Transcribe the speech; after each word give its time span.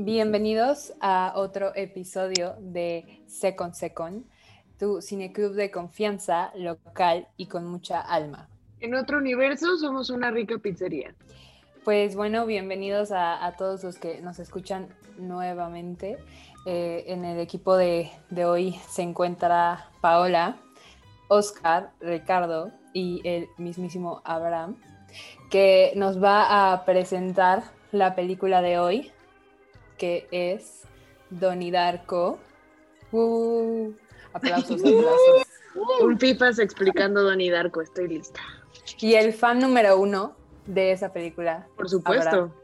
Bienvenidos 0.00 0.92
a 1.00 1.32
otro 1.34 1.72
episodio 1.74 2.54
de 2.60 3.20
Second 3.26 3.74
Second, 3.74 4.24
tu 4.78 5.02
cineclub 5.02 5.54
de 5.54 5.72
confianza 5.72 6.52
local 6.54 7.26
y 7.36 7.46
con 7.46 7.66
mucha 7.66 8.00
alma. 8.00 8.48
En 8.78 8.94
otro 8.94 9.18
universo 9.18 9.76
somos 9.76 10.10
una 10.10 10.30
rica 10.30 10.56
pizzería. 10.58 11.16
Pues 11.82 12.14
bueno, 12.14 12.46
bienvenidos 12.46 13.10
a, 13.10 13.52
todos 13.58 13.82
los 13.82 13.98
que 13.98 14.20
nos 14.20 14.38
escuchan 14.38 14.86
nuevamente. 15.18 16.16
Eh, 16.64 17.02
en 17.08 17.24
el 17.24 17.40
equipo 17.40 17.76
de, 17.76 18.08
de 18.30 18.44
hoy 18.44 18.76
se 18.88 19.02
encuentra 19.02 19.90
Paola, 20.00 20.58
Oscar, 21.26 21.90
Ricardo 21.98 22.70
y 22.92 23.20
el 23.24 23.48
mismísimo 23.56 24.22
Abraham, 24.24 24.76
que 25.50 25.92
nos 25.96 26.22
va 26.22 26.72
a 26.72 26.84
presentar 26.84 27.64
la 27.90 28.14
película 28.14 28.62
de 28.62 28.78
hoy, 28.78 29.10
que 29.98 30.26
es 30.30 30.82
Donnie 31.30 31.70
Darko. 31.70 32.38
Uh, 33.12 33.92
aplausos, 34.32 34.80
aplausos. 34.84 35.46
Un 36.00 36.18
pipas 36.18 36.58
explicando 36.58 37.22
Donnie 37.22 37.50
Darko, 37.50 37.82
estoy 37.82 38.08
lista. 38.08 38.40
Y 39.00 39.14
el 39.14 39.32
fan 39.32 39.58
número 39.58 39.98
uno 39.98 40.36
de 40.66 40.92
esa 40.92 41.12
película. 41.12 41.66
Por 41.76 41.88
supuesto. 41.88 42.54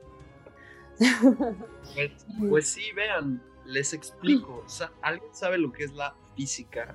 Pues, 1.95 2.12
pues, 2.48 2.69
sí, 2.69 2.92
vean, 2.92 3.42
les 3.66 3.92
explico. 3.92 4.64
¿Alguien 5.03 5.34
sabe 5.34 5.59
lo 5.59 5.73
que 5.73 5.84
es 5.84 5.92
la 5.92 6.14
física? 6.37 6.95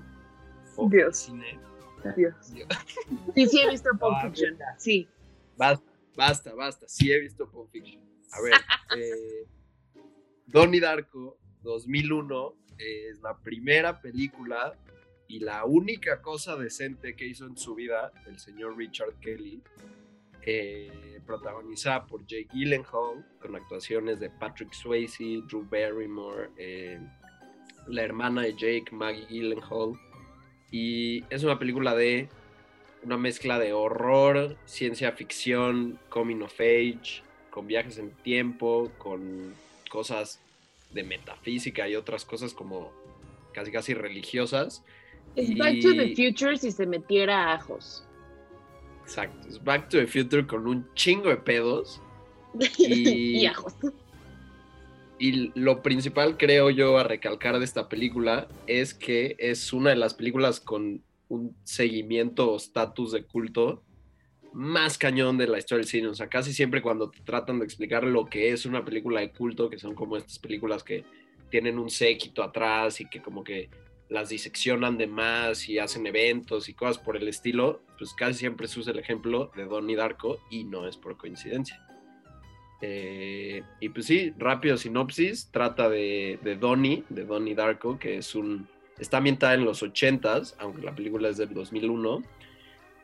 Dios. 0.87 1.17
Cine? 1.17 1.59
Dios. 2.15 2.35
Sí, 3.35 3.45
sí 3.47 3.61
he 3.61 3.69
visto 3.69 3.89
Pulp 3.99 4.21
Fiction. 4.21 4.57
Sí. 4.77 5.07
Basta, 5.57 5.91
basta, 6.15 6.53
basta. 6.53 6.87
Sí 6.87 7.11
he 7.11 7.19
visto 7.19 7.49
Pulp 7.49 7.69
Fiction. 7.71 8.01
A 8.31 8.41
ver, 8.41 8.53
eh, 8.97 9.45
Donnie 10.51 10.79
Darko 10.79 11.37
2001 11.61 12.55
es 12.79 13.21
la 13.21 13.37
primera 13.37 14.01
película 14.01 14.73
y 15.27 15.39
la 15.41 15.63
única 15.65 16.23
cosa 16.23 16.55
decente 16.55 17.15
que 17.15 17.27
hizo 17.27 17.45
en 17.45 17.55
su 17.55 17.75
vida 17.75 18.11
el 18.25 18.39
señor 18.39 18.75
Richard 18.75 19.13
Kelly, 19.21 19.61
eh, 20.41 21.21
protagonizada 21.27 22.07
por 22.07 22.25
Jake 22.25 22.47
Gyllenhaal, 22.51 23.23
con 23.39 23.55
actuaciones 23.55 24.19
de 24.19 24.31
Patrick 24.31 24.73
Swayze, 24.73 25.43
Drew 25.47 25.67
Barrymore, 25.69 26.49
eh, 26.57 26.99
la 27.87 28.01
hermana 28.01 28.41
de 28.41 28.53
Jake, 28.53 28.85
Maggie 28.91 29.27
Gyllenhaal, 29.27 29.99
y 30.71 31.23
es 31.29 31.43
una 31.43 31.59
película 31.59 31.93
de 31.93 32.27
una 33.03 33.17
mezcla 33.17 33.59
de 33.59 33.71
horror, 33.71 34.57
ciencia 34.65 35.11
ficción, 35.11 35.99
coming 36.09 36.41
of 36.41 36.59
age, 36.59 37.21
con 37.51 37.67
viajes 37.67 37.99
en 37.99 38.09
tiempo, 38.23 38.91
con 38.97 39.53
cosas 39.89 40.39
de 40.93 41.03
metafísica 41.03 41.87
y 41.87 41.95
otras 41.95 42.25
cosas 42.25 42.53
como 42.53 42.91
casi 43.53 43.71
casi 43.71 43.93
religiosas. 43.93 44.83
Es 45.35 45.55
Back 45.57 45.81
to 45.81 45.93
the 45.93 46.15
Future 46.15 46.57
si 46.57 46.71
se 46.71 46.85
metiera 46.85 47.53
ajos. 47.53 48.05
Exacto, 49.03 49.47
es 49.47 49.63
Back 49.63 49.89
to 49.89 49.97
the 49.97 50.07
Future 50.07 50.45
con 50.45 50.67
un 50.67 50.87
chingo 50.93 51.29
de 51.29 51.37
pedos. 51.37 52.01
Y, 52.79 53.41
y 53.41 53.45
ajos. 53.45 53.75
Y 55.19 55.51
lo 55.59 55.83
principal, 55.83 56.37
creo 56.37 56.69
yo, 56.69 56.97
a 56.97 57.03
recalcar 57.03 57.59
de 57.59 57.65
esta 57.65 57.89
película 57.89 58.47
es 58.65 58.93
que 58.93 59.35
es 59.37 59.73
una 59.73 59.91
de 59.91 59.97
las 59.97 60.13
películas 60.13 60.59
con 60.59 61.03
un 61.27 61.55
seguimiento 61.63 62.51
o 62.51 62.57
estatus 62.57 63.11
de 63.11 63.23
culto 63.23 63.83
más 64.53 64.97
cañón 64.97 65.37
de 65.37 65.47
la 65.47 65.57
historia 65.57 65.79
del 65.79 65.87
cine. 65.87 66.07
O 66.07 66.15
sea, 66.15 66.27
casi 66.27 66.53
siempre 66.53 66.81
cuando 66.81 67.09
te 67.09 67.19
tratan 67.21 67.59
de 67.59 67.65
explicar 67.65 68.03
lo 68.03 68.25
que 68.25 68.51
es 68.51 68.65
una 68.65 68.83
película 68.83 69.21
de 69.21 69.31
culto, 69.31 69.69
que 69.69 69.79
son 69.79 69.95
como 69.95 70.17
estas 70.17 70.39
películas 70.39 70.83
que 70.83 71.03
tienen 71.49 71.79
un 71.79 71.89
séquito 71.89 72.43
atrás 72.43 73.01
y 73.01 73.09
que 73.09 73.21
como 73.21 73.43
que 73.43 73.69
las 74.09 74.29
diseccionan 74.29 74.97
de 74.97 75.07
más 75.07 75.69
y 75.69 75.77
hacen 75.77 76.07
eventos 76.07 76.67
y 76.67 76.73
cosas 76.73 76.97
por 76.97 77.15
el 77.15 77.27
estilo, 77.27 77.81
pues 77.97 78.13
casi 78.13 78.39
siempre 78.39 78.67
se 78.67 78.79
usa 78.79 78.91
el 78.91 78.99
ejemplo 78.99 79.51
de 79.55 79.65
Donnie 79.65 79.95
Darko 79.95 80.39
y 80.49 80.63
no 80.63 80.87
es 80.87 80.97
por 80.97 81.15
coincidencia. 81.17 81.85
Eh, 82.81 83.61
y 83.79 83.89
pues 83.89 84.05
sí, 84.05 84.33
rápido 84.37 84.77
sinopsis, 84.77 85.49
trata 85.51 85.89
de, 85.89 86.39
de 86.41 86.55
Donnie, 86.55 87.03
de 87.09 87.25
Donnie 87.25 87.55
Darko, 87.55 87.99
que 87.99 88.17
es 88.17 88.35
un... 88.35 88.67
Está 88.97 89.17
ambientada 89.17 89.53
en 89.53 89.63
los 89.63 89.81
80s, 89.81 90.55
aunque 90.57 90.81
la 90.81 90.93
película 90.93 91.29
es 91.29 91.37
del 91.37 91.53
2001, 91.53 92.21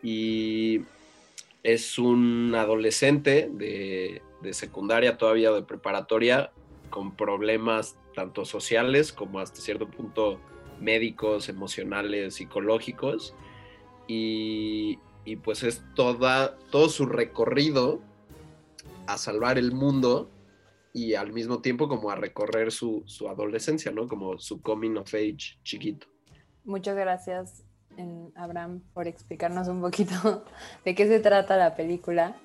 y 0.03 0.81
es 1.65 1.97
un 1.97 2.53
adolescente 2.53 3.49
de, 3.51 4.21
secundaria 4.51 5.17
todavía 5.17 5.51
de 5.51 5.63
preparatoria 5.63 6.51
con 6.91 7.15
problemas 7.15 7.97
tanto 8.13 8.45
sociales 8.45 9.11
como 9.11 9.39
hasta 9.39 9.59
cierto 9.59 9.89
punto 9.89 10.39
médicos, 10.79 11.49
emocionales, 11.49 12.35
psicológicos. 12.35 13.33
Y, 14.07 14.99
pues 15.43 15.63
es 15.63 15.83
toda, 15.95 16.55
todo 16.69 16.87
su 16.87 17.07
recorrido 17.07 17.99
a 19.07 19.17
salvar 19.17 19.57
el 19.57 19.71
mundo 19.71 20.29
y 20.93 21.15
al 21.15 21.33
mismo 21.33 21.61
tiempo 21.61 21.89
como 21.89 22.11
a 22.11 22.15
recorrer 22.15 22.71
su, 22.71 23.01
su 23.07 23.27
adolescencia, 23.27 23.91
¿no? 23.91 24.07
Como 24.07 24.37
su 24.37 24.61
coming 24.61 24.97
of 24.97 25.11
age 25.15 25.57
chiquito. 25.63 26.05
Muchas 26.63 26.95
gracias 26.95 27.64
en 27.97 28.31
Abraham 28.35 28.81
por 28.93 29.07
explicarnos 29.07 29.67
un 29.67 29.81
poquito 29.81 30.43
de 30.85 30.95
qué 30.95 31.07
se 31.07 31.19
trata 31.19 31.57
la 31.57 31.75
película. 31.75 32.35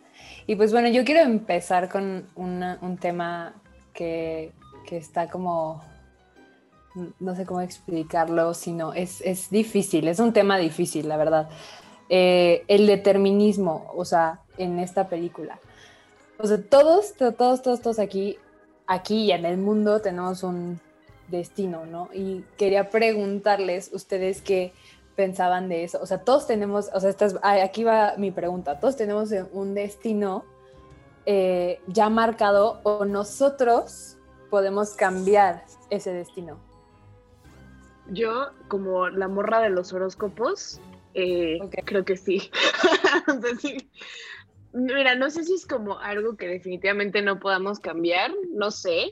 Y 0.46 0.56
pues 0.56 0.72
bueno, 0.72 0.88
yo 0.88 1.04
quiero 1.04 1.20
empezar 1.20 1.88
con 1.88 2.26
un 2.34 2.98
tema 3.00 3.54
que, 3.92 4.52
que, 4.86 4.96
está 4.96 5.28
como, 5.28 5.82
no 7.18 7.34
sé 7.34 7.46
cómo 7.46 7.60
explicarlo, 7.60 8.54
sino 8.54 8.92
es, 8.92 9.20
es 9.22 9.50
difícil, 9.50 10.08
es 10.08 10.18
un 10.20 10.32
tema 10.32 10.58
difícil, 10.58 11.08
la 11.08 11.16
verdad. 11.16 11.48
Eh, 12.08 12.64
el 12.66 12.86
determinismo, 12.86 13.90
o 13.94 14.04
sea, 14.04 14.40
en 14.58 14.78
esta 14.78 15.08
película. 15.08 15.60
O 16.38 16.46
sea, 16.46 16.60
todos, 16.60 17.14
todos, 17.14 17.62
todos, 17.62 17.80
todos 17.80 17.98
aquí, 17.98 18.36
aquí 18.86 19.26
y 19.26 19.32
en 19.32 19.44
el 19.44 19.58
mundo 19.58 20.00
tenemos 20.00 20.42
un 20.42 20.80
destino, 21.28 21.86
¿no? 21.86 22.08
Y 22.12 22.44
quería 22.56 22.90
preguntarles 22.90 23.90
ustedes 23.92 24.42
que 24.42 24.72
pensaban 25.20 25.68
de 25.68 25.84
eso. 25.84 25.98
O 26.00 26.06
sea, 26.06 26.24
todos 26.24 26.46
tenemos, 26.46 26.88
o 26.94 26.98
sea, 26.98 27.14
aquí 27.62 27.84
va 27.84 28.14
mi 28.16 28.30
pregunta, 28.30 28.80
todos 28.80 28.96
tenemos 28.96 29.28
un 29.52 29.74
destino 29.74 30.46
eh, 31.26 31.78
ya 31.88 32.08
marcado 32.08 32.80
o 32.84 33.04
nosotros 33.04 34.16
podemos 34.48 34.94
cambiar 34.94 35.66
ese 35.90 36.14
destino. 36.14 36.58
Yo, 38.08 38.52
como 38.68 39.10
la 39.10 39.28
morra 39.28 39.60
de 39.60 39.68
los 39.68 39.92
horóscopos, 39.92 40.80
eh, 41.12 41.58
creo 41.84 42.02
que 42.06 42.16
sí. 42.16 42.50
Mira, 44.72 45.16
no 45.16 45.28
sé 45.28 45.44
si 45.44 45.52
es 45.52 45.66
como 45.66 45.98
algo 45.98 46.34
que 46.38 46.48
definitivamente 46.48 47.20
no 47.20 47.38
podamos 47.38 47.78
cambiar, 47.78 48.32
no 48.54 48.70
sé. 48.70 49.10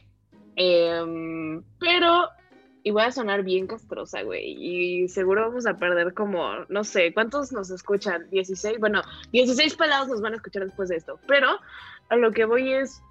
Em, 0.56 1.62
pero 1.78 2.30
y 2.82 2.90
voy 2.90 3.02
a 3.02 3.10
sonar 3.10 3.42
bien 3.42 3.66
castrosa, 3.66 4.22
güey. 4.22 4.56
Y 4.58 5.08
seguro 5.08 5.48
vamos 5.48 5.66
a 5.66 5.76
perder 5.76 6.14
como, 6.14 6.64
no 6.68 6.84
sé, 6.84 7.12
¿cuántos 7.12 7.52
nos 7.52 7.70
escuchan? 7.70 8.28
16. 8.30 8.78
Bueno, 8.78 9.02
16 9.32 9.76
pelados 9.76 10.08
nos 10.08 10.20
van 10.20 10.34
a 10.34 10.36
escuchar 10.36 10.64
después 10.64 10.88
de 10.88 10.96
esto. 10.96 11.18
Pero 11.26 11.58
a 12.08 12.16
lo 12.16 12.32
que 12.32 12.44
voy 12.44 12.72
es, 12.72 13.02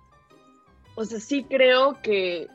o 0.96 1.06
sea, 1.06 1.20
sí 1.20 1.46
creo 1.50 2.02
que 2.02 2.48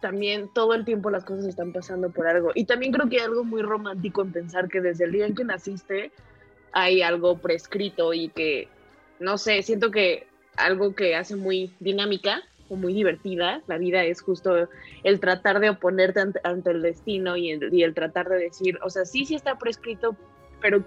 también 0.00 0.48
todo 0.54 0.74
el 0.74 0.84
tiempo 0.84 1.10
las 1.10 1.24
cosas 1.24 1.46
están 1.46 1.72
pasando 1.72 2.10
por 2.10 2.26
algo. 2.26 2.52
Y 2.54 2.64
también 2.64 2.92
creo 2.92 3.08
que 3.08 3.16
hay 3.16 3.24
algo 3.24 3.44
muy 3.44 3.62
romántico 3.62 4.22
en 4.22 4.32
pensar 4.32 4.68
que 4.68 4.80
desde 4.80 5.04
el 5.04 5.12
día 5.12 5.26
en 5.26 5.34
que 5.34 5.44
naciste 5.44 6.12
hay 6.72 7.02
algo 7.02 7.38
prescrito 7.38 8.12
y 8.12 8.28
que, 8.28 8.68
no 9.18 9.38
sé, 9.38 9.62
siento 9.62 9.90
que 9.90 10.26
algo 10.56 10.94
que 10.94 11.16
hace 11.16 11.36
muy 11.36 11.72
dinámica 11.80 12.42
muy 12.76 12.94
divertida. 12.94 13.62
La 13.66 13.78
vida 13.78 14.04
es 14.04 14.20
justo 14.20 14.68
el 15.04 15.20
tratar 15.20 15.60
de 15.60 15.70
oponerte 15.70 16.20
ante, 16.44 16.70
el 16.70 16.82
destino 16.82 17.36
y 17.36 17.50
el, 17.50 17.94
tratar 17.94 18.28
de 18.28 18.38
decir, 18.38 18.78
o 18.82 18.90
sea, 18.90 19.04
sí, 19.04 19.24
sí 19.24 19.34
está 19.34 19.58
prescrito, 19.58 20.16
pero 20.60 20.84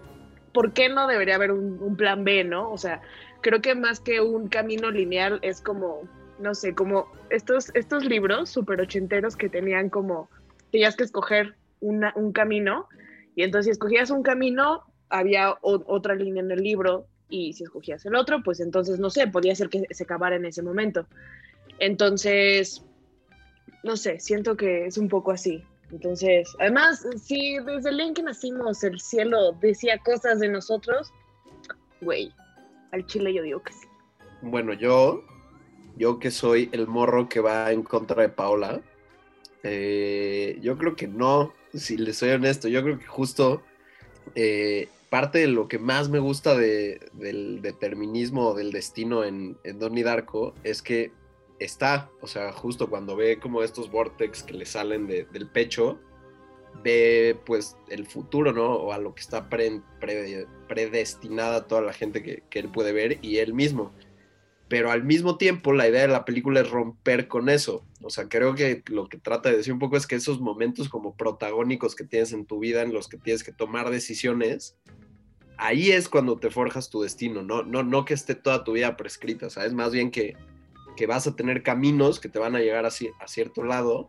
¿por 0.54 0.74
qué 0.74 0.90
no 0.90 1.08
debería 1.08 1.36
haber 1.36 1.52
un, 1.52 1.96
plan 1.96 2.24
B, 2.24 2.44
no? 2.44 2.72
O 2.72 2.78
sea, 2.78 3.02
creo 3.42 3.62
que 3.62 3.76
más 3.76 4.00
que 4.00 4.22
un 4.22 4.48
camino 4.50 4.92
lineal 4.92 5.40
es 5.42 5.62
como, 5.62 6.02
no 6.40 6.56
sé, 6.56 6.76
como 6.76 7.12
estos, 7.30 7.74
estos 7.76 8.06
libros 8.06 8.50
super 8.50 8.82
ochenteros 8.82 9.36
que 9.36 9.50
tenían 9.50 9.90
como, 9.90 10.30
tenías 10.72 10.96
que 10.96 11.04
escoger 11.04 11.56
un 11.80 12.32
camino 12.32 12.88
y 13.36 13.44
entonces 13.44 13.66
si 13.66 13.72
escogías 13.72 14.12
un 14.12 14.24
camino, 14.24 14.84
había 15.10 15.58
otra 15.62 16.16
línea 16.16 16.44
en 16.44 16.52
el 16.52 16.60
libro 16.60 17.08
y 17.30 17.54
si 17.54 17.64
escogías 17.64 18.06
el 18.06 18.16
otro, 18.16 18.44
pues 18.44 18.60
entonces, 18.60 19.00
no 19.00 19.10
sé, 19.10 19.28
podía 19.28 19.56
ser 19.56 19.70
que 19.70 19.86
se 19.90 20.04
acabara 20.04 20.36
en 20.36 20.46
ese 20.46 20.62
momento. 20.62 21.06
Entonces, 21.82 22.86
no 23.84 23.98
sé, 23.98 24.20
siento 24.20 24.56
que 24.56 24.86
es 24.86 25.00
un 25.00 25.10
poco 25.10 25.32
así. 25.32 25.64
Entonces, 25.92 26.48
además, 26.60 27.04
si 27.22 27.58
desde 27.58 27.90
el 27.90 27.98
día 27.98 28.06
en 28.06 28.14
que 28.14 28.22
nacimos 28.22 28.84
el 28.84 29.00
cielo 29.00 29.54
decía 29.54 29.98
cosas 29.98 30.40
de 30.40 30.48
nosotros, 30.48 31.12
güey, 32.00 32.32
al 32.92 33.04
chile 33.08 33.34
yo 33.34 33.42
digo 33.42 33.64
que 33.64 33.74
sí. 33.74 33.88
Bueno, 34.44 34.74
yo, 34.74 35.24
yo 35.98 36.20
que 36.20 36.30
soy 36.30 36.70
el 36.72 36.86
morro 36.86 37.28
que 37.28 37.40
va 37.40 37.72
en 37.72 37.82
contra 37.82 38.22
de 38.22 38.30
Paola, 38.30 38.80
eh, 39.64 40.60
yo 40.62 40.78
creo 40.78 40.96
que 40.96 41.08
no, 41.08 41.52
si 41.74 41.98
le 41.98 42.14
soy 42.14 42.30
honesto, 42.30 42.68
yo 42.68 42.84
creo 42.84 43.00
que 43.00 43.08
justo 43.08 43.64
eh, 44.36 44.88
parte 45.10 45.40
de 45.40 45.48
lo 45.48 45.68
que 45.68 45.80
más 45.80 46.10
me 46.10 46.20
gusta 46.20 46.56
del 46.56 47.60
determinismo 47.64 48.54
del 48.54 48.72
destino 48.72 49.24
en, 49.24 49.58
en 49.64 49.80
Donnie 49.80 50.04
Darko 50.04 50.54
es 50.64 50.84
que 50.84 51.12
está, 51.64 52.10
o 52.22 52.28
sea, 52.28 52.52
justo 52.52 52.90
cuando 52.90 53.16
ve 53.16 53.40
como 53.40 53.62
estos 53.62 53.92
vortex 53.92 54.44
que 54.44 54.54
le 54.54 54.66
salen 54.66 55.08
del 55.08 55.50
pecho, 55.50 56.00
ve 56.84 57.40
pues 57.46 57.78
el 57.90 58.08
futuro, 58.08 58.52
¿no? 58.52 58.74
O 58.74 58.94
a 58.94 58.98
lo 58.98 59.14
que 59.14 59.22
está 59.22 59.50
predestinada 59.50 61.68
toda 61.68 61.82
la 61.82 61.94
gente 61.94 62.24
que, 62.24 62.60
él 62.60 62.70
puede 62.70 62.94
ver 62.94 63.20
y 63.22 63.38
él 63.38 63.54
mismo. 63.54 63.94
Pero 64.68 64.90
al 64.90 65.04
mismo 65.04 65.38
tiempo 65.38 65.74
la 65.74 65.88
idea 65.88 66.02
de 66.02 66.08
la 66.08 66.26
película 66.26 66.62
es 66.62 66.70
romper 66.70 67.28
con 67.28 67.50
eso. 67.50 67.86
O 68.02 68.10
sea, 68.10 68.30
creo 68.30 68.56
que 68.56 68.84
lo 68.88 69.08
que 69.08 69.18
trata 69.18 69.50
de 69.50 69.58
decir 69.58 69.74
un 69.74 69.80
poco 69.80 69.98
es 69.98 70.08
que 70.08 70.16
esos 70.16 70.40
momentos 70.40 70.90
como 70.90 71.16
protagónicos 71.16 71.96
que 71.96 72.06
tienes 72.06 72.34
en 72.34 72.46
tu 72.46 72.60
vida 72.60 72.82
en 72.82 72.94
los 72.94 73.08
que 73.08 73.18
tienes 73.18 73.44
que 73.44 73.52
tomar 73.52 73.92
decisiones, 73.92 74.78
ahí 75.58 75.92
es 75.92 76.10
cuando 76.10 76.40
te 76.40 76.50
forjas 76.50 76.90
tu 76.90 77.02
destino, 77.02 77.44
no, 77.44 77.64
no, 77.64 77.84
no 77.84 78.06
que 78.06 78.14
esté 78.14 78.34
toda 78.34 78.64
tu 78.64 78.72
vida 78.72 78.98
prescrita, 78.98 79.50
¿sabes? 79.50 79.74
Más 79.74 79.92
bien 79.92 80.10
que, 80.10 80.36
que 81.02 81.08
vas 81.08 81.26
a 81.26 81.36
tener 81.36 81.64
caminos 81.64 82.20
que 82.20 82.30
te 82.30 82.38
van 82.38 82.56
a 82.56 82.60
llegar 82.60 82.86
a, 82.86 82.90
a 82.90 83.28
cierto 83.28 83.64
lado 83.64 84.08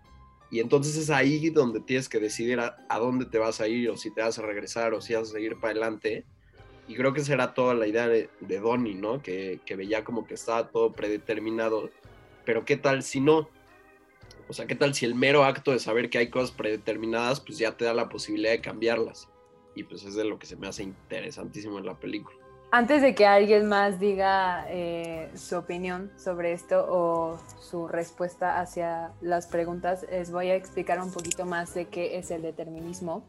y 0.51 0.61
entonces 0.61 0.95
es 0.99 1.09
ahí 1.09 1.49
donde 1.49 1.81
tienes 1.81 2.07
que 2.07 2.21
decidir 2.21 2.61
a, 2.61 2.99
dónde 2.99 3.25
te 3.25 3.39
vas 3.39 3.63
a 3.63 3.67
ir 3.67 3.89
o 3.89 3.97
si 3.97 4.13
te 4.13 4.21
vas 4.21 4.39
a 4.39 4.43
regresar 4.43 4.93
o 4.93 5.01
si 5.01 5.15
vas 5.15 5.31
a 5.31 5.33
seguir 5.33 5.59
para 5.59 5.71
adelante. 5.71 6.27
Y 6.87 6.95
creo 6.95 7.15
que 7.15 7.25
será 7.25 7.55
toda 7.55 7.73
la 7.73 7.87
idea 7.87 8.09
de, 8.09 8.29
de 8.41 8.61
Donnie, 8.61 8.95
¿no? 8.95 9.23
Que, 9.23 9.61
que, 9.65 9.75
veía 9.75 10.05
como 10.05 10.27
que 10.27 10.35
estaba 10.35 10.69
todo 10.69 10.93
predeterminado. 10.93 11.89
Pero 12.45 12.67
¿qué 12.67 12.77
tal 12.77 13.03
si 13.03 13.23
no? 13.23 13.49
O 14.51 14.53
sea, 14.53 14.67
¿qué 14.67 14.75
tal 14.75 14.93
si 14.93 15.07
el 15.07 15.15
mero 15.15 15.45
acto 15.45 15.71
de 15.71 15.79
saber 15.79 16.11
que 16.11 16.19
hay 16.19 16.29
cosas 16.29 16.51
predeterminadas, 16.51 17.41
pues 17.41 17.57
ya 17.57 17.75
te 17.75 17.87
da 17.87 17.95
la 17.95 18.11
posibilidad 18.11 18.53
de 18.53 18.61
cambiarlas? 18.61 19.31
Y 19.75 19.85
pues 19.85 20.05
es 20.05 20.15
de 20.15 20.25
lo 20.25 20.39
que 20.39 20.45
se 20.45 20.57
me 20.57 20.69
hace 20.69 20.83
interesantísimo 20.83 21.79
en 21.79 21.87
la 21.87 21.99
película. 21.99 22.42
Antes 22.75 23.03
de 23.03 23.15
que 23.15 23.27
alguien 23.27 23.69
más 23.69 24.01
diga 24.01 24.65
eh, 24.71 25.31
su 25.35 25.59
opinión 25.59 26.11
sobre 26.17 26.55
esto 26.55 26.87
o 26.89 27.39
su 27.61 27.87
respuesta 27.87 28.61
hacia 28.61 29.13
las 29.21 29.47
preguntas, 29.47 30.07
les 30.11 30.33
voy 30.33 30.49
a 30.49 30.55
explicar 30.55 30.99
un 30.99 31.13
poquito 31.13 31.45
más 31.45 31.75
de 31.75 31.89
qué 31.89 32.17
es 32.17 32.31
el 32.31 32.41
determinismo, 32.41 33.25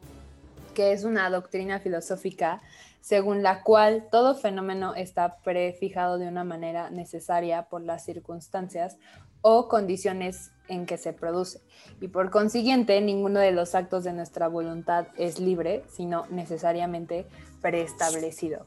que 0.73 0.93
es 0.93 1.03
una 1.03 1.29
doctrina 1.29 1.81
filosófica 1.81 2.61
según 3.01 3.43
la 3.43 3.63
cual 3.63 4.07
todo 4.09 4.33
fenómeno 4.33 4.95
está 4.95 5.35
prefijado 5.43 6.17
de 6.19 6.29
una 6.29 6.45
manera 6.45 6.89
necesaria 6.89 7.63
por 7.63 7.81
las 7.81 8.05
circunstancias 8.05 8.95
o 9.41 9.67
condiciones 9.67 10.51
en 10.69 10.85
que 10.85 10.95
se 10.95 11.11
produce. 11.11 11.59
Y 11.99 12.07
por 12.07 12.31
consiguiente, 12.31 13.01
ninguno 13.01 13.41
de 13.41 13.51
los 13.51 13.75
actos 13.75 14.05
de 14.05 14.13
nuestra 14.13 14.47
voluntad 14.47 15.07
es 15.17 15.41
libre, 15.41 15.83
sino 15.89 16.27
necesariamente 16.27 17.25
preestablecido. 17.61 18.63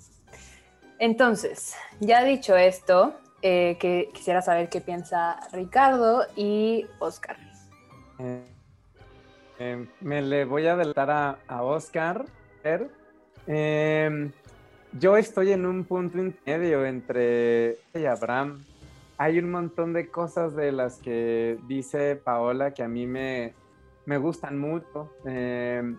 Entonces, 0.98 1.74
ya 2.00 2.24
dicho 2.24 2.56
esto, 2.56 3.14
eh, 3.42 3.76
que 3.78 4.08
quisiera 4.14 4.40
saber 4.40 4.68
qué 4.68 4.80
piensa 4.80 5.38
Ricardo 5.52 6.24
y 6.36 6.86
Oscar. 6.98 7.36
Eh, 8.18 8.46
eh, 9.58 9.86
me 10.00 10.22
le 10.22 10.44
voy 10.44 10.66
a 10.66 10.72
adelantar 10.72 11.38
a, 11.46 11.62
Oscar. 11.62 12.24
Em, 13.46 14.32
yo 14.98 15.16
estoy 15.16 15.52
en 15.52 15.66
un 15.66 15.84
punto 15.84 16.18
intermedio 16.18 16.84
entre 16.86 17.76
Abraham. 18.08 18.64
Hay 19.18 19.38
un 19.38 19.50
montón 19.50 19.92
de 19.92 20.08
cosas 20.10 20.56
de 20.56 20.72
las 20.72 20.98
que 20.98 21.58
dice 21.68 22.16
Paola 22.16 22.72
que 22.72 22.82
a 22.82 22.88
mí 22.88 23.06
me, 23.06 23.52
me 24.06 24.16
gustan 24.16 24.58
mucho. 24.58 25.12
Em, 25.26 25.98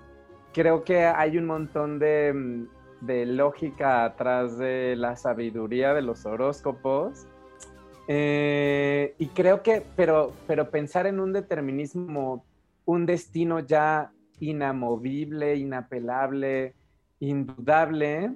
creo 0.53 0.83
que 0.83 1.05
hay 1.05 1.37
un 1.37 1.45
montón 1.45 1.99
de 1.99 2.67
de 3.01 3.25
lógica 3.25 4.05
atrás 4.05 4.57
de 4.57 4.95
la 4.95 5.15
sabiduría 5.15 5.93
de 5.93 6.01
los 6.01 6.25
horóscopos. 6.25 7.27
Eh, 8.07 9.15
y 9.17 9.27
creo 9.27 9.61
que, 9.63 9.83
pero, 9.95 10.33
pero 10.47 10.69
pensar 10.69 11.07
en 11.07 11.19
un 11.19 11.33
determinismo, 11.33 12.45
un 12.85 13.05
destino 13.05 13.59
ya 13.59 14.11
inamovible, 14.39 15.55
inapelable, 15.55 16.75
indudable, 17.19 18.31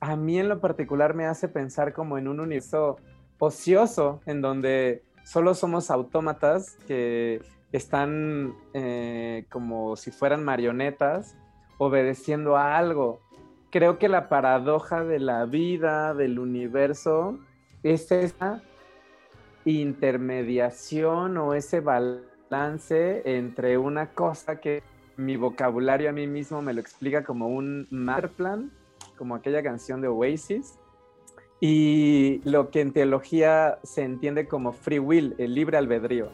a 0.00 0.16
mí 0.16 0.38
en 0.38 0.48
lo 0.48 0.60
particular 0.60 1.14
me 1.14 1.26
hace 1.26 1.48
pensar 1.48 1.92
como 1.92 2.18
en 2.18 2.28
un 2.28 2.40
universo 2.40 2.96
ocioso, 3.38 4.20
en 4.26 4.40
donde 4.40 5.04
solo 5.24 5.54
somos 5.54 5.90
autómatas 5.90 6.76
que 6.86 7.42
están 7.72 8.54
eh, 8.74 9.46
como 9.50 9.96
si 9.96 10.10
fueran 10.10 10.44
marionetas 10.44 11.36
obedeciendo 11.78 12.56
a 12.56 12.78
algo 12.78 13.20
creo 13.70 13.98
que 13.98 14.08
la 14.08 14.28
paradoja 14.28 15.04
de 15.04 15.18
la 15.18 15.44
vida, 15.44 16.14
del 16.14 16.38
universo, 16.38 17.38
es 17.82 18.10
esa 18.10 18.62
intermediación 19.64 21.36
o 21.36 21.54
ese 21.54 21.80
balance 21.80 23.22
entre 23.24 23.78
una 23.78 24.12
cosa 24.12 24.60
que 24.60 24.82
mi 25.16 25.36
vocabulario 25.36 26.10
a 26.10 26.12
mí 26.12 26.26
mismo 26.26 26.62
me 26.62 26.74
lo 26.74 26.80
explica 26.80 27.24
como 27.24 27.48
un 27.48 27.86
master 27.90 28.30
plan, 28.30 28.72
como 29.16 29.34
aquella 29.34 29.62
canción 29.62 30.00
de 30.00 30.08
Oasis, 30.08 30.78
y 31.60 32.42
lo 32.44 32.70
que 32.70 32.82
en 32.82 32.92
teología 32.92 33.78
se 33.82 34.02
entiende 34.02 34.46
como 34.46 34.72
free 34.72 34.98
will, 34.98 35.34
el 35.38 35.54
libre 35.54 35.78
albedrío. 35.78 36.30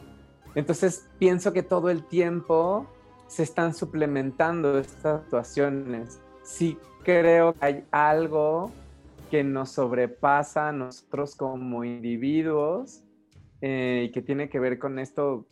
Entonces 0.53 1.09
pienso 1.17 1.53
que 1.53 1.63
todo 1.63 1.89
el 1.89 2.03
tiempo 2.03 2.87
se 3.27 3.43
están 3.43 3.73
suplementando 3.73 4.77
estas 4.77 5.23
situaciones. 5.23 6.19
Sí 6.43 6.77
creo 7.03 7.53
que 7.53 7.65
hay 7.65 7.85
algo 7.91 8.71
que 9.29 9.43
nos 9.43 9.71
sobrepasa 9.71 10.69
a 10.69 10.71
nosotros 10.71 11.35
como 11.35 11.83
individuos 11.83 13.03
eh, 13.61 14.05
y 14.07 14.11
que 14.11 14.21
tiene 14.21 14.49
que 14.49 14.59
ver 14.59 14.79
con 14.79 14.99
esto, 14.99 15.47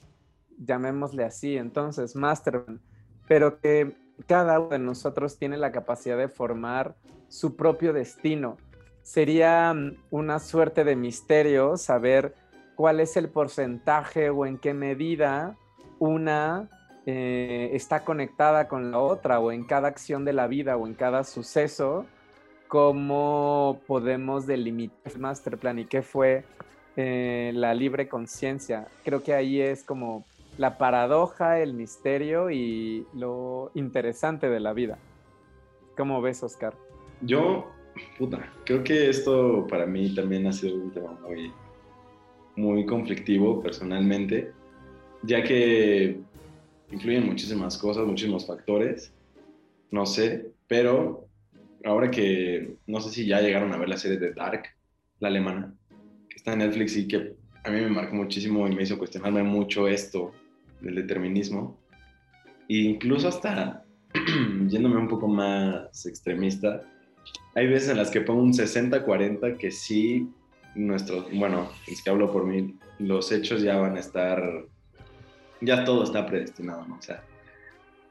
llamémosle 0.57 1.23
así, 1.23 1.57
entonces, 1.57 2.15
Masterman, 2.15 2.81
pero 3.27 3.59
que 3.59 3.95
cada 4.27 4.59
uno 4.59 4.69
de 4.69 4.79
nosotros 4.79 5.37
tiene 5.37 5.57
la 5.57 5.71
capacidad 5.71 6.17
de 6.17 6.27
formar 6.27 6.95
su 7.27 7.55
propio 7.55 7.93
destino. 7.93 8.57
Sería 9.01 9.73
mm, 9.73 9.97
una 10.11 10.39
suerte 10.39 10.83
de 10.83 10.95
misterio 10.95 11.77
saber 11.77 12.35
cuál 12.75 12.99
es 12.99 13.17
el 13.17 13.29
porcentaje 13.29 14.29
o 14.29 14.45
en 14.45 14.57
qué 14.57 14.73
medida 14.73 15.57
una 15.99 16.69
eh, 17.05 17.71
está 17.73 18.03
conectada 18.03 18.67
con 18.67 18.91
la 18.91 18.99
otra 18.99 19.39
o 19.39 19.51
en 19.51 19.63
cada 19.63 19.87
acción 19.87 20.23
de 20.25 20.33
la 20.33 20.47
vida 20.47 20.77
o 20.77 20.87
en 20.87 20.93
cada 20.93 21.23
suceso, 21.23 22.05
cómo 22.67 23.81
podemos 23.87 24.45
delimitar 24.45 25.13
el 25.13 25.19
master 25.19 25.57
plan 25.57 25.79
y 25.79 25.85
qué 25.85 26.01
fue 26.01 26.43
eh, 26.95 27.51
la 27.55 27.73
libre 27.73 28.07
conciencia. 28.07 28.87
Creo 29.03 29.23
que 29.23 29.33
ahí 29.33 29.59
es 29.59 29.83
como 29.83 30.25
la 30.57 30.77
paradoja, 30.77 31.59
el 31.59 31.73
misterio 31.73 32.51
y 32.51 33.05
lo 33.13 33.71
interesante 33.73 34.49
de 34.49 34.59
la 34.59 34.73
vida. 34.73 34.97
¿Cómo 35.97 36.21
ves, 36.21 36.43
Oscar? 36.43 36.73
Yo, 37.21 37.71
puta, 38.17 38.51
creo 38.63 38.83
que 38.83 39.09
esto 39.09 39.65
para 39.67 39.85
mí 39.85 40.13
también 40.13 40.47
ha 40.47 40.51
sido 40.51 40.75
un 40.75 40.91
tema 40.91 41.17
muy, 41.21 41.51
muy 42.55 42.85
conflictivo 42.85 43.61
personalmente, 43.61 44.51
ya 45.23 45.43
que 45.43 46.19
influyen 46.91 47.25
muchísimas 47.25 47.77
cosas, 47.77 48.05
muchísimos 48.05 48.45
factores, 48.45 49.13
no 49.91 50.05
sé, 50.05 50.51
pero 50.67 51.27
ahora 51.83 52.11
que 52.11 52.75
no 52.87 53.01
sé 53.01 53.09
si 53.09 53.25
ya 53.25 53.41
llegaron 53.41 53.73
a 53.73 53.77
ver 53.77 53.89
la 53.89 53.97
serie 53.97 54.17
de 54.17 54.33
Dark, 54.33 54.63
la 55.19 55.29
alemana, 55.29 55.73
que 56.29 56.37
está 56.37 56.53
en 56.53 56.59
Netflix 56.59 56.97
y 56.97 57.07
que 57.07 57.35
a 57.63 57.69
mí 57.69 57.81
me 57.81 57.89
marcó 57.89 58.15
muchísimo 58.15 58.67
y 58.67 58.75
me 58.75 58.83
hizo 58.83 58.97
cuestionarme 58.97 59.43
mucho 59.43 59.87
esto 59.87 60.31
del 60.81 60.95
determinismo, 60.95 61.77
e 62.67 62.77
incluso 62.77 63.27
hasta 63.27 63.83
yéndome 64.67 64.97
un 64.97 65.07
poco 65.07 65.27
más 65.27 66.05
extremista, 66.05 66.81
hay 67.53 67.67
veces 67.67 67.89
en 67.89 67.97
las 67.97 68.09
que 68.09 68.21
pongo 68.21 68.41
un 68.41 68.53
60-40 68.53 69.57
que 69.57 69.71
sí, 69.71 70.29
nuestros, 70.75 71.27
bueno, 71.33 71.69
es 71.87 72.01
que 72.01 72.09
hablo 72.09 72.31
por 72.31 72.45
mí, 72.45 72.75
los 72.99 73.31
hechos 73.31 73.61
ya 73.61 73.77
van 73.77 73.97
a 73.97 73.99
estar 73.99 74.41
ya 75.61 75.83
todo 75.83 76.03
está 76.03 76.25
predestinado, 76.25 76.85
¿no? 76.87 76.95
O 76.97 77.01
sea, 77.01 77.23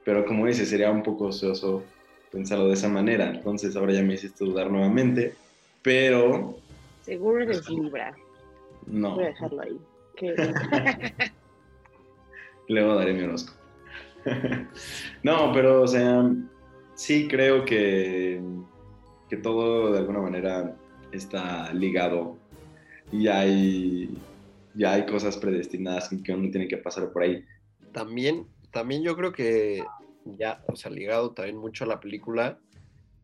pero 0.04 0.25
como 0.25 0.47
dices, 0.47 0.69
sería 0.69 0.90
un 0.90 1.02
poco 1.02 1.26
ocioso 1.26 1.85
pensarlo 2.30 2.69
de 2.69 2.75
esa 2.75 2.88
manera. 2.88 3.30
Entonces 3.30 3.76
ahora 3.76 3.92
ya 3.92 4.02
me 4.02 4.14
hiciste 4.14 4.45
dudar 4.45 4.71
nuevamente, 4.71 5.35
pero... 5.83 6.57
Seguro 7.02 7.42
eres 7.42 7.69
Libra. 7.69 8.14
No. 8.87 9.14
Voy 9.14 9.25
a 9.25 9.28
dejarlo 9.28 9.62
ahí. 9.62 9.78
Luego 12.69 12.95
daré 12.95 13.12
mi 13.14 13.23
horóscopo. 13.23 13.59
no, 15.23 15.52
pero 15.52 15.83
o 15.83 15.88
sea, 15.88 16.30
sí 16.95 17.26
creo 17.26 17.64
que, 17.64 18.40
que 19.28 19.37
todo 19.37 19.92
de 19.92 19.99
alguna 19.99 20.21
manera 20.21 20.76
está 21.11 21.73
ligado 21.73 22.37
y 23.11 23.26
hay 23.28 24.11
ya 24.74 24.94
hay 24.94 25.06
cosas 25.06 25.36
predestinadas 25.36 26.10
que 26.24 26.32
uno 26.32 26.50
tiene 26.50 26.68
que 26.68 26.76
pasar 26.76 27.12
por 27.12 27.22
ahí. 27.22 27.44
También, 27.92 28.46
también 28.70 29.02
yo 29.02 29.16
creo 29.16 29.32
que 29.32 29.84
ya, 30.24 30.62
o 30.68 30.76
sea, 30.76 30.90
ligado 30.90 31.32
también 31.32 31.56
mucho 31.56 31.84
a 31.84 31.88
la 31.88 32.00
película, 32.00 32.58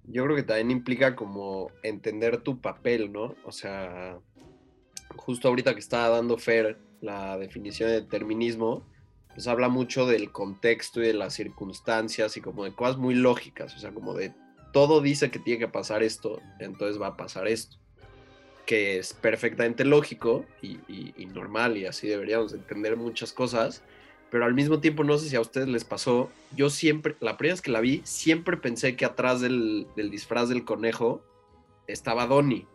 yo 0.08 0.24
creo 0.24 0.36
que 0.36 0.42
también 0.42 0.70
implica 0.70 1.16
como 1.16 1.70
entender 1.82 2.38
tu 2.38 2.60
papel, 2.60 3.12
¿no? 3.12 3.34
O 3.44 3.52
sea, 3.52 4.18
justo 5.16 5.48
ahorita 5.48 5.74
que 5.74 5.80
estaba 5.80 6.08
dando 6.08 6.38
Fer 6.38 6.78
la 7.00 7.36
definición 7.38 7.90
de 7.90 8.00
determinismo, 8.00 8.84
pues 9.34 9.46
habla 9.48 9.68
mucho 9.68 10.06
del 10.06 10.32
contexto 10.32 11.02
y 11.02 11.08
de 11.08 11.14
las 11.14 11.34
circunstancias 11.34 12.36
y 12.36 12.40
como 12.40 12.64
de 12.64 12.74
cosas 12.74 12.96
muy 12.96 13.14
lógicas, 13.14 13.74
o 13.76 13.78
sea, 13.78 13.92
como 13.92 14.14
de 14.14 14.32
todo 14.72 15.00
dice 15.00 15.30
que 15.30 15.38
tiene 15.38 15.58
que 15.58 15.68
pasar 15.68 16.02
esto, 16.02 16.40
entonces 16.58 17.00
va 17.00 17.08
a 17.08 17.16
pasar 17.16 17.46
esto, 17.48 17.76
que 18.66 18.99
es 18.99 19.14
perfectamente 19.14 19.85
lógico 19.85 20.44
y, 20.61 20.78
normal 21.32 21.76
y 21.76 21.87
así 21.87 22.08
deberíamos 22.08 22.52
entender 22.52 22.96
muchas 22.96 23.32
cosas, 23.32 23.82
pero 24.30 24.44
al 24.44 24.54
mismo 24.54 24.80
tiempo 24.80 25.04
no 25.04 25.16
sé 25.18 25.28
si 25.28 25.37
a 25.37 25.40
ustedes 25.40 25.68
les 25.68 25.85
pasó, 25.85 26.30
yo 26.54 26.68
siempre, 26.68 27.14
la 27.20 27.37
primera 27.37 27.54
vez 27.54 27.62
que 27.62 27.70
la 27.70 27.80
vi, 27.80 28.02
siempre 28.04 28.56
pensé 28.56 28.96
que 28.96 29.04
atrás 29.04 29.40
del, 29.40 29.87
disfraz 29.94 30.49
del 30.49 30.64
conejo 30.64 31.23
estaba 31.87 32.26
Donnie, 32.26 32.66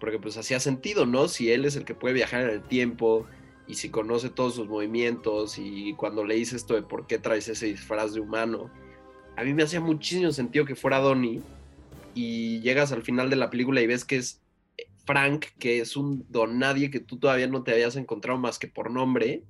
porque 0.00 0.18
pues 0.18 0.36
hacía 0.38 0.60
sentido, 0.60 1.04
¿no? 1.04 1.28
Si 1.28 1.52
él 1.52 1.64
es 1.66 1.76
el 1.76 1.84
que 1.84 1.94
puede 1.94 2.14
viajar 2.14 2.42
en 2.44 2.50
el 2.50 2.62
tiempo 2.62 3.26
y 3.66 3.74
si 3.74 3.90
conoce 3.90 4.30
todos 4.30 4.54
sus 4.54 4.68
movimientos 4.68 5.58
y 5.58 5.92
cuando 5.94 6.24
le 6.24 6.36
dice 6.36 6.56
esto 6.56 6.74
de 6.74 6.82
por 6.82 7.06
qué 7.06 7.18
traes 7.18 7.48
ese 7.48 7.66
disfraz 7.66 8.14
de 8.14 8.20
humano, 8.20 8.70
a 9.36 9.44
mí 9.44 9.52
me 9.52 9.64
hacía 9.64 9.80
muchísimo 9.80 10.32
sentido 10.32 10.64
que 10.64 10.74
fuera 10.74 10.98
Donnie 11.00 11.42
y 12.14 12.60
llegas 12.60 12.92
al 12.92 13.02
final 13.02 13.28
de 13.28 13.36
la 13.36 13.50
película 13.50 13.80
y 13.82 13.86
ves 13.86 14.04
que 14.04 14.16
es 14.16 14.40
Frank, 15.08 15.46
que 15.58 15.80
es 15.80 15.96
un 15.96 16.26
don 16.28 16.58
nadie 16.58 16.90
que 16.90 17.00
tú 17.00 17.16
todavía 17.16 17.46
no 17.46 17.62
te 17.62 17.72
habías 17.72 17.96
encontrado 17.96 18.38
más 18.38 18.58
que 18.58 18.68
por 18.68 18.90
nombre 18.90 19.42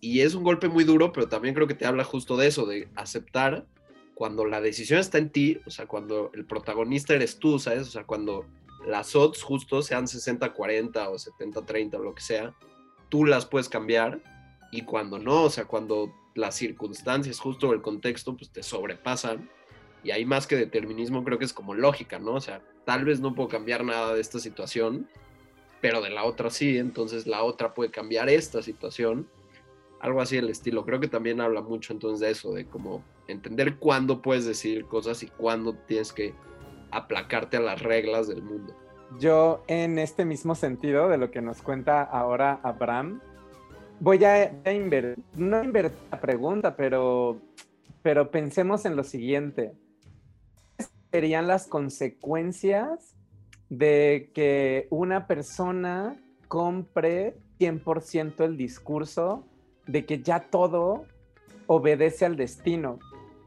y 0.00 0.22
es 0.22 0.34
un 0.34 0.42
golpe 0.42 0.68
muy 0.68 0.82
duro, 0.82 1.12
pero 1.12 1.28
también 1.28 1.54
creo 1.54 1.68
que 1.68 1.74
te 1.74 1.86
habla 1.86 2.02
justo 2.02 2.36
de 2.36 2.48
eso, 2.48 2.66
de 2.66 2.88
aceptar 2.96 3.64
cuando 4.16 4.44
la 4.44 4.60
decisión 4.60 4.98
está 4.98 5.18
en 5.18 5.30
ti, 5.30 5.60
o 5.66 5.70
sea, 5.70 5.86
cuando 5.86 6.32
el 6.34 6.46
protagonista 6.46 7.14
eres 7.14 7.38
tú, 7.38 7.60
¿sabes? 7.60 7.86
O 7.86 7.90
sea, 7.92 8.02
cuando 8.02 8.44
las 8.84 9.14
odds 9.14 9.40
justo 9.40 9.82
sean 9.82 10.06
60-40 10.06 11.10
o 11.10 11.14
70-30 11.14 11.94
o 11.94 12.02
lo 12.02 12.16
que 12.16 12.22
sea, 12.22 12.52
tú 13.08 13.24
las 13.24 13.46
puedes 13.46 13.68
cambiar 13.68 14.20
y 14.72 14.82
cuando 14.82 15.20
no, 15.20 15.44
o 15.44 15.50
sea, 15.50 15.66
cuando 15.66 16.12
las 16.34 16.56
circunstancias 16.56 17.38
justo 17.38 17.72
el 17.72 17.82
contexto 17.82 18.36
pues 18.36 18.50
te 18.50 18.64
sobrepasan 18.64 19.48
y 20.02 20.10
hay 20.10 20.24
más 20.24 20.48
que 20.48 20.56
determinismo 20.56 21.22
creo 21.22 21.38
que 21.38 21.44
es 21.44 21.52
como 21.52 21.72
lógica, 21.72 22.18
¿no? 22.18 22.32
O 22.32 22.40
sea, 22.40 22.62
tal 22.86 23.04
vez 23.04 23.20
no 23.20 23.34
puedo 23.34 23.50
cambiar 23.50 23.84
nada 23.84 24.14
de 24.14 24.22
esta 24.22 24.38
situación, 24.38 25.06
pero 25.82 26.00
de 26.00 26.08
la 26.08 26.24
otra 26.24 26.48
sí, 26.48 26.78
entonces 26.78 27.26
la 27.26 27.42
otra 27.42 27.74
puede 27.74 27.90
cambiar 27.90 28.30
esta 28.30 28.62
situación 28.62 29.28
algo 30.00 30.20
así 30.20 30.36
el 30.36 30.48
estilo. 30.48 30.84
Creo 30.84 31.00
que 31.00 31.08
también 31.08 31.40
habla 31.40 31.60
mucho 31.60 31.92
entonces 31.92 32.20
de 32.20 32.30
eso, 32.30 32.52
de 32.52 32.66
cómo 32.66 33.02
entender 33.28 33.76
cuándo 33.76 34.22
puedes 34.22 34.44
decir 34.44 34.84
cosas 34.86 35.22
y 35.22 35.26
cuándo 35.26 35.74
tienes 35.74 36.12
que 36.12 36.34
aplacarte 36.90 37.56
a 37.56 37.60
las 37.60 37.82
reglas 37.82 38.28
del 38.28 38.42
mundo. 38.42 38.74
Yo 39.18 39.62
en 39.66 39.98
este 39.98 40.24
mismo 40.24 40.54
sentido 40.54 41.08
de 41.08 41.18
lo 41.18 41.30
que 41.30 41.40
nos 41.40 41.62
cuenta 41.62 42.02
ahora 42.02 42.60
Abraham, 42.62 43.20
voy 44.00 44.24
a, 44.24 44.52
invertir, 44.70 45.24
no 45.34 45.62
invertir 45.62 45.98
la 46.10 46.20
pregunta, 46.20 46.76
pero, 46.76 47.40
pero 48.02 48.30
pensemos 48.30 48.84
en 48.84 48.96
lo 48.96 49.04
siguiente. 49.04 49.72
¿Cuáles 51.16 51.28
serían 51.30 51.46
las 51.46 51.66
consecuencias 51.66 53.16
de 53.70 54.30
que 54.34 54.86
una 54.90 55.26
persona 55.26 56.14
compre 56.46 57.38
100% 57.58 58.44
el 58.44 58.58
discurso 58.58 59.46
de 59.86 60.04
que 60.04 60.22
ya 60.22 60.50
todo 60.50 61.06
obedece 61.66 62.26
al 62.26 62.36
destino. 62.36 62.98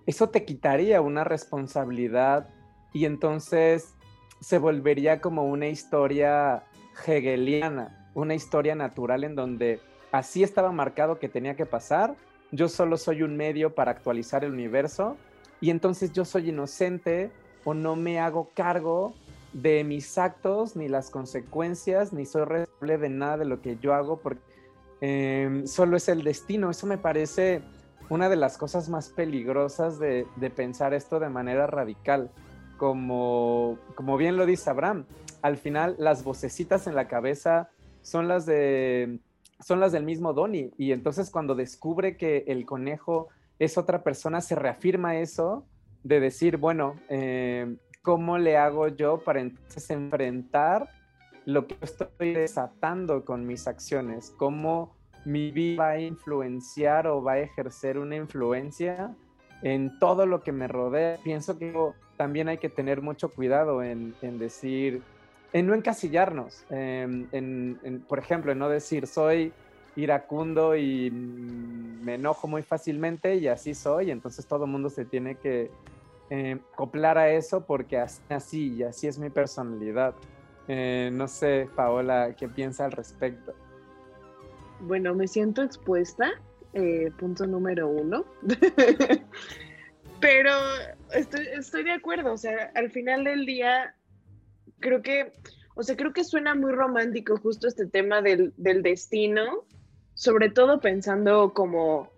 Eso 0.07 0.29
te 0.29 0.45
quitaría 0.45 0.99
una 1.01 1.23
responsabilidad 1.23 2.49
y 2.91 3.05
entonces 3.05 3.93
se 4.41 4.57
volvería 4.57 5.21
como 5.21 5.43
una 5.43 5.67
historia 5.67 6.63
hegeliana, 7.05 8.09
una 8.15 8.33
historia 8.33 8.73
natural 8.73 9.23
en 9.23 9.35
donde 9.35 9.79
así 10.11 10.41
estaba 10.41 10.71
marcado 10.71 11.19
que 11.19 11.29
tenía 11.29 11.55
que 11.55 11.67
pasar, 11.67 12.15
yo 12.51 12.67
solo 12.67 12.97
soy 12.97 13.21
un 13.21 13.37
medio 13.37 13.75
para 13.75 13.91
actualizar 13.91 14.43
el 14.43 14.53
universo 14.53 15.17
y 15.61 15.69
entonces 15.69 16.11
yo 16.13 16.25
soy 16.25 16.49
inocente 16.49 17.31
o 17.63 17.73
no 17.73 17.95
me 17.95 18.19
hago 18.19 18.49
cargo 18.53 19.13
de 19.53 19.83
mis 19.83 20.17
actos 20.17 20.75
ni 20.75 20.87
las 20.87 21.09
consecuencias 21.09 22.13
ni 22.13 22.25
soy 22.25 22.45
responsable 22.45 22.97
de 22.97 23.09
nada 23.09 23.37
de 23.37 23.45
lo 23.45 23.61
que 23.61 23.77
yo 23.77 23.93
hago 23.93 24.17
porque 24.17 24.49
Em, 25.01 25.65
solo 25.65 25.97
es 25.97 26.09
el 26.09 26.23
destino. 26.23 26.69
Eso 26.69 26.87
me 26.87 26.97
parece 26.97 27.61
una 28.09 28.29
de 28.29 28.35
las 28.35 28.57
cosas 28.57 28.89
más 28.89 29.09
peligrosas 29.09 29.99
de, 29.99 30.25
pensar 30.55 30.93
esto 30.93 31.19
de 31.19 31.29
manera 31.29 31.67
radical. 31.67 32.31
Como, 32.77 33.77
como 33.95 34.17
bien 34.17 34.37
lo 34.37 34.45
dice 34.45 34.69
Abraham, 34.69 35.05
al 35.41 35.57
final 35.57 35.95
las 35.99 36.23
vocecitas 36.23 36.87
en 36.87 36.95
la 36.95 37.07
cabeza 37.07 37.69
son 38.01 38.27
las 38.27 38.45
de 38.45 39.19
son 39.59 39.81
las 39.81 39.91
del 39.91 40.05
mismo 40.05 40.31
Donnie 40.31 40.71
y 40.77 40.93
entonces 40.93 41.29
cuando 41.29 41.53
descubre 41.53 42.15
que 42.15 42.45
el 42.47 42.65
conejo 42.65 43.27
es 43.59 43.77
otra 43.77 44.03
persona 44.03 44.39
se 44.39 44.55
reafirma 44.55 45.17
eso 45.17 45.65
de 46.03 46.19
decir 46.19 46.57
bueno 46.57 46.95
em, 47.09 47.77
cómo 48.01 48.37
le 48.37 48.57
hago 48.57 48.87
yo 48.87 49.19
para 49.19 49.41
entonces 49.41 49.89
enfrentar 49.89 50.89
lo 51.45 51.67
que 51.67 51.75
estoy 51.81 52.33
desatando 52.33 53.25
con 53.25 53.45
mis 53.45 53.67
acciones, 53.67 54.33
cómo 54.37 54.95
mi 55.25 55.51
vida 55.51 55.83
va 55.83 55.89
a 55.91 55.99
influenciar 55.99 57.07
o 57.07 57.21
va 57.21 57.33
a 57.33 57.39
ejercer 57.39 57.97
una 57.97 58.15
influencia 58.15 59.15
en 59.61 59.97
todo 59.99 60.25
lo 60.25 60.43
que 60.43 60.51
me 60.51 60.67
rodea. 60.67 61.17
Pienso 61.23 61.57
que 61.57 61.73
también 62.17 62.49
hay 62.49 62.57
que 62.57 62.69
tener 62.69 63.01
mucho 63.01 63.29
cuidado 63.29 63.83
en, 63.83 64.13
decir, 64.21 65.01
en 65.53 65.67
no 65.67 65.73
encasillarnos, 65.73 66.65
en, 66.69 68.05
por 68.07 68.19
ejemplo, 68.19 68.51
en 68.51 68.59
no 68.59 68.69
decir 68.69 69.07
soy 69.07 69.53
iracundo 70.03 70.75
y 70.75 71.11
me 71.11 72.15
enojo 72.15 72.47
muy 72.47 72.63
fácilmente 72.63 73.35
y 73.35 73.47
así 73.47 73.73
soy, 73.73 74.11
entonces 74.11 74.45
todo 74.45 74.65
el 74.65 74.71
mundo 74.71 74.89
se 74.89 75.05
tiene 75.05 75.35
que 75.35 75.71
eh, 76.29 76.59
acoplar 76.73 77.17
a 77.17 77.29
eso 77.31 77.65
porque 77.65 77.97
así 77.97 78.75
y 78.75 78.83
así 78.83 79.07
es 79.07 79.17
mi 79.19 79.29
personalidad. 79.29 80.13
Eh, 80.67 81.09
no 81.11 81.27
sé, 81.27 81.67
Paola, 81.75 82.35
¿qué 82.37 82.47
piensa 82.47 82.85
al 82.85 82.91
respecto? 82.91 83.53
Bueno, 84.81 85.15
me 85.15 85.27
siento 85.27 85.63
expuesta, 85.63 86.29
eh, 86.73 87.11
punto 87.17 87.45
número 87.47 87.87
uno. 87.87 88.25
Pero 90.21 90.51
estoy, 91.11 91.83
de 91.83 91.91
acuerdo, 91.91 92.33
o 92.33 92.37
sea, 92.37 92.71
al 92.75 92.91
final 92.91 93.23
del 93.23 93.45
día, 93.45 93.95
creo 94.79 95.01
que, 95.01 95.31
o 95.75 95.83
sea, 95.83 95.95
creo 95.95 96.13
que 96.13 96.23
suena 96.23 96.55
muy 96.55 96.71
romántico 96.71 97.37
justo 97.37 97.67
este 97.67 97.87
tema 97.87 98.21
del, 98.21 98.53
destino, 98.57 99.65
sobre 100.19 100.49
todo 100.49 100.81
pensando 100.81 101.53
como 101.53 102.09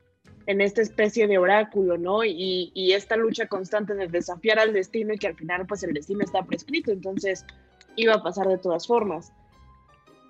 en 0.47 0.59
esta 0.59 0.81
especie 0.81 1.27
de 1.27 1.37
oráculo, 1.37 1.99
¿no? 1.99 2.23
Y, 2.23 2.71
y, 2.73 2.93
esta 2.93 3.15
lucha 3.15 3.45
constante 3.45 3.93
de 3.93 4.07
desafiar 4.07 4.57
al 4.57 4.73
destino 4.73 5.13
y 5.13 5.19
que 5.19 5.27
al 5.27 5.35
final 5.35 5.67
pues 5.67 5.83
el 5.83 5.93
destino 5.93 6.23
está 6.23 6.41
prescrito, 6.41 6.91
entonces 6.91 7.45
iba 7.95 8.15
a 8.15 8.23
pasar 8.23 8.47
de 8.47 8.57
todas 8.57 8.87
formas. 8.87 9.31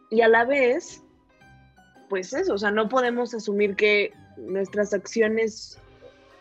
Y 0.09 0.19
a 0.19 0.27
la 0.27 0.43
vez, 0.43 1.01
pues 2.09 2.33
eso, 2.33 2.55
o 2.55 2.57
sea, 2.57 2.71
no 2.71 2.89
podemos 2.89 3.33
asumir 3.33 3.77
que 3.77 4.11
nuestras 4.35 4.93
acciones 4.93 5.79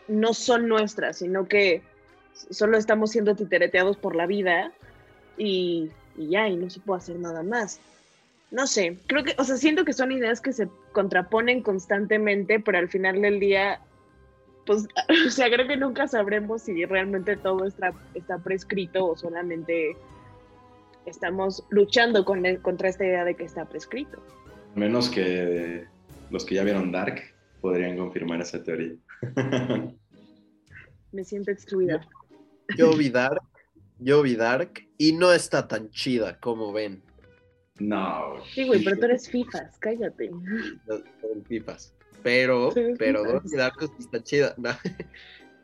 no 0.09 0.33
son 0.33 0.67
nuestras, 0.67 1.19
sino 1.19 1.47
que 1.47 1.81
solo 2.49 2.77
estamos 2.77 3.11
siendo 3.11 3.37
titereteados 3.37 3.95
por 3.95 4.17
la 4.17 4.25
vida 4.25 4.73
y, 5.37 5.91
ya, 6.17 6.49
y 6.49 6.57
no 6.57 6.69
se 6.69 6.81
puede 6.81 6.97
hacer 6.97 7.19
nada 7.19 7.41
más. 7.41 7.79
No 8.51 8.67
sé, 8.67 8.99
creo 9.07 9.23
que, 9.23 9.33
o 9.37 9.45
sea, 9.45 9.55
siento 9.55 9.85
que 9.85 9.93
son 9.93 10.11
ideas 10.11 10.41
que 10.41 10.51
se 10.51 10.67
contraponen 10.91 11.63
constantemente, 11.63 12.59
pero 12.59 12.77
al 12.79 12.89
final 12.89 13.21
del 13.21 13.39
día, 13.39 13.81
pues, 14.65 14.87
o 15.27 15.29
sea, 15.29 15.49
creo 15.49 15.67
que 15.67 15.77
nunca 15.77 16.07
sabremos 16.07 16.63
si 16.63 16.85
realmente 16.85 17.37
todo 17.37 17.65
está, 17.65 17.93
está 18.13 18.37
prescrito 18.39 19.07
o 19.07 19.15
solamente 19.15 19.95
estamos 21.05 21.65
luchando 21.69 22.25
con 22.25 22.43
contra 22.57 22.89
esta 22.89 23.05
idea 23.05 23.23
de 23.23 23.35
que 23.35 23.45
está 23.45 23.65
prescrito. 23.65 24.21
Menos 24.75 25.09
que 25.09 25.85
los 26.29 26.45
que 26.45 26.55
ya 26.55 26.63
vieron 26.63 26.91
Dark 26.91 27.21
podrían 27.61 27.97
confirmar 27.97 28.41
esa 28.41 28.61
teoría. 28.61 28.95
Me 31.11 31.23
siento 31.23 31.51
excluida. 31.51 32.07
Yo 32.77 32.95
vi 32.95 33.09
Dark, 33.09 33.41
yo 33.99 34.21
vi 34.21 34.35
Dark 34.35 34.87
y 34.97 35.13
no 35.13 35.31
está 35.31 35.67
tan 35.67 35.89
chida 35.89 36.39
como 36.39 36.71
ven. 36.71 37.01
No. 37.81 38.35
Sí, 38.53 38.65
güey, 38.65 38.83
pero 38.83 38.97
tú 38.97 39.05
eres 39.05 39.29
FIFAs, 39.29 39.77
cállate. 39.79 40.29
FIFAs. 41.47 41.93
Pero, 42.21 42.71
pero 42.97 43.23
Dark 43.55 43.75
está 43.99 44.23
chida. 44.23 44.55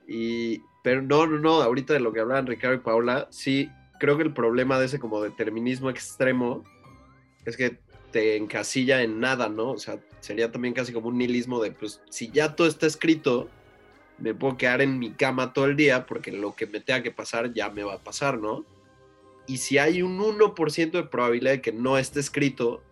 Y, 0.10 0.62
pero 0.84 1.02
no, 1.02 1.28
no, 1.28 1.38
no, 1.38 1.62
ahorita 1.62 1.92
de 1.92 2.00
lo 2.00 2.14
que 2.14 2.22
hablaban 2.22 2.48
Ricardo 2.48 2.78
y 2.78 2.80
Paula, 2.80 3.28
sí, 3.30 3.70
creo 4.00 4.16
que 4.16 4.24
el 4.24 4.34
problema 4.34 4.80
de 4.80 4.86
ese 4.86 5.00
como 5.00 5.22
determinismo 5.22 5.90
extremo 5.90 6.64
es 7.44 7.58
que 7.58 7.78
te 8.12 8.38
encasilla 8.38 9.02
en 9.02 9.20
nada, 9.20 9.50
¿no? 9.50 9.72
O 9.72 9.78
sea, 9.78 10.00
sería 10.22 10.50
también 10.50 10.74
casi 10.74 10.94
como 10.94 11.10
un 11.10 11.18
nihilismo 11.18 11.62
de, 11.62 11.72
pues, 11.72 12.00
si 12.10 12.32
ya 12.32 12.56
todo 12.56 12.68
está 12.68 12.88
escrito, 12.88 13.50
me 14.18 14.34
puedo 14.34 14.56
quedar 14.56 14.82
en 14.82 14.98
mi 14.98 15.12
cama 15.12 15.52
todo 15.52 15.66
el 15.66 15.76
día 15.76 16.06
porque 16.06 16.32
lo 16.32 16.56
que 16.56 16.68
me 16.68 16.80
tenga 16.80 17.04
que 17.04 17.12
pasar 17.12 17.52
ya 17.52 17.70
me 17.70 17.84
va 17.84 17.96
a 17.96 18.04
pasar, 18.04 18.38
¿no? 18.38 18.64
Y 19.48 19.58
si 19.58 19.78
hay 19.78 20.02
un 20.02 20.20
1% 20.20 20.92
de 20.92 21.04
probabilidad 21.04 21.52
de 21.54 21.62
que 21.62 21.72
no 21.72 21.98
esté 21.98 22.20
escrito, 22.20 22.84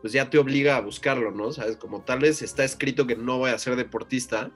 pues 0.00 0.12
ya 0.12 0.30
te 0.30 0.38
obliga 0.38 0.76
a 0.76 0.80
buscarlo, 0.80 1.30
¿no? 1.30 1.52
Sabes, 1.52 1.76
como 1.76 2.02
tal 2.02 2.20
vez 2.20 2.42
está 2.42 2.64
escrito 2.64 3.06
que 3.06 3.16
no 3.16 3.38
voy 3.38 3.50
a 3.50 3.58
ser 3.58 3.76
deportista, 3.76 4.50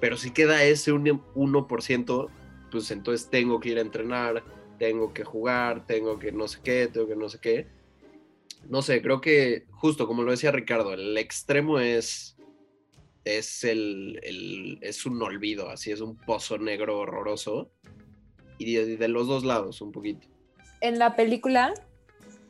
pero 0.00 0.16
si 0.16 0.30
queda 0.30 0.64
ese 0.64 0.92
1%, 0.92 2.28
pues 2.70 2.90
entonces 2.90 3.30
tengo 3.30 3.60
que 3.60 3.68
ir 3.70 3.78
a 3.78 3.82
entrenar, 3.82 4.42
tengo 4.78 5.12
que 5.12 5.24
jugar, 5.24 5.86
tengo 5.86 6.18
que 6.18 6.32
no 6.32 6.48
sé 6.48 6.58
qué, 6.64 6.88
tengo 6.88 7.06
que 7.06 7.16
no 7.16 7.28
sé 7.28 7.38
qué. 7.40 7.66
No 8.68 8.82
sé, 8.82 9.00
creo 9.00 9.20
que 9.20 9.66
justo 9.70 10.06
como 10.06 10.22
lo 10.22 10.32
decía 10.32 10.50
Ricardo, 10.50 10.92
el 10.92 11.16
extremo 11.16 11.78
es 11.78 12.36
es 13.24 13.64
el, 13.64 14.78
es 14.80 15.06
un 15.06 15.22
olvido, 15.22 15.70
así 15.70 15.90
es 15.90 16.00
un 16.00 16.16
pozo 16.16 16.58
negro 16.58 16.98
horroroso 16.98 17.70
y 18.58 18.74
de, 18.74 19.08
los 19.08 19.26
dos 19.26 19.44
lados 19.44 19.80
un 19.80 19.92
poquito. 19.92 20.28
En 20.80 20.98
la 20.98 21.14
película, 21.14 21.74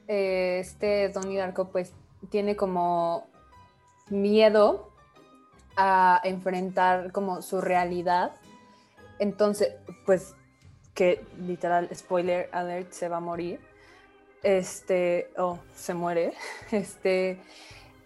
eh, 0.09 0.59
este 0.61 1.09
Donnie 1.09 1.39
Darko 1.39 1.69
pues 1.69 1.93
tiene 2.31 2.57
como 2.57 3.27
miedo 4.09 4.93
a 5.77 6.21
enfrentar 6.25 7.13
como 7.13 7.43
su 7.43 7.61
realidad. 7.61 8.33
Entonces, 9.19 9.75
pues 10.07 10.35
que 10.95 11.25
literal, 11.39 11.89
spoiler 11.95 12.49
alert, 12.53 12.93
se 12.93 13.09
va 13.09 13.19
a 13.19 13.21
morir. 13.21 13.61
Este, 14.43 15.31
o 15.37 15.59
se 15.75 15.95
muere. 15.95 16.33
Este, 16.71 17.41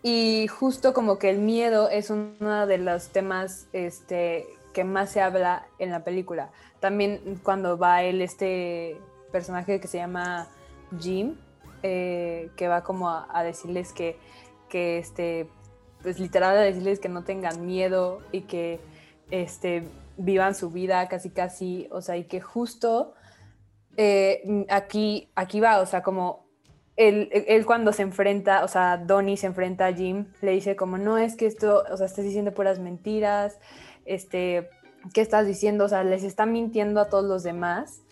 y 0.02 0.46
justo 0.48 0.92
como 0.92 1.18
que 1.18 1.30
el 1.30 1.38
miedo 1.38 1.88
es 1.88 2.10
uno 2.10 2.66
de 2.66 2.78
los 2.78 3.08
temas 3.08 3.66
este, 3.72 4.46
que 4.72 4.84
más 4.84 5.10
se 5.10 5.20
habla 5.20 5.66
en 5.78 5.90
la 5.90 6.04
película. 6.04 6.50
También 6.80 7.40
cuando 7.42 7.78
va 7.78 8.02
él, 8.02 8.20
este 8.20 9.00
personaje 9.34 9.80
que 9.80 9.88
se 9.88 9.98
llama 9.98 10.46
Jim, 11.00 11.34
eh, 11.82 12.50
que 12.56 12.68
va 12.68 12.84
como 12.84 13.10
a, 13.10 13.42
decirles 13.42 13.92
que, 13.92 14.16
que, 14.68 14.98
este, 14.98 15.48
pues 16.02 16.20
literal 16.20 16.56
a 16.56 16.60
decirles 16.60 17.00
que 17.00 17.08
no 17.08 17.24
tengan 17.24 17.66
miedo 17.66 18.20
y 18.30 18.42
que 18.42 18.78
este, 19.32 19.88
vivan 20.16 20.54
su 20.54 20.70
vida 20.70 21.08
casi 21.08 21.30
casi, 21.30 21.88
o 21.90 22.00
sea, 22.00 22.16
y 22.16 22.24
que 22.24 22.40
justo 22.40 23.14
eh, 23.96 24.64
aquí, 24.70 25.32
aquí 25.34 25.58
va, 25.58 25.80
o 25.80 25.86
sea, 25.86 26.04
como 26.04 26.46
él, 26.94 27.28
él, 27.32 27.66
cuando 27.66 27.92
se 27.92 28.02
enfrenta, 28.02 28.62
o 28.62 28.68
sea, 28.68 28.98
Donnie 28.98 29.36
se 29.36 29.48
enfrenta 29.48 29.86
a 29.86 29.92
Jim, 29.92 30.26
le 30.42 30.52
dice 30.52 30.76
como, 30.76 30.96
no, 30.96 31.18
es 31.18 31.34
que 31.34 31.46
esto, 31.46 31.82
o 31.90 31.96
sea, 31.96 32.06
estás 32.06 32.24
diciendo 32.24 32.54
puras 32.54 32.78
mentiras, 32.78 33.58
este, 34.04 34.70
¿qué 35.12 35.22
estás 35.22 35.44
diciendo? 35.44 35.86
O 35.86 35.88
sea, 35.88 36.04
les 36.04 36.22
está 36.22 36.46
mintiendo 36.46 37.00
a 37.00 37.08
todos 37.08 37.24
los 37.24 37.42
demás. 37.42 38.03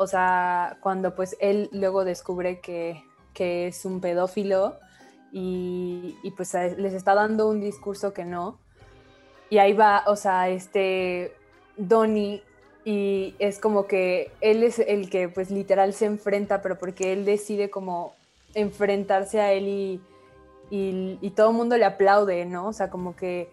O 0.00 0.06
sea, 0.06 0.78
cuando 0.80 1.16
pues 1.16 1.36
él 1.40 1.68
luego 1.72 2.04
descubre 2.04 2.60
que, 2.60 3.02
que 3.34 3.66
es 3.66 3.84
un 3.84 4.00
pedófilo 4.00 4.76
y, 5.32 6.16
y, 6.22 6.30
pues 6.30 6.54
les 6.54 6.94
está 6.94 7.16
dando 7.16 7.48
un 7.48 7.60
discurso 7.60 8.12
que 8.12 8.24
no. 8.24 8.60
Y 9.50 9.58
ahí 9.58 9.72
va, 9.72 10.04
o 10.06 10.14
sea, 10.14 10.50
este 10.50 11.32
Donnie 11.76 12.44
y 12.84 13.34
es 13.40 13.58
como 13.58 13.88
que 13.88 14.30
él 14.40 14.62
es 14.62 14.78
el 14.78 15.10
que 15.10 15.28
pues 15.28 15.50
literal 15.50 15.92
se 15.94 16.06
enfrenta, 16.06 16.62
pero 16.62 16.78
porque 16.78 17.12
él 17.12 17.24
decide 17.24 17.68
como 17.68 18.14
enfrentarse 18.54 19.40
a 19.40 19.52
él 19.52 19.66
y, 19.66 20.00
y, 20.70 21.30
todo 21.30 21.50
el 21.50 21.56
mundo 21.56 21.76
le 21.76 21.86
aplaude, 21.86 22.46
¿no? 22.46 22.68
O 22.68 22.72
sea, 22.72 22.88
como 22.88 23.16
que 23.16 23.50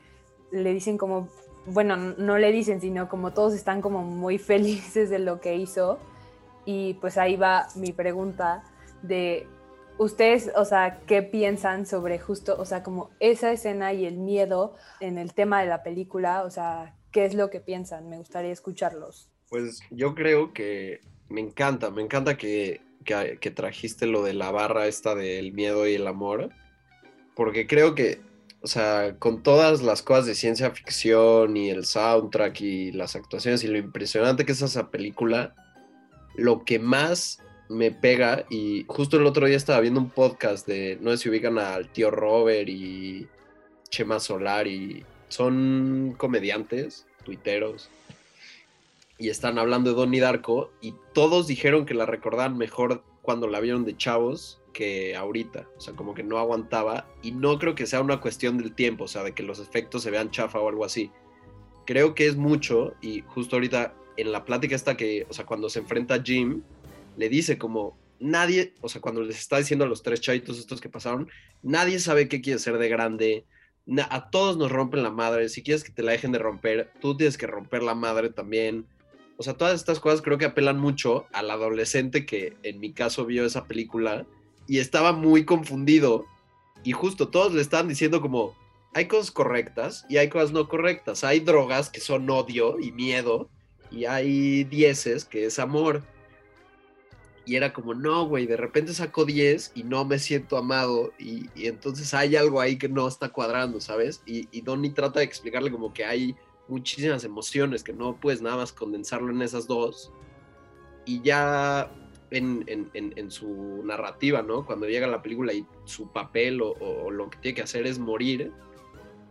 le 0.51 0.73
dicen 0.73 0.99
como, 0.99 1.27
bueno, 1.65 1.97
no 1.97 2.37
le 2.37 2.51
dicen, 2.51 2.79
sino 2.81 3.09
como 3.09 3.33
todos 3.33 3.55
están 3.55 3.81
como 3.81 4.03
muy 4.03 4.37
felices 4.51 5.09
de 5.09 5.17
lo 5.17 5.41
que 5.41 5.55
hizo. 5.55 5.97
Y 6.65 6.95
pues 6.95 7.17
ahí 7.17 7.35
va 7.35 7.67
mi 7.75 7.91
pregunta 7.91 8.63
de 9.01 9.47
ustedes, 9.97 10.51
o 10.55 10.65
sea, 10.65 11.01
¿qué 11.07 11.21
piensan 11.21 11.85
sobre 11.85 12.19
justo, 12.19 12.55
o 12.57 12.65
sea, 12.65 12.83
como 12.83 13.11
esa 13.19 13.51
escena 13.51 13.93
y 13.93 14.05
el 14.05 14.17
miedo 14.17 14.75
en 14.99 15.17
el 15.17 15.33
tema 15.33 15.61
de 15.61 15.67
la 15.67 15.83
película? 15.83 16.43
O 16.43 16.49
sea, 16.49 16.95
¿qué 17.11 17.25
es 17.25 17.33
lo 17.33 17.49
que 17.49 17.59
piensan? 17.59 18.09
Me 18.09 18.17
gustaría 18.17 18.51
escucharlos. 18.51 19.29
Pues 19.49 19.79
yo 19.91 20.15
creo 20.15 20.53
que 20.53 21.01
me 21.29 21.41
encanta, 21.41 21.91
me 21.91 22.01
encanta 22.01 22.37
que, 22.37 22.81
que, 23.05 23.51
trajiste 23.51 24.07
lo 24.07 24.23
de 24.23 24.33
la 24.33 24.51
barra 24.51 24.87
esta 24.87 25.15
del 25.15 25.53
miedo 25.53 25.87
y 25.87 25.95
el 25.95 26.07
amor, 26.07 26.49
porque 27.35 27.67
creo 27.67 27.95
que, 27.95 28.21
o 28.61 28.67
sea, 28.67 29.15
con 29.19 29.43
todas 29.43 29.81
las 29.81 30.01
cosas 30.01 30.25
de 30.25 30.35
ciencia 30.35 30.71
ficción 30.71 31.55
y 31.55 31.69
el 31.69 31.85
soundtrack 31.85 32.59
y 32.61 32.91
las 32.91 33.15
actuaciones 33.15 33.63
y 33.63 33.67
lo 33.67 33.77
impresionante 33.77 34.45
que 34.45 34.53
es 34.53 34.61
esa 34.61 34.89
película, 34.89 35.55
lo 36.37 36.63
que 36.63 36.79
más 36.79 37.41
me 37.69 37.91
pega, 37.91 38.45
y 38.49 38.85
justo 38.87 39.17
el 39.17 39.25
otro 39.25 39.47
día 39.47 39.57
estaba 39.57 39.79
viendo 39.79 39.99
un 39.99 40.09
podcast 40.09 40.67
de, 40.67 40.97
no 41.01 41.11
sé 41.11 41.17
si 41.17 41.29
ubican 41.29 41.57
al 41.57 41.89
tío 41.89 42.11
Robert 42.11 42.69
y 42.69 43.27
Chema 43.89 44.19
Solar, 44.19 44.67
y 44.67 45.03
son 45.29 46.13
comediantes, 46.17 47.07
tuiteros, 47.23 47.89
y 49.17 49.29
están 49.29 49.57
hablando 49.57 49.89
de 49.89 49.95
Donnie 49.95 50.19
Darko, 50.19 50.71
y 50.81 50.93
todos 51.13 51.47
dijeron 51.47 51.85
que 51.85 51.93
la 51.93 52.05
recordaban 52.05 52.57
mejor 52.57 53.03
cuando 53.21 53.47
la 53.47 53.59
vieron 53.59 53.85
de 53.85 53.97
chavos 53.97 54.61
que 54.73 55.15
ahorita, 55.15 55.67
o 55.77 55.79
sea, 55.79 55.95
como 55.95 56.13
que 56.13 56.21
no 56.21 56.37
aguantaba, 56.37 57.07
y 57.23 57.31
no 57.31 57.57
creo 57.57 57.73
que 57.73 57.87
sea 57.87 58.01
una 58.01 58.19
cuestión 58.19 58.57
del 58.57 58.75
tiempo, 58.75 59.05
o 59.05 59.07
sea, 59.07 59.23
de 59.23 59.31
que 59.31 59.41
los 59.41 59.59
efectos 59.59 60.03
se 60.03 60.11
vean 60.11 60.31
chafa 60.31 60.59
o 60.59 60.67
algo 60.67 60.85
así. 60.85 61.09
Creo 61.85 62.13
que 62.13 62.27
es 62.27 62.35
mucho, 62.35 62.93
y 63.01 63.21
justo 63.21 63.55
ahorita 63.55 63.95
en 64.17 64.31
la 64.31 64.45
plática 64.45 64.75
está 64.75 64.97
que, 64.97 65.25
o 65.29 65.33
sea, 65.33 65.45
cuando 65.45 65.69
se 65.69 65.79
enfrenta 65.79 66.15
a 66.15 66.23
Jim, 66.23 66.61
le 67.17 67.29
dice 67.29 67.57
como, 67.57 67.97
nadie, 68.19 68.73
o 68.81 68.89
sea, 68.89 69.01
cuando 69.01 69.21
les 69.21 69.37
está 69.37 69.57
diciendo 69.57 69.85
a 69.85 69.87
los 69.87 70.03
tres 70.03 70.21
chaitos 70.21 70.59
estos 70.59 70.81
que 70.81 70.89
pasaron, 70.89 71.29
nadie 71.61 71.99
sabe 71.99 72.27
qué 72.27 72.41
quiere 72.41 72.59
ser 72.59 72.77
de 72.77 72.89
grande, 72.89 73.45
a 74.09 74.29
todos 74.29 74.57
nos 74.57 74.71
rompen 74.71 75.03
la 75.03 75.11
madre, 75.11 75.49
si 75.49 75.61
quieres 75.61 75.83
que 75.83 75.91
te 75.91 76.03
la 76.03 76.13
dejen 76.13 76.31
de 76.31 76.39
romper, 76.39 76.91
tú 77.01 77.15
tienes 77.15 77.37
que 77.37 77.47
romper 77.47 77.83
la 77.83 77.95
madre 77.95 78.29
también. 78.29 78.87
O 79.37 79.43
sea, 79.43 79.53
todas 79.53 79.75
estas 79.75 79.99
cosas 79.99 80.21
creo 80.21 80.37
que 80.37 80.45
apelan 80.45 80.79
mucho 80.79 81.27
al 81.33 81.51
adolescente 81.51 82.25
que 82.25 82.55
en 82.63 82.79
mi 82.79 82.93
caso 82.93 83.25
vio 83.25 83.45
esa 83.45 83.65
película 83.65 84.25
y 84.67 84.79
estaba 84.79 85.11
muy 85.11 85.45
confundido 85.45 86.25
y 86.83 86.93
justo 86.93 87.27
todos 87.27 87.53
le 87.53 87.61
estaban 87.61 87.87
diciendo 87.87 88.21
como, 88.21 88.55
hay 88.93 89.07
cosas 89.07 89.29
correctas 89.29 90.05
y 90.09 90.17
hay 90.17 90.29
cosas 90.29 90.51
no 90.51 90.67
correctas, 90.69 91.23
hay 91.23 91.41
drogas 91.41 91.89
que 91.89 91.99
son 91.99 92.29
odio 92.29 92.79
y 92.79 92.91
miedo 92.91 93.49
y 93.91 94.05
hay 94.05 94.63
dieces 94.65 95.25
que 95.25 95.45
es 95.45 95.59
amor. 95.59 96.03
Y 97.47 97.55
era 97.55 97.73
como, 97.73 97.93
no, 97.93 98.25
güey, 98.25 98.47
de 98.47 98.57
repente 98.57 98.93
saco 98.93 99.23
10 99.23 99.73
y 99.75 99.83
no 99.83 100.03
me 100.03 100.17
siento 100.17 100.57
amado 100.57 101.13
y, 101.19 101.47
entonces 101.55 102.11
hay 102.15 102.35
algo 102.35 102.59
ahí 102.59 102.75
que 102.77 102.89
no 102.89 103.07
está 103.07 103.29
cuadrando, 103.29 103.79
¿sabes? 103.79 104.23
Y, 104.25 104.47
y 104.51 104.61
Donnie 104.61 104.91
trata 104.91 105.19
de 105.19 105.25
explicarle 105.25 105.69
como 105.69 105.93
que 105.93 106.05
hay 106.05 106.35
muchísimas 106.67 107.23
emociones 107.23 107.83
que 107.83 107.93
no 107.93 108.19
puedes 108.19 108.41
nada 108.41 108.57
más 108.57 108.73
condensarlo 108.73 109.31
en 109.31 109.41
esas 109.41 109.67
dos. 109.67 110.11
Y 111.05 111.21
ya 111.21 111.91
en, 112.31 112.89
en, 112.93 113.31
su 113.31 113.81
narrativa, 113.85 114.41
¿no? 114.41 114.65
Cuando 114.65 114.87
llega 114.87 115.07
la 115.07 115.21
película 115.21 115.53
y 115.53 115.65
su 115.85 116.11
papel 116.11 116.61
o, 116.61 117.11
lo 117.11 117.29
que 117.29 117.37
tiene 117.37 117.55
que 117.55 117.61
hacer 117.61 117.85
es 117.85 117.99
morir, 117.99 118.51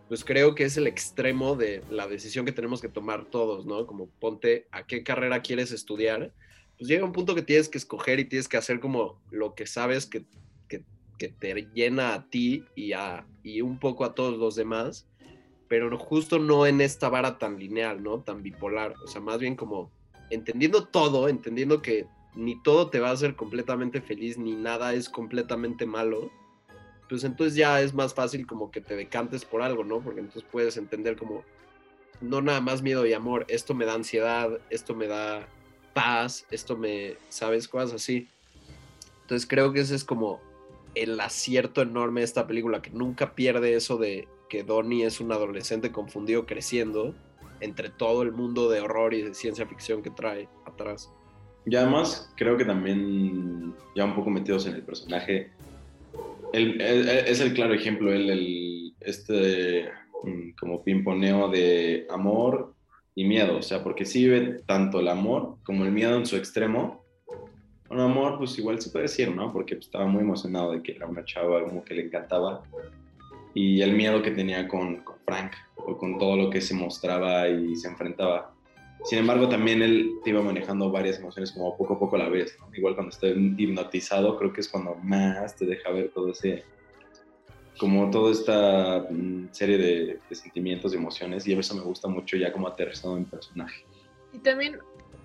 pues 0.07 0.23
creo 0.23 0.55
que 0.55 0.63
es 0.65 0.77
el 0.77 0.87
extremo 0.87 1.55
de 1.55 1.81
la 1.89 2.07
decisión 2.07 2.45
que 2.45 2.51
tenemos 2.51 2.81
que 2.81 2.89
tomar 2.89 3.25
todos, 3.25 3.65
¿no? 3.65 3.87
Como 3.87 4.07
ponte 4.19 4.67
a 4.71 4.85
qué 4.85 5.03
carrera 5.03 5.41
quieres 5.41 5.71
estudiar 5.71 6.31
pues 6.77 6.89
llega 6.89 7.05
un 7.05 7.13
punto 7.13 7.35
que 7.35 7.41
tienes 7.41 7.69
que 7.69 7.77
escoger 7.77 8.19
y 8.19 8.25
tienes 8.25 8.47
que 8.47 8.57
hacer 8.57 8.79
como 8.79 9.21
lo 9.31 9.55
que 9.55 9.65
sabes 9.65 10.05
que, 10.05 10.25
que, 10.67 10.83
te 11.39 11.69
llena 11.73 12.13
a 12.13 12.29
ti 12.29 12.65
y, 12.75 12.91
a, 12.91 13.25
y 13.41 13.61
un 13.61 13.79
poco 13.79 14.03
a 14.03 14.13
todos 14.13 14.37
los 14.37 14.55
demás, 14.55 15.07
pero 15.69 15.97
justo 15.97 16.39
no 16.39 16.67
en 16.67 16.81
esta 16.81 17.07
vara 17.07 17.37
tan 17.37 17.57
lineal, 17.57 18.03
¿no? 18.03 18.19
Tan 18.19 18.43
bipolar, 18.43 18.95
o 19.01 19.07
sea, 19.07 19.21
más 19.21 19.39
bien 19.39 19.55
como 19.55 19.91
entendiendo 20.29 20.85
todo, 20.87 21.29
entendiendo 21.29 21.81
que 21.81 22.05
ni 22.35 22.61
todo 22.61 22.89
te 22.89 22.99
va 22.99 23.09
a 23.09 23.13
hacer 23.13 23.37
completamente 23.37 24.01
feliz, 24.01 24.37
ni 24.37 24.55
nada 24.55 24.93
es 24.93 25.07
completamente 25.07 25.85
malo, 25.85 26.29
pues 27.09 27.23
entonces 27.23 27.55
ya 27.55 27.81
es 27.81 27.93
más 27.93 28.13
fácil 28.13 28.47
como 28.47 28.71
que 28.71 28.81
te 28.81 28.95
decantes 28.95 29.45
por 29.45 29.61
algo, 29.61 29.83
¿no? 29.83 29.99
Porque 29.99 30.21
entonces 30.21 30.43
puedes 30.51 30.77
entender 30.77 31.15
como, 31.15 31.43
no 32.21 32.41
nada 32.41 32.61
más 32.61 32.81
miedo 32.81 33.05
y 33.05 33.13
amor, 33.13 33.45
esto 33.47 33.73
me 33.73 33.85
da 33.85 33.93
ansiedad, 33.93 34.59
esto 34.69 34.95
me 34.95 35.07
da 35.07 35.47
paz, 35.93 36.45
esto 36.51 36.75
me, 36.77 37.15
¿sabes? 37.29 37.67
Cosas 37.67 37.93
así. 37.93 38.27
Entonces 39.21 39.47
creo 39.47 39.71
que 39.73 39.81
ese 39.81 39.95
es 39.95 40.03
como 40.03 40.39
el 40.95 41.19
acierto 41.19 41.81
enorme 41.81 42.21
de 42.21 42.25
esta 42.25 42.47
película, 42.47 42.81
que 42.81 42.89
nunca 42.89 43.35
pierde 43.35 43.75
eso 43.75 43.97
de 43.97 44.27
que 44.49 44.63
Donnie 44.63 45.05
es 45.05 45.19
un 45.19 45.31
adolescente 45.31 45.91
confundido 45.91 46.45
creciendo 46.45 47.13
entre 47.59 47.89
todo 47.89 48.21
el 48.21 48.31
mundo 48.31 48.69
de 48.69 48.81
horror 48.81 49.13
y 49.13 49.21
de 49.21 49.33
ciencia 49.33 49.65
ficción 49.65 50.01
que 50.01 50.09
trae 50.09 50.47
atrás. 50.65 51.11
Y 51.65 51.75
además 51.75 52.31
creo 52.37 52.57
que 52.57 52.65
también, 52.65 53.73
ya 53.95 54.05
un 54.05 54.15
poco 54.15 54.29
metidos 54.29 54.67
en 54.67 54.75
el 54.75 54.83
personaje, 54.83 55.51
el- 56.55 56.81
el- 56.81 57.09
es 57.09 57.39
el 57.41 57.53
claro 57.53 57.73
ejemplo, 57.73 58.11
el, 58.13 58.93
este 59.01 59.89
mm, 60.23 60.51
como 60.59 60.83
pimponeo 60.83 61.49
de 61.49 62.07
amor 62.09 62.73
y 63.13 63.25
miedo, 63.25 63.57
o 63.57 63.61
sea, 63.61 63.83
porque 63.83 64.05
sí 64.05 64.23
vive 64.23 64.61
tanto 64.65 64.99
el 64.99 65.07
amor 65.07 65.57
como 65.63 65.85
el 65.85 65.91
miedo 65.91 66.17
en 66.17 66.25
su 66.25 66.35
extremo. 66.35 67.03
Un 67.89 67.99
amor, 67.99 68.37
pues 68.39 68.57
igual 68.57 68.81
se 68.81 68.89
puede 68.89 69.03
decir, 69.03 69.29
¿no? 69.33 69.53
Porque 69.53 69.75
pues, 69.75 69.85
estaba 69.85 70.07
muy 70.07 70.21
emocionado 70.21 70.71
de 70.71 70.81
que 70.81 70.93
era 70.93 71.05
una 71.05 71.23
chava 71.23 71.63
como 71.63 71.83
que 71.83 71.93
le 71.93 72.03
encantaba. 72.05 72.63
Y 73.53 73.81
el 73.81 73.93
miedo 73.93 74.21
que 74.21 74.31
tenía 74.31 74.67
con, 74.67 74.97
con 75.03 75.15
Frank, 75.25 75.51
o 75.75 75.95
con 75.97 76.17
todo 76.17 76.35
lo 76.35 76.49
que 76.49 76.61
se 76.61 76.73
mostraba 76.73 77.47
y 77.47 77.75
se 77.75 77.87
enfrentaba. 77.87 78.54
Sin 79.03 79.19
embargo, 79.19 79.47
también 79.47 79.81
él 79.81 80.19
te 80.23 80.31
iba 80.31 80.41
manejando 80.41 80.91
varias 80.91 81.19
emociones 81.19 81.51
como 81.51 81.77
poco 81.77 81.93
a 81.93 81.99
poco 81.99 82.15
a 82.15 82.19
la 82.19 82.29
vez. 82.29 82.57
¿no? 82.59 82.67
Igual 82.73 82.95
cuando 82.95 83.11
está 83.11 83.27
hipnotizado, 83.27 84.37
creo 84.37 84.51
que 84.51 84.61
es 84.61 84.69
cuando 84.69 84.95
más 84.95 85.55
te 85.55 85.65
deja 85.65 85.91
ver 85.91 86.09
todo 86.09 86.31
ese, 86.31 86.63
como 87.79 88.09
toda 88.09 88.31
esta 88.31 89.05
mm, 89.09 89.49
serie 89.51 89.77
de, 89.77 90.19
sentimientos 90.35 90.93
y 90.93 90.97
emociones. 90.97 91.47
Y 91.47 91.53
eso 91.53 91.75
me 91.75 91.81
gusta 91.81 92.07
mucho 92.07 92.35
ya 92.35 92.51
como 92.51 92.67
aterrizado 92.67 93.15
en 93.17 93.25
personaje. 93.25 93.85
Y 94.33 94.39
también 94.39 94.79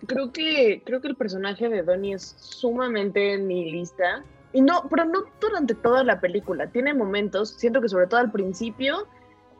creo 0.06 0.30
que 0.30 0.82
creo 0.84 1.00
que 1.00 1.08
el 1.08 1.16
personaje 1.16 1.68
de 1.68 1.82
Donnie 1.82 2.14
es 2.14 2.36
sumamente 2.38 3.38
nihilista. 3.38 4.24
Y 4.52 4.60
no, 4.60 4.82
pero 4.90 5.06
no 5.06 5.24
durante 5.40 5.74
toda 5.74 6.04
la 6.04 6.20
película. 6.20 6.66
Tiene 6.66 6.92
momentos, 6.92 7.50
siento 7.50 7.80
que 7.80 7.88
sobre 7.88 8.08
todo 8.08 8.20
al 8.20 8.32
principio 8.32 9.06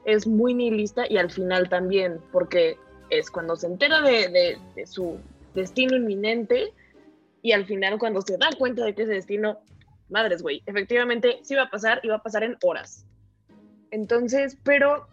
es 0.05 0.27
muy 0.27 0.53
nihilista 0.53 1.05
y 1.09 1.17
al 1.17 1.31
final 1.31 1.69
también, 1.69 2.21
porque 2.33 2.77
es 3.11 3.31
cuando 3.31 3.57
se 3.57 3.67
entera 3.67 4.01
de, 4.01 4.59
su 4.87 5.19
destino 5.55 5.97
inminente 5.97 6.73
y 7.43 7.53
al 7.53 7.67
final 7.67 7.99
cuando 7.99 8.23
se 8.23 8.37
da 8.39 8.51
cuenta 8.59 8.85
de 8.85 8.95
que 8.95 9.03
ese 9.03 9.13
destino, 9.13 9.59
madres, 10.09 10.43
güey, 10.43 10.63
efectivamente 10.67 11.41
sí 11.43 11.55
va 11.55 11.65
a 11.65 11.71
pasar 11.71 12.01
y 12.03 12.09
va 12.09 12.17
a 12.17 12.23
pasar 12.23 12.45
en 12.45 12.57
horas. 12.63 13.07
Entonces, 13.91 14.57
pero 14.63 15.09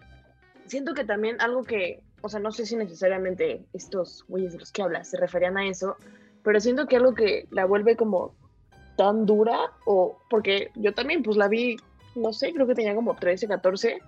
siento 0.65 0.93
que 0.93 1.03
también 1.03 1.41
algo 1.41 1.63
que, 1.63 2.03
o 2.21 2.29
sea, 2.29 2.39
no 2.39 2.51
sé 2.51 2.65
si 2.65 2.75
necesariamente 2.75 3.65
estos 3.73 4.25
güeyes 4.27 4.53
de 4.53 4.59
los 4.59 4.71
que 4.71 4.83
hablas 4.83 5.09
se 5.09 5.17
referían 5.17 5.57
a 5.57 5.67
eso, 5.67 5.95
pero 6.43 6.59
siento 6.59 6.87
que 6.87 6.97
algo 6.97 7.13
que 7.13 7.47
la 7.51 7.65
vuelve 7.65 7.95
como 7.95 8.35
tan 8.97 9.25
dura, 9.25 9.71
o 9.85 10.17
porque 10.29 10.71
yo 10.75 10.93
también 10.93 11.23
pues 11.23 11.37
la 11.37 11.47
vi, 11.47 11.77
no 12.15 12.33
sé, 12.33 12.53
creo 12.53 12.67
que 12.67 12.75
tenía 12.75 12.95
como 12.95 13.15
13, 13.15 13.47
14, 13.47 13.99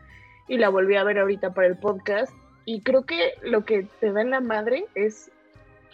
y 0.47 0.57
la 0.57 0.69
volví 0.69 0.95
a 0.95 1.03
ver 1.03 1.19
ahorita 1.19 1.53
para 1.53 1.67
el 1.67 1.77
podcast, 1.77 2.33
y 2.65 2.81
creo 2.81 3.03
que 3.03 3.33
lo 3.43 3.65
que 3.65 3.87
te 3.99 4.11
da 4.11 4.21
en 4.21 4.31
la 4.31 4.41
madre 4.41 4.85
es 4.95 5.31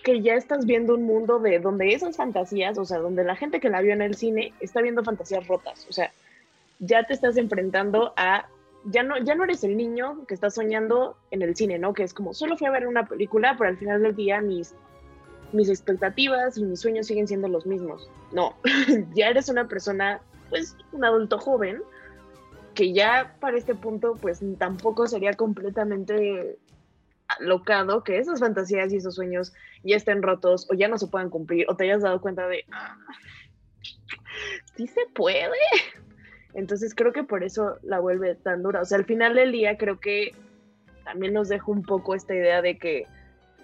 que 0.03 0.21
ya 0.21 0.35
estás 0.35 0.65
viendo 0.65 0.93
un 0.93 1.03
mundo 1.03 1.39
de 1.39 1.59
donde 1.59 1.93
esas 1.93 2.15
fantasías, 2.15 2.77
o 2.77 2.85
sea, 2.85 2.99
donde 2.99 3.23
la 3.23 3.35
gente 3.35 3.59
que 3.59 3.69
la 3.69 3.81
vio 3.81 3.93
en 3.93 4.01
el 4.01 4.15
cine 4.15 4.53
está 4.59 4.81
viendo 4.81 5.03
fantasías 5.03 5.47
rotas, 5.47 5.87
o 5.89 5.93
sea, 5.93 6.11
ya 6.79 7.03
te 7.03 7.13
estás 7.13 7.37
enfrentando 7.37 8.13
a 8.15 8.47
ya 8.85 9.01
no, 9.01 9.17
ya 9.17 9.35
no 9.35 9.43
eres 9.43 9.63
el 9.63 9.75
niño 9.75 10.25
que 10.27 10.35
está 10.35 10.49
soñando 10.49 11.17
en 11.31 11.41
el 11.41 11.55
cine, 11.55 11.79
¿no? 11.79 11.93
Que 11.93 12.03
es 12.03 12.13
como, 12.13 12.33
solo 12.33 12.55
fui 12.55 12.67
a 12.67 12.71
ver 12.71 12.87
una 12.87 13.07
película, 13.07 13.55
pero 13.57 13.71
al 13.71 13.77
final 13.77 14.01
del 14.03 14.15
día 14.15 14.41
mis, 14.41 14.75
mis 15.51 15.69
expectativas 15.69 16.57
y 16.57 16.63
mis 16.63 16.81
sueños 16.81 17.07
siguen 17.07 17.27
siendo 17.27 17.47
los 17.47 17.65
mismos. 17.65 18.09
No, 18.31 18.55
ya 19.15 19.29
eres 19.29 19.49
una 19.49 19.67
persona, 19.67 20.21
pues, 20.49 20.77
un 20.91 21.03
adulto 21.03 21.39
joven, 21.39 21.81
que 22.75 22.93
ya 22.93 23.35
para 23.39 23.57
este 23.57 23.73
punto, 23.73 24.17
pues, 24.21 24.41
tampoco 24.59 25.07
sería 25.07 25.33
completamente 25.33 26.59
alocado 27.27 28.03
que 28.03 28.19
esas 28.19 28.39
fantasías 28.39 28.93
y 28.93 28.97
esos 28.97 29.15
sueños 29.15 29.53
ya 29.83 29.95
estén 29.95 30.21
rotos 30.21 30.67
o 30.69 30.75
ya 30.75 30.87
no 30.87 30.97
se 30.99 31.07
puedan 31.07 31.31
cumplir 31.31 31.65
o 31.67 31.75
te 31.75 31.85
hayas 31.85 32.03
dado 32.03 32.21
cuenta 32.21 32.47
de, 32.47 32.65
ah, 32.71 32.97
sí 34.75 34.87
se 34.87 35.01
puede. 35.13 35.57
Entonces 36.53 36.93
creo 36.95 37.11
que 37.11 37.23
por 37.23 37.43
eso 37.43 37.77
la 37.83 37.99
vuelve 37.99 38.35
tan 38.35 38.63
dura. 38.63 38.81
O 38.81 38.85
sea, 38.85 38.97
al 38.97 39.05
final 39.05 39.35
del 39.35 39.51
día 39.51 39.77
creo 39.77 39.99
que 39.99 40.33
también 41.03 41.33
nos 41.33 41.49
deja 41.49 41.71
un 41.71 41.83
poco 41.83 42.15
esta 42.15 42.33
idea 42.33 42.61
de 42.61 42.77
que, 42.77 43.07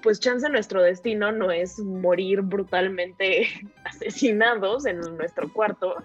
pues 0.02 0.20
chance 0.20 0.48
nuestro 0.50 0.82
destino 0.82 1.32
no 1.32 1.52
es 1.52 1.80
morir 1.80 2.42
brutalmente 2.42 3.48
asesinados 3.86 4.86
en 4.86 5.00
nuestro 5.18 5.52
cuarto. 5.52 5.96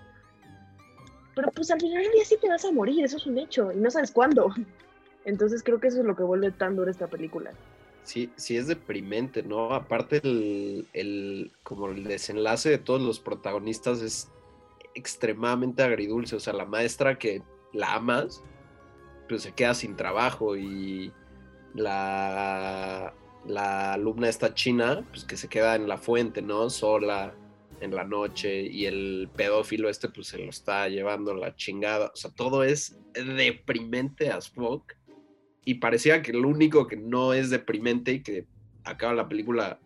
Pero 1.37 1.53
pues 1.53 1.71
al 1.71 1.79
final 1.81 2.03
del 2.03 2.13
día 2.13 2.25
sí 2.25 2.37
te 2.41 2.49
vas 2.49 2.65
a 2.65 2.73
morir, 2.73 3.05
eso 3.05 3.19
es 3.19 3.27
un 3.27 3.39
hecho, 3.39 3.71
y 3.71 3.77
no 3.77 3.91
sabes 3.91 4.11
cuándo. 4.11 4.53
Entonces 5.27 5.63
creo 5.63 5.79
que 5.79 5.89
eso 5.89 6.01
es 6.01 6.05
lo 6.07 6.17
que 6.17 6.23
vuelve 6.23 6.51
tan 6.51 6.75
dura 6.77 6.91
esta 6.91 7.07
película. 7.09 7.51
Sí, 8.05 8.31
sí 8.37 8.57
es 8.57 8.69
deprimente, 8.69 9.43
¿no? 9.43 9.75
Aparte 9.75 10.21
el, 10.25 10.87
el- 10.93 11.53
como 11.63 11.89
el 11.89 12.05
desenlace 12.05 12.71
de 12.71 12.79
todos 12.79 13.03
los 13.03 13.21
protagonistas 13.21 14.01
es 14.01 14.29
extremadamente 14.95 15.83
agridulce. 15.83 16.37
O 16.37 16.41
sea, 16.41 16.53
la 16.55 16.65
maestra 16.65 17.19
que 17.19 17.43
la 17.73 17.95
amas, 17.95 18.43
pues 19.29 19.43
se 19.43 19.53
queda 19.53 19.75
sin 19.75 19.95
trabajo 19.97 20.57
y 20.57 21.13
la, 21.75 23.13
la 23.47 23.93
alumna 23.95 24.29
esta 24.29 24.55
china, 24.55 25.05
pues 25.11 25.25
que 25.25 25.37
se 25.37 25.49
queda 25.49 25.75
en 25.75 25.89
la 25.89 25.99
fuente, 25.99 26.41
¿no? 26.41 26.71
Sola 26.71 27.35
en 27.81 27.95
la 27.95 28.05
noche 28.05 28.63
y 28.63 28.87
el 28.87 29.29
pedófilo 29.37 29.89
este 29.89 30.09
pues 30.09 30.29
se 30.29 30.39
lo 30.39 30.51
está 30.51 30.89
llevando 30.89 31.35
la 31.35 31.55
chingada. 31.55 32.11
O 32.13 32.17
sea, 32.17 32.31
todo 32.31 32.65
es 32.65 32.99
deprimente 33.15 34.31
as 34.31 34.49
fuck. 34.49 34.93
Y 35.65 35.75
parecía 35.75 36.23
que 36.23 36.33
lo 36.33 36.49
único 36.49 36.87
que 36.87 36.97
no 36.97 37.33
es 37.33 37.51
deprimente 37.51 38.13
y 38.13 38.23
que 38.23 38.47
acaba 38.85 39.15
la 39.15 39.29
película 39.29 39.81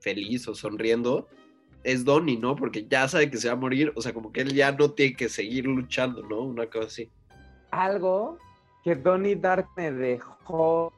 feliz 0.00 0.46
o 0.46 0.54
sonriendo 0.54 1.28
es 1.82 2.04
Donnie, 2.04 2.38
¿no? 2.38 2.56
Porque 2.56 2.86
ya 2.86 3.08
sabe 3.08 3.30
que 3.30 3.36
se 3.36 3.48
va 3.48 3.54
a 3.54 3.56
morir. 3.56 3.92
O 3.96 4.00
sea, 4.00 4.14
como 4.14 4.32
que 4.32 4.42
él 4.42 4.54
ya 4.54 4.72
no 4.72 4.92
tiene 4.92 5.16
que 5.16 5.28
seguir 5.28 5.66
luchando, 5.66 6.22
¿no? 6.22 6.40
Una 6.40 6.66
cosa 6.66 6.86
así. 6.86 7.10
Algo 7.70 8.38
que 8.84 8.94
Donnie 8.94 9.36
Dark 9.36 9.66
me 9.76 9.90
dejó, 9.90 10.92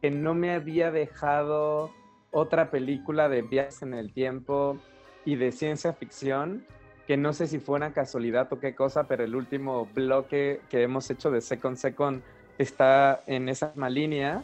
que 0.00 0.10
no 0.10 0.34
me 0.34 0.52
había 0.52 0.90
dejado 0.90 1.90
otra 2.30 2.70
película 2.70 3.28
de 3.28 3.42
viajes 3.42 3.82
en 3.82 3.94
el 3.94 4.12
tiempo 4.12 4.78
y 5.24 5.36
de 5.36 5.52
ciencia 5.52 5.92
ficción, 5.92 6.64
que 7.06 7.16
no 7.16 7.32
sé 7.32 7.46
si 7.46 7.58
fue 7.58 7.76
una 7.76 7.92
casualidad 7.92 8.52
o 8.52 8.58
qué 8.60 8.74
cosa, 8.74 9.04
pero 9.04 9.24
el 9.24 9.34
último 9.34 9.88
bloque 9.94 10.60
que 10.68 10.82
hemos 10.82 11.10
hecho 11.10 11.30
de 11.30 11.40
Second 11.40 11.76
Second 11.76 12.22
está 12.58 13.22
en 13.26 13.48
esa 13.48 13.68
misma 13.68 13.90
línea, 13.90 14.42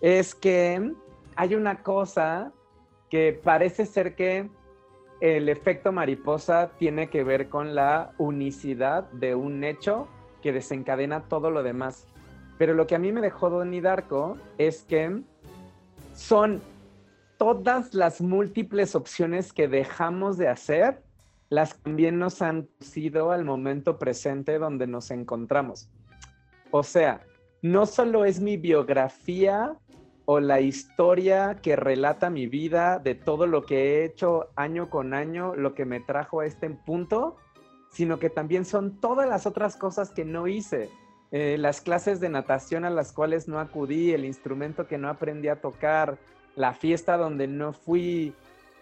es 0.00 0.34
que 0.34 0.92
hay 1.36 1.54
una 1.54 1.82
cosa 1.82 2.52
que 3.10 3.38
parece 3.42 3.86
ser 3.86 4.14
que 4.14 4.48
el 5.20 5.48
efecto 5.48 5.92
mariposa 5.92 6.70
tiene 6.78 7.08
que 7.08 7.24
ver 7.24 7.48
con 7.48 7.74
la 7.74 8.12
unicidad 8.18 9.04
de 9.12 9.34
un 9.34 9.64
hecho 9.64 10.08
que 10.42 10.52
desencadena 10.52 11.22
todo 11.24 11.50
lo 11.50 11.62
demás. 11.62 12.06
Pero 12.58 12.74
lo 12.74 12.86
que 12.86 12.94
a 12.94 12.98
mí 12.98 13.12
me 13.12 13.20
dejó 13.20 13.50
Donnie 13.50 13.80
Darko 13.80 14.38
es 14.58 14.82
que 14.82 15.22
son 16.14 16.60
todas 17.36 17.94
las 17.94 18.20
múltiples 18.20 18.94
opciones 18.94 19.52
que 19.52 19.68
dejamos 19.68 20.36
de 20.38 20.48
hacer, 20.48 21.02
las 21.48 21.78
también 21.78 22.18
nos 22.18 22.42
han 22.42 22.68
sido 22.80 23.30
al 23.30 23.44
momento 23.44 23.98
presente 23.98 24.58
donde 24.58 24.86
nos 24.86 25.10
encontramos. 25.10 25.88
O 26.70 26.82
sea, 26.82 27.20
no 27.62 27.86
solo 27.86 28.24
es 28.24 28.40
mi 28.40 28.56
biografía 28.56 29.76
o 30.24 30.40
la 30.40 30.60
historia 30.60 31.58
que 31.62 31.76
relata 31.76 32.30
mi 32.30 32.46
vida 32.46 32.98
de 32.98 33.14
todo 33.14 33.46
lo 33.46 33.64
que 33.64 33.76
he 33.76 34.04
hecho 34.04 34.48
año 34.56 34.90
con 34.90 35.14
año, 35.14 35.54
lo 35.54 35.74
que 35.74 35.84
me 35.84 36.00
trajo 36.00 36.40
a 36.40 36.46
este 36.46 36.68
punto, 36.70 37.36
sino 37.92 38.18
que 38.18 38.28
también 38.28 38.64
son 38.64 39.00
todas 39.00 39.28
las 39.28 39.46
otras 39.46 39.76
cosas 39.76 40.10
que 40.10 40.24
no 40.24 40.48
hice. 40.48 40.90
Eh, 41.30 41.56
las 41.58 41.80
clases 41.80 42.20
de 42.20 42.28
natación 42.28 42.84
a 42.84 42.90
las 42.90 43.12
cuales 43.12 43.46
no 43.46 43.60
acudí, 43.60 44.12
el 44.12 44.24
instrumento 44.24 44.86
que 44.86 44.98
no 44.98 45.08
aprendí 45.08 45.48
a 45.48 45.60
tocar, 45.60 46.18
la 46.56 46.72
fiesta 46.74 47.16
donde 47.16 47.46
no 47.46 47.72
fui, 47.72 48.34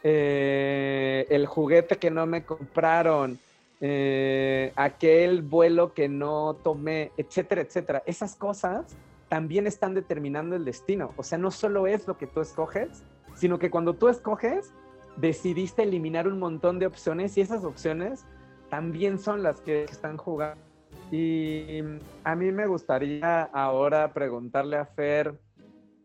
eh, 0.03 1.27
el 1.29 1.47
juguete 1.47 1.97
que 1.97 2.11
no 2.11 2.25
me 2.27 2.45
compraron, 2.45 3.39
eh, 3.81 4.73
aquel 4.77 5.43
vuelo 5.43 5.93
que 5.93 6.09
no 6.09 6.55
tomé, 6.55 7.11
etcétera, 7.17 7.61
etcétera. 7.61 8.03
Esas 8.07 8.37
cosas 8.37 8.97
también 9.29 9.67
están 9.67 9.95
determinando 9.95 10.57
el 10.57 10.65
destino. 10.65 11.13
O 11.17 11.23
sea, 11.23 11.39
no 11.39 11.51
solo 11.51 11.87
es 11.87 12.07
lo 12.07 12.17
que 12.17 12.27
tú 12.27 12.41
escoges, 12.41 13.03
sino 13.35 13.59
que 13.59 13.71
cuando 13.71 13.95
tú 13.95 14.09
escoges, 14.09 14.73
decidiste 15.17 15.83
eliminar 15.83 16.29
un 16.29 16.39
montón 16.39 16.79
de 16.79 16.87
opciones 16.87 17.37
y 17.37 17.41
esas 17.41 17.65
opciones 17.65 18.25
también 18.71 19.19
son 19.19 19.43
las 19.43 19.61
que 19.61 19.85
están 19.85 20.17
jugando. 20.17 20.63
Y 21.11 21.81
a 22.25 22.35
mí 22.35 22.53
me 22.53 22.67
gustaría 22.67 23.43
ahora 23.53 24.13
preguntarle 24.13 24.77
a 24.77 24.87
Fer, 24.87 25.35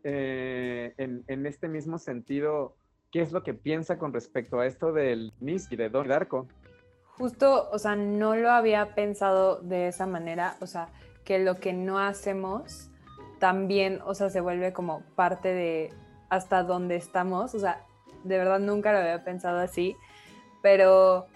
eh, 0.04 0.94
en, 0.96 1.46
este 1.46 1.68
mismo 1.68 1.98
sentido, 1.98 2.76
¿qué 3.10 3.22
es 3.22 3.32
lo 3.32 3.42
que 3.42 3.54
piensa 3.54 3.98
con 3.98 4.12
respecto 4.12 4.60
a 4.60 4.66
esto 4.66 4.92
del 4.92 5.32
Miss 5.40 5.70
y 5.70 5.76
de 5.76 5.88
Don 5.88 6.08
Darko? 6.08 6.46
Justo, 7.18 7.68
o 7.70 7.78
sea, 7.78 7.96
no 7.96 8.34
lo 8.34 8.50
había 8.50 8.94
pensado 8.94 9.60
de 9.60 9.88
esa 9.88 10.06
manera, 10.06 10.56
o 10.60 10.66
sea, 10.66 10.88
que 11.24 11.38
lo 11.38 11.56
que 11.56 11.72
no 11.72 11.98
hacemos 11.98 12.90
también, 13.38 14.00
o 14.04 14.14
sea, 14.14 14.30
se 14.30 14.40
vuelve 14.40 14.72
como 14.72 15.02
parte 15.16 15.48
de 15.48 15.92
hasta 16.28 16.62
donde 16.62 16.96
estamos, 16.96 17.54
o 17.54 17.58
sea, 17.58 17.84
de 18.24 18.38
verdad 18.38 18.60
nunca 18.60 18.92
lo 18.92 18.98
había 18.98 19.24
pensado 19.24 19.58
así, 19.58 19.96
pero 20.62 21.26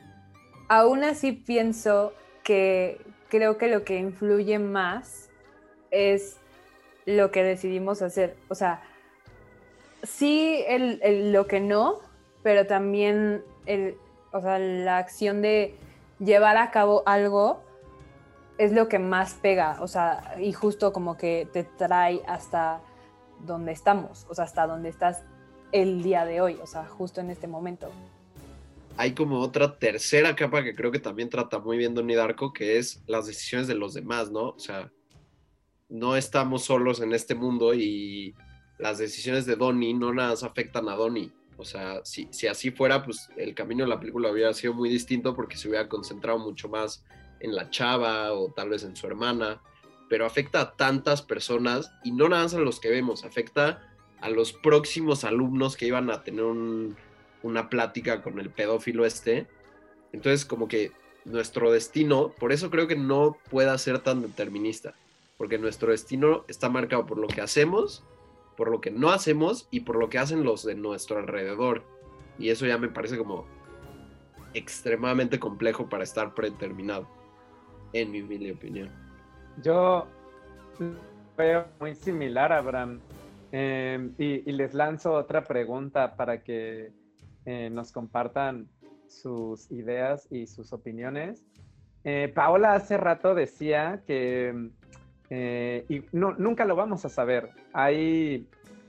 aún 0.69 1.05
así 1.05 1.33
pienso 1.33 2.13
que, 2.43 3.01
creo 3.29 3.59
que 3.59 3.69
lo 3.69 3.85
que 3.85 3.99
influye 3.99 4.59
más 4.59 5.31
es 5.91 6.39
lo 7.07 7.31
que 7.31 7.43
decidimos 7.43 8.03
hacer. 8.03 8.37
O 8.49 8.55
sea, 8.55 8.83
sí 10.03 10.65
el, 10.67 11.33
lo 11.33 11.47
que 11.47 11.61
no, 11.61 12.01
pero 12.43 12.67
también 12.67 13.43
el, 13.67 13.97
o 14.33 14.41
sea, 14.41 14.59
la 14.59 14.99
acción 14.99 15.43
de 15.43 15.75
llevar 16.19 16.57
a 16.57 16.71
cabo 16.71 17.03
algo 17.07 17.63
es 18.59 18.73
lo 18.73 18.89
que 18.89 18.99
más 18.99 19.35
pega, 19.35 19.79
o 19.81 19.89
sea, 19.89 20.37
y 20.41 20.53
justo 20.53 20.93
como 20.93 21.17
que 21.17 21.49
te 21.53 21.65
trae 21.65 22.23
hasta 22.27 22.81
donde 23.41 23.73
estamos, 23.73 24.27
o 24.29 24.35
sea, 24.35 24.45
hasta 24.45 24.67
donde 24.67 24.89
estás 24.91 25.25
el 25.73 26.05
día 26.05 26.25
de 26.25 26.41
hoy, 26.41 26.59
o 26.63 26.67
sea, 26.67 26.87
justo 26.87 27.21
en 27.21 27.31
este 27.31 27.49
momento. 27.49 27.91
Hay 28.97 29.13
como 29.13 29.41
otra 29.41 29.77
tercera 29.77 30.37
capa 30.37 30.63
que 30.63 30.77
creo 30.77 30.93
que 30.93 31.01
también 31.01 31.29
trata 31.29 31.59
muy 31.59 31.77
bien 31.77 31.95
Donnie 31.95 32.15
Darko, 32.15 32.53
que 32.53 32.79
es 32.79 33.03
las 33.09 33.27
decisiones 33.27 33.67
de 33.67 33.75
los 33.75 33.93
demás, 33.93 34.31
¿no? 34.31 34.51
O 34.51 34.59
sea, 34.59 34.93
no 35.89 36.17
estamos 36.17 36.65
solos 36.65 37.01
en 37.01 37.13
este 37.13 37.35
mundo 37.35 37.75
y 37.75 38.35
las 38.79 38.99
decisiones 38.99 39.47
de 39.47 39.57
Donnie 39.57 39.95
no 39.95 40.13
nada 40.13 40.31
más 40.31 40.43
afectan 40.43 40.89
a 40.89 40.95
Donnie. 40.95 41.33
O 41.57 41.65
sea, 41.65 42.05
si, 42.05 42.29
si 42.33 42.47
así 42.47 42.71
fuera, 42.71 43.05
pues 43.05 43.29
el 43.37 43.55
camino 43.55 43.85
de 43.85 43.91
la 43.91 44.01
película 44.01 44.31
hubiera 44.31 44.53
sido 44.55 44.75
muy 44.75 44.89
distinto 44.89 45.35
porque 45.35 45.57
se 45.57 45.69
hubiera 45.69 45.89
concentrado 45.89 46.39
mucho 46.39 46.69
más 46.69 47.05
en 47.41 47.55
la 47.55 47.71
chava 47.71 48.33
o 48.33 48.53
tal 48.53 48.71
vez 48.71 48.83
en 48.85 48.97
su 48.97 49.07
hermana, 49.07 49.61
pero 50.09 50.27
afecta 50.27 50.61
a 50.61 50.77
tantas 50.77 51.23
personas 51.23 51.93
y 52.03 52.13
no 52.13 52.29
nada 52.29 52.45
más 52.45 52.55
a 52.55 52.59
los 52.59 52.81
que 52.81 52.91
vemos, 52.91 53.25
afecta 53.25 53.95
a 54.21 54.31
los 54.31 54.53
próximos 54.53 55.25
alumnos 55.25 55.77
que 55.77 55.87
iban 55.87 56.11
a 56.11 56.23
tener 56.23 56.45
una 57.43 57.69
plática 57.69 58.23
con 58.23 58.39
el 58.39 58.51
pedófilo 58.51 59.05
este. 59.05 59.47
Entonces, 60.13 60.45
como 60.45 60.67
que 60.67 60.93
nuestro 61.25 61.71
destino, 61.71 62.31
por 62.39 62.53
eso 62.53 62.71
creo 62.71 62.89
que 62.89 62.97
no 62.97 63.37
pueda 63.51 63.77
ser 63.79 63.99
tan 64.01 64.23
determinista, 64.23 64.95
porque 65.37 65.59
nuestro 65.59 65.91
destino 65.91 66.45
está 66.49 66.69
marcado 66.69 67.07
por 67.07 67.19
lo 67.19 67.27
que 67.27 67.41
hacemos, 67.41 68.05
por 68.57 68.71
lo 68.71 68.81
que 68.81 68.91
no 68.91 69.11
hacemos 69.11 69.69
y 69.71 69.81
por 69.81 69.97
lo 69.97 70.09
que 70.09 70.19
hacen 70.19 70.45
los 70.45 70.65
de 70.65 70.75
nuestro 70.75 71.19
alrededor. 71.19 71.83
Y 72.39 72.51
eso 72.51 72.67
ya 72.67 72.79
me 72.79 72.89
parece 72.89 73.19
como 73.19 73.47
extremadamente 74.55 75.39
complejo 75.39 75.89
para 75.89 76.05
estar 76.05 76.35
predeterminado 76.35 77.09
en 77.93 78.11
mi 78.11 78.23
humilde 78.23 78.53
opinión. 78.53 78.91
Yo 79.63 80.07
veo 81.37 81.67
muy 81.81 81.95
similar, 81.95 82.53
Abraham. 82.53 83.01
Eh, 83.53 84.11
y, 84.19 84.51
les 84.51 84.75
lanzo 84.75 85.13
otra 85.13 85.45
pregunta 85.45 86.17
para 86.17 86.43
que 86.43 86.93
eh, 87.47 87.71
nos 87.71 87.93
compartan 87.93 88.69
sus 89.07 89.71
ideas 89.71 90.27
y 90.31 90.49
sus 90.49 90.73
opiniones. 90.73 91.45
Eh, 92.03 92.33
Paola 92.35 92.75
hace 92.75 92.97
rato 92.97 93.35
decía 93.35 94.03
que, 94.07 94.71
y 95.31 96.05
no, 96.13 96.33
nunca 96.33 96.65
lo 96.65 96.77
vamos 96.77 97.05
a 97.05 97.09
saber, 97.09 97.51
hay, 97.73 98.47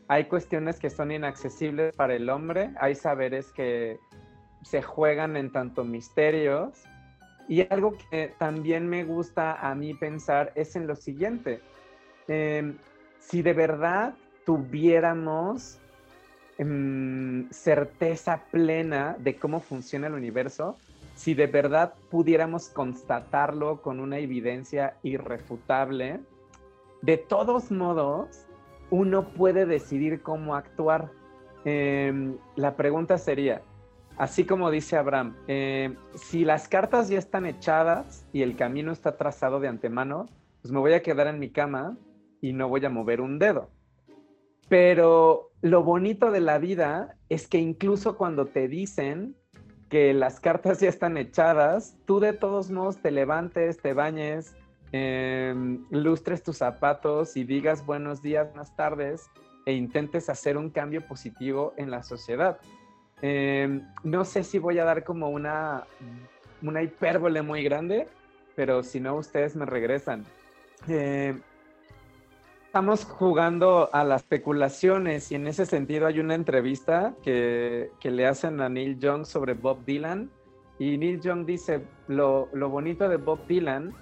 hay 0.08 0.26
cuestiones 0.26 0.80
que 0.80 0.90
son 0.90 1.12
inaccesibles 1.12 1.96
para 1.96 2.16
el 2.16 2.30
hombre, 2.30 2.72
hay 2.80 2.96
saberes 2.96 3.52
que 3.52 4.00
se 4.66 4.82
juegan 4.82 5.38
en 5.38 5.52
tanto 5.52 5.84
misterios. 5.84 6.84
Y 7.48 7.62
algo 7.72 7.96
que 8.10 8.34
también 8.40 8.90
me 8.90 9.04
gusta 9.04 9.54
a 9.54 9.76
mí 9.76 9.94
pensar 9.94 10.52
es 10.56 10.76
en 10.76 10.88
lo 10.88 10.96
siguiente. 10.96 11.62
Em, 12.28 12.76
si 13.20 13.44
de 13.44 13.54
verdad 13.54 14.16
tuviéramos 14.46 15.80
em, 16.58 17.48
certeza 17.52 18.42
plena 18.50 19.16
de 19.20 19.36
cómo 19.36 19.60
funciona 19.60 20.08
el 20.08 20.14
universo, 20.14 20.78
si 21.16 21.34
de 21.34 21.48
verdad 21.48 21.96
pudiéramos 22.10 22.70
constatarlo 22.70 23.82
con 23.82 24.00
una 24.00 24.20
evidencia 24.20 24.98
irrefutable, 25.02 26.20
de 27.02 27.18
todos 27.18 27.72
modos, 27.72 28.46
uno 28.90 29.30
puede 29.30 29.66
decidir 29.66 30.22
cómo 30.22 30.56
actuar. 30.56 31.12
Em, 31.64 32.38
la 32.56 32.76
pregunta 32.76 33.18
sería, 33.18 33.62
Así 34.18 34.46
como 34.46 34.72
dice 34.72 34.96
Abraham, 34.96 35.36
eh, 35.48 35.94
si 36.14 36.46
las 36.46 36.70
cartas 36.70 37.10
ya 37.10 37.20
están 37.20 37.46
echadas 37.46 38.26
y 38.32 38.44
el 38.44 38.56
camino 38.56 38.94
está 38.94 39.18
trazado 39.18 39.60
de 39.60 39.68
antemano, 39.68 40.28
pues 40.62 40.72
me 40.72 40.80
voy 40.80 40.94
a 40.94 41.02
quedar 41.02 41.28
en 41.28 41.38
mi 41.38 41.50
cama 41.50 41.98
y 42.40 42.54
no 42.54 42.70
voy 42.70 42.86
a 42.86 42.90
mover 42.90 43.20
un 43.20 43.40
dedo. 43.40 43.70
Pero 44.70 45.52
lo 45.62 45.84
bonito 45.84 46.32
de 46.32 46.40
la 46.40 46.60
vida 46.60 47.18
es 47.28 47.48
que 47.48 47.58
incluso 47.58 48.18
cuando 48.18 48.46
te 48.46 48.70
dicen 48.70 49.36
que 49.90 50.14
las 50.14 50.40
cartas 50.40 50.80
ya 50.80 50.90
están 50.90 51.18
echadas, 51.18 51.96
tú 52.06 52.20
de 52.20 52.34
todos 52.34 52.72
modos 52.72 52.98
te 52.98 53.12
levantes, 53.12 53.78
te 53.78 53.94
bañes, 53.94 54.56
em, 54.92 55.86
lustres 55.92 56.44
tus 56.44 56.58
zapatos 56.58 57.38
y 57.38 57.44
digas 57.44 57.86
buenos 57.86 58.22
días, 58.22 58.48
buenas 58.50 58.76
tardes 58.76 59.30
e 59.66 59.74
intentes 59.74 60.30
hacer 60.30 60.58
un 60.58 60.70
cambio 60.70 61.06
positivo 61.08 61.74
en 61.78 61.92
la 61.92 62.04
sociedad. 62.04 62.60
Em, 63.22 63.82
no 64.04 64.26
sé 64.26 64.44
si 64.44 64.60
voy 64.60 64.80
a 64.80 64.86
dar 64.86 65.04
como 65.04 65.30
una, 65.30 65.86
una 66.62 66.82
hipérbole 66.82 67.42
muy 67.42 67.64
grande, 67.64 68.08
pero 68.56 68.84
si 68.84 69.00
no, 69.00 69.16
ustedes 69.16 69.56
me 69.56 69.66
regresan. 69.66 70.26
Em, 70.88 71.42
estamos 72.76 73.06
jugando 73.06 73.90
a 73.94 74.04
las 74.04 74.24
especulaciones 74.24 75.32
y 75.32 75.36
en 75.36 75.48
ese 75.48 75.66
sentido 75.66 76.08
hay 76.08 76.20
una 76.20 76.36
entrevista 76.36 77.16
que, 77.24 77.90
que, 78.02 78.12
le 78.12 78.28
hacen 78.28 78.60
a 78.60 78.68
Neil 78.68 79.00
Young 79.00 79.26
sobre 79.26 79.54
Bob 79.54 79.86
Dylan 79.86 80.30
y 80.78 80.98
Neil 80.98 81.22
Young 81.22 81.46
dice, 81.46 81.86
lo, 82.10 82.50
lo 82.52 82.68
bonito 82.68 83.08
de 83.08 83.16
Bob 83.16 83.40
Dylan 83.48 83.94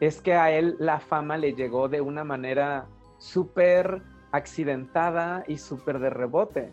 es 0.00 0.20
que 0.20 0.34
a 0.34 0.50
él 0.50 0.74
la 0.80 0.98
fama 0.98 1.36
le 1.36 1.52
llegó 1.52 1.88
de 1.88 2.00
una 2.00 2.24
manera 2.24 2.88
súper 3.18 4.02
accidentada 4.32 5.44
y 5.46 5.58
súper 5.58 6.00
de 6.00 6.10
rebote. 6.10 6.72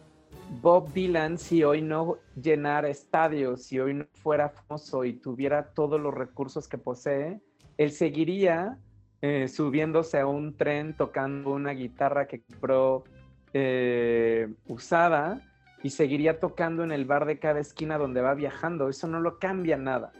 Bob 0.59 0.91
Dylan, 0.91 1.37
si 1.37 1.63
hoy 1.63 1.83
no 1.83 2.17
llenara 2.35 2.89
estadios, 2.89 3.61
si 3.61 3.79
hoy 3.79 3.93
no 3.93 4.05
fuera 4.23 4.49
famoso 4.49 5.05
y 5.05 5.13
tuviera 5.13 5.71
todos 5.75 6.01
los 6.01 6.15
recursos 6.15 6.67
que 6.67 6.79
posee, 6.79 7.39
él 7.77 7.91
seguiría 7.91 8.79
eh, 9.25 9.47
subiéndose 9.47 10.19
a 10.19 10.27
un 10.27 10.57
tren 10.57 10.97
tocando 10.97 11.51
una 11.51 11.71
guitarra 11.71 12.27
que 12.27 12.41
compró 12.41 13.05
eh, 13.53 14.53
usada 14.67 15.39
y 15.81 15.91
seguiría 15.91 16.41
tocando 16.41 16.83
en 16.83 16.91
el 16.91 17.05
bar 17.05 17.25
de 17.25 17.39
cada 17.39 17.61
esquina 17.61 17.97
donde 17.97 18.19
va 18.19 18.33
viajando. 18.33 18.89
Eso 18.89 19.07
no 19.07 19.21
lo 19.21 19.39
cambia 19.39 19.77
nada. 19.77 20.11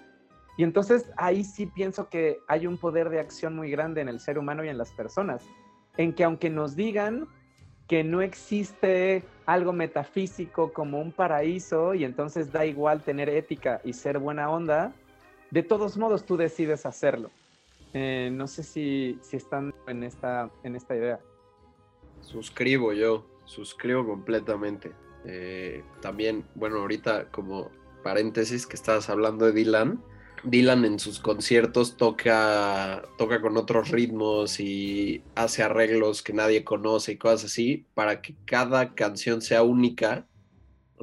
Y 0.55 0.63
entonces 0.63 1.11
ahí 1.17 1.43
sí 1.43 1.65
pienso 1.65 2.07
que 2.07 2.39
hay 2.47 2.65
un 2.65 2.77
poder 2.77 3.09
de 3.09 3.19
acción 3.19 3.57
muy 3.57 3.69
grande 3.69 3.99
en 3.99 4.07
el 4.07 4.21
ser 4.21 4.39
humano 4.39 4.63
y 4.63 4.69
en 4.69 4.77
las 4.77 4.93
personas, 4.93 5.45
en 5.97 6.13
que 6.13 6.23
aunque 6.23 6.49
nos 6.49 6.77
digan 6.77 7.27
que 7.89 8.05
no 8.05 8.21
existe 8.21 9.25
algo 9.45 9.73
metafísico 9.73 10.71
como 10.71 11.01
un 11.01 11.11
paraíso 11.11 11.93
y 11.93 12.05
entonces 12.05 12.53
da 12.53 12.65
igual 12.65 13.01
tener 13.01 13.27
ética 13.27 13.81
y 13.83 13.91
ser 13.91 14.17
buena 14.17 14.49
onda, 14.49 14.93
de 15.51 15.61
todos 15.61 15.97
modos 15.97 16.25
tú 16.25 16.37
decides 16.37 16.85
hacerlo. 16.85 17.31
Eh, 17.93 18.29
no 18.31 18.47
sé 18.47 18.63
si, 18.63 19.19
si 19.21 19.37
están 19.37 19.73
en 19.87 20.03
esta, 20.03 20.51
en 20.63 20.75
esta 20.75 20.95
idea. 20.95 21.19
Suscribo 22.21 22.93
yo, 22.93 23.25
suscribo 23.45 24.05
completamente. 24.05 24.91
Eh, 25.25 25.83
también, 26.01 26.45
bueno, 26.55 26.77
ahorita 26.77 27.29
como 27.31 27.69
paréntesis 28.03 28.65
que 28.65 28.75
estabas 28.75 29.09
hablando 29.09 29.45
de 29.45 29.53
Dylan, 29.53 30.01
Dylan 30.43 30.83
en 30.83 30.99
sus 30.99 31.19
conciertos 31.19 31.95
toca, 31.95 33.03
toca 33.17 33.41
con 33.41 33.55
otros 33.55 33.89
ritmos 33.89 34.59
y 34.59 35.23
hace 35.35 35.63
arreglos 35.63 36.21
que 36.21 36.33
nadie 36.33 36.65
conoce 36.65 37.13
y 37.13 37.17
cosas 37.17 37.45
así 37.45 37.85
para 37.93 38.21
que 38.21 38.35
cada 38.45 38.93
canción 38.93 39.41
sea 39.41 39.63
única. 39.63 40.27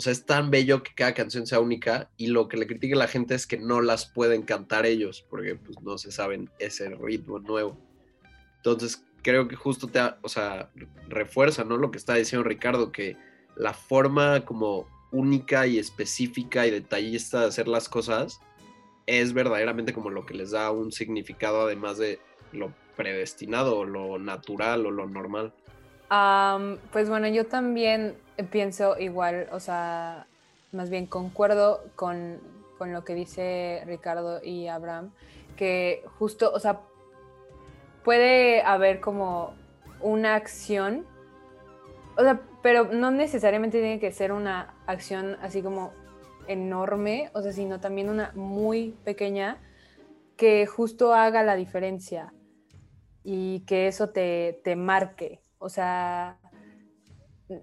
O 0.00 0.02
sea, 0.02 0.14
es 0.14 0.24
tan 0.24 0.50
bello 0.50 0.82
que 0.82 0.94
cada 0.94 1.12
canción 1.12 1.46
sea 1.46 1.60
única 1.60 2.08
y 2.16 2.28
lo 2.28 2.48
que 2.48 2.56
le 2.56 2.66
critique 2.66 2.96
la 2.96 3.06
gente 3.06 3.34
es 3.34 3.46
que 3.46 3.58
no 3.58 3.82
las 3.82 4.06
pueden 4.06 4.40
cantar 4.40 4.86
ellos 4.86 5.26
porque 5.28 5.56
pues 5.56 5.78
no 5.82 5.98
se 5.98 6.10
saben 6.10 6.48
ese 6.58 6.88
ritmo 6.88 7.38
nuevo. 7.38 7.78
Entonces, 8.56 9.04
creo 9.20 9.46
que 9.46 9.56
justo 9.56 9.88
te, 9.88 10.00
o 10.22 10.28
sea, 10.30 10.70
refuerza, 11.10 11.64
¿no? 11.64 11.76
Lo 11.76 11.90
que 11.90 11.98
está 11.98 12.14
diciendo 12.14 12.48
Ricardo, 12.48 12.92
que 12.92 13.18
la 13.56 13.74
forma 13.74 14.46
como 14.46 14.88
única 15.12 15.66
y 15.66 15.78
específica 15.78 16.66
y 16.66 16.70
detallista 16.70 17.42
de 17.42 17.48
hacer 17.48 17.68
las 17.68 17.90
cosas 17.90 18.40
es 19.04 19.34
verdaderamente 19.34 19.92
como 19.92 20.08
lo 20.08 20.24
que 20.24 20.32
les 20.32 20.52
da 20.52 20.70
un 20.70 20.92
significado 20.92 21.60
además 21.60 21.98
de 21.98 22.20
lo 22.52 22.72
predestinado 22.96 23.84
lo 23.84 24.18
natural 24.18 24.86
o 24.86 24.90
lo 24.90 25.06
normal. 25.06 25.52
Pues 26.92 27.08
bueno, 27.08 27.28
yo 27.28 27.46
también 27.46 28.16
pienso 28.50 28.98
igual, 28.98 29.48
o 29.52 29.60
sea, 29.60 30.26
más 30.72 30.90
bien 30.90 31.06
concuerdo 31.06 31.84
con, 31.94 32.38
con, 32.78 32.92
lo 32.92 33.04
que 33.04 33.14
dice 33.14 33.82
Ricardo 33.86 34.42
y 34.42 34.66
Abraham, 34.66 35.12
que 35.56 36.02
justo, 36.18 36.50
o 36.52 36.58
sea, 36.58 36.80
puede 38.04 38.62
haber 38.62 39.00
como 39.00 39.54
una 40.00 40.34
acción, 40.34 41.06
o 42.16 42.22
sea, 42.22 42.40
pero 42.62 42.86
no 42.92 43.10
necesariamente 43.10 43.78
tiene 43.80 44.00
que 44.00 44.10
ser 44.10 44.32
una 44.32 44.74
acción 44.86 45.36
así 45.42 45.62
como 45.62 45.92
enorme, 46.48 47.30
o 47.34 47.42
sea, 47.42 47.52
sino 47.52 47.80
también 47.80 48.08
una 48.08 48.32
muy 48.34 48.96
pequeña 49.04 49.58
que 50.36 50.66
justo 50.66 51.14
haga 51.14 51.42
la 51.42 51.54
diferencia 51.54 52.32
y 53.22 53.60
que 53.60 53.86
eso 53.86 54.08
te, 54.08 54.60
te 54.64 54.74
marque. 54.74 55.39
O 55.60 55.68
sea, 55.68 56.38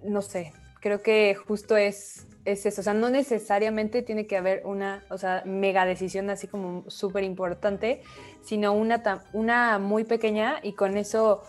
no 0.04 0.22
sé, 0.22 0.54
creo 0.80 1.02
que 1.02 1.36
justo 1.36 1.76
es, 1.76 2.28
es 2.46 2.66
eso. 2.66 2.82
O 2.82 2.84
sea, 2.84 2.94
no 2.94 3.10
necesariamente 3.10 4.04
tiene 4.04 4.28
que 4.28 4.38
haber 4.38 4.66
una 4.66 5.04
o 5.10 5.18
sea, 5.18 5.42
mega 5.46 5.86
decisión 5.86 6.30
así 6.30 6.48
como 6.48 6.90
súper 6.90 7.24
importante, 7.24 8.04
sino 8.42 8.74
una, 8.74 9.02
una 9.34 9.80
muy 9.80 10.04
pequeña 10.04 10.60
y 10.62 10.74
con 10.74 10.96
eso 10.96 11.44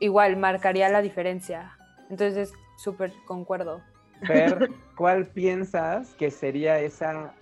igual 0.00 0.36
marcaría 0.36 0.88
la 0.88 1.00
diferencia. 1.00 1.78
Entonces, 2.10 2.52
súper 2.76 3.12
concuerdo. 3.24 3.80
Fer, 4.26 4.70
¿cuál 4.96 5.28
piensas 5.28 6.14
que 6.14 6.30
sería 6.32 6.80
esa, 6.80 7.32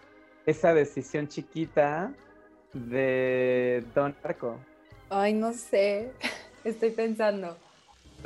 esa 0.45 0.75
decisión 0.75 1.27
chiquita 1.29 2.13
de 2.75 3.83
Don 3.95 4.15
Arco? 4.23 4.59
Ay, 5.09 5.33
no 5.33 5.55
sé. 5.55 6.13
Estoy 6.65 6.91
pensando. 6.91 7.57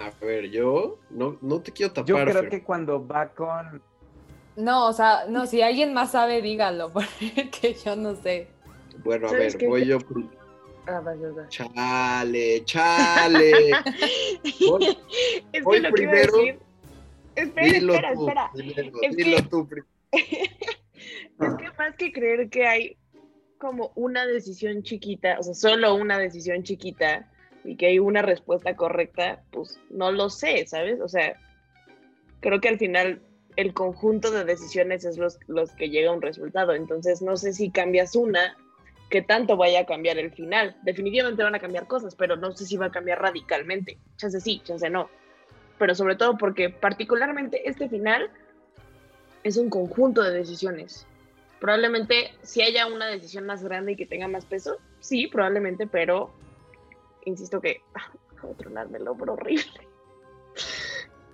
A 0.00 0.10
ver, 0.24 0.50
yo 0.50 0.98
no, 1.10 1.36
no 1.42 1.60
te 1.60 1.72
quiero 1.72 1.92
tapar. 1.92 2.08
Yo 2.08 2.16
creo 2.16 2.34
Fer. 2.42 2.48
que 2.48 2.62
cuando 2.62 3.06
va 3.06 3.28
con... 3.34 3.82
No, 4.56 4.88
o 4.88 4.92
sea, 4.92 5.26
no, 5.28 5.46
si 5.46 5.62
alguien 5.62 5.92
más 5.94 6.12
sabe, 6.12 6.42
dígalo, 6.42 6.90
porque 6.92 7.76
yo 7.84 7.96
no 7.96 8.14
sé. 8.16 8.48
Bueno, 9.04 9.26
a 9.26 9.30
¿Sabes 9.30 9.56
ver, 9.56 9.68
voy 9.68 9.86
yo. 9.86 9.98
Ah, 10.86 11.00
vas, 11.00 11.20
vas, 11.20 11.34
vas. 11.34 11.48
Chale, 11.50 12.64
chale. 12.64 13.52
Voy- 14.68 14.98
es 15.52 15.62
voy 15.64 15.80
que 15.82 15.88
lo 15.88 15.94
que 15.94 16.02
iba 16.02 16.12
a 16.12 16.14
primero. 16.14 16.36
decir. 16.38 16.58
Espera, 17.36 17.66
Dilo 17.72 17.94
espera, 17.94 18.14
tú, 18.14 18.28
espera. 18.28 18.50
primero, 18.52 18.98
Es 19.02 19.16
dilo 19.16 19.36
que- 19.36 19.42
tú 19.44 19.68
primero. 19.68 19.88
Es 21.40 21.54
que 21.54 21.70
más 21.78 21.94
que 21.96 22.12
creer 22.12 22.50
que 22.50 22.66
hay 22.66 22.96
como 23.58 23.92
una 23.94 24.26
decisión 24.26 24.82
chiquita, 24.82 25.36
o 25.38 25.42
sea, 25.42 25.54
solo 25.54 25.94
una 25.94 26.18
decisión 26.18 26.62
chiquita 26.64 27.30
y 27.64 27.76
que 27.76 27.86
hay 27.86 27.98
una 27.98 28.22
respuesta 28.22 28.76
correcta, 28.76 29.42
pues 29.50 29.78
no 29.90 30.12
lo 30.12 30.30
sé, 30.30 30.66
¿sabes? 30.66 31.00
O 31.00 31.08
sea, 31.08 31.36
creo 32.40 32.60
que 32.60 32.68
al 32.68 32.78
final 32.78 33.20
el 33.56 33.74
conjunto 33.74 34.30
de 34.30 34.44
decisiones 34.44 35.04
es 35.04 35.18
los, 35.18 35.38
los 35.46 35.72
que 35.72 35.90
llega 35.90 36.10
a 36.10 36.14
un 36.14 36.22
resultado. 36.22 36.74
Entonces, 36.74 37.20
no 37.22 37.36
sé 37.36 37.52
si 37.52 37.70
cambias 37.70 38.16
una, 38.16 38.56
que 39.10 39.22
tanto 39.22 39.56
vaya 39.56 39.80
a 39.80 39.86
cambiar 39.86 40.18
el 40.18 40.30
final. 40.30 40.76
Definitivamente 40.82 41.42
van 41.42 41.54
a 41.54 41.58
cambiar 41.58 41.86
cosas, 41.86 42.14
pero 42.14 42.36
no 42.36 42.52
sé 42.52 42.64
si 42.64 42.76
va 42.76 42.86
a 42.86 42.90
cambiar 42.92 43.20
radicalmente. 43.20 43.98
Chance 44.16 44.40
sí, 44.40 44.62
chance 44.64 44.88
no. 44.88 45.10
Pero 45.78 45.94
sobre 45.94 46.16
todo 46.16 46.38
porque 46.38 46.70
particularmente 46.70 47.68
este 47.68 47.88
final 47.88 48.30
es 49.42 49.56
un 49.56 49.68
conjunto 49.68 50.22
de 50.22 50.30
decisiones. 50.30 51.06
Probablemente 51.58 52.32
si 52.42 52.62
haya 52.62 52.86
una 52.86 53.06
decisión 53.06 53.44
más 53.44 53.62
grande 53.62 53.92
y 53.92 53.96
que 53.96 54.06
tenga 54.06 54.28
más 54.28 54.46
peso, 54.46 54.78
sí, 55.00 55.26
probablemente, 55.26 55.86
pero 55.86 56.32
insisto 57.24 57.60
que 57.60 57.82
el 58.94 59.08
hombro 59.08 59.34
horrible. 59.34 59.88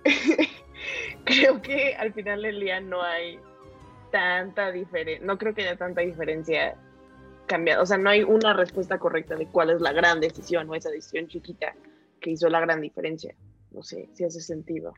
creo 1.25 1.61
que 1.61 1.95
al 1.95 2.13
final 2.13 2.41
del 2.41 2.59
día 2.59 2.79
no 2.79 3.01
hay 3.01 3.39
tanta 4.11 4.71
diferencia, 4.71 5.25
no 5.25 5.37
creo 5.37 5.53
que 5.53 5.63
haya 5.63 5.77
tanta 5.77 6.01
diferencia 6.01 6.77
cambiada, 7.45 7.81
o 7.81 7.85
sea, 7.85 7.97
no 7.97 8.09
hay 8.09 8.23
una 8.23 8.53
respuesta 8.53 8.97
correcta 8.99 9.35
de 9.35 9.47
cuál 9.47 9.69
es 9.69 9.81
la 9.81 9.91
gran 9.91 10.19
decisión 10.19 10.69
o 10.69 10.75
esa 10.75 10.89
decisión 10.89 11.27
chiquita 11.27 11.75
que 12.19 12.31
hizo 12.31 12.49
la 12.49 12.59
gran 12.59 12.81
diferencia. 12.81 13.35
No 13.71 13.83
sé 13.83 14.09
si 14.13 14.23
hace 14.23 14.41
sentido. 14.41 14.93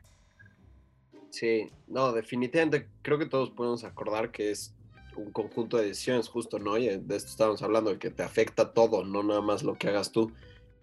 Sí, 1.30 1.68
no, 1.86 2.12
definitivamente 2.12 2.88
creo 3.02 3.18
que 3.18 3.26
todos 3.26 3.50
podemos 3.50 3.84
acordar 3.84 4.30
que 4.30 4.50
es 4.50 4.74
un 5.16 5.30
conjunto 5.32 5.76
de 5.76 5.86
decisiones, 5.86 6.28
justo, 6.28 6.58
¿no? 6.58 6.76
Y 6.76 6.86
de 6.88 7.16
esto 7.16 7.30
estábamos 7.30 7.62
hablando, 7.62 7.90
de 7.90 7.98
que 7.98 8.10
te 8.10 8.22
afecta 8.22 8.72
todo, 8.72 9.04
no 9.04 9.22
nada 9.22 9.40
más 9.40 9.62
lo 9.62 9.74
que 9.74 9.88
hagas 9.88 10.12
tú. 10.12 10.32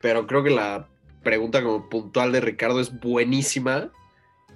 Pero 0.01 0.27
creo 0.27 0.43
que 0.43 0.49
la 0.51 0.87
pregunta 1.23 1.63
como 1.63 1.89
puntual 1.89 2.31
de 2.31 2.41
Ricardo 2.41 2.79
es 2.79 2.99
buenísima, 2.99 3.91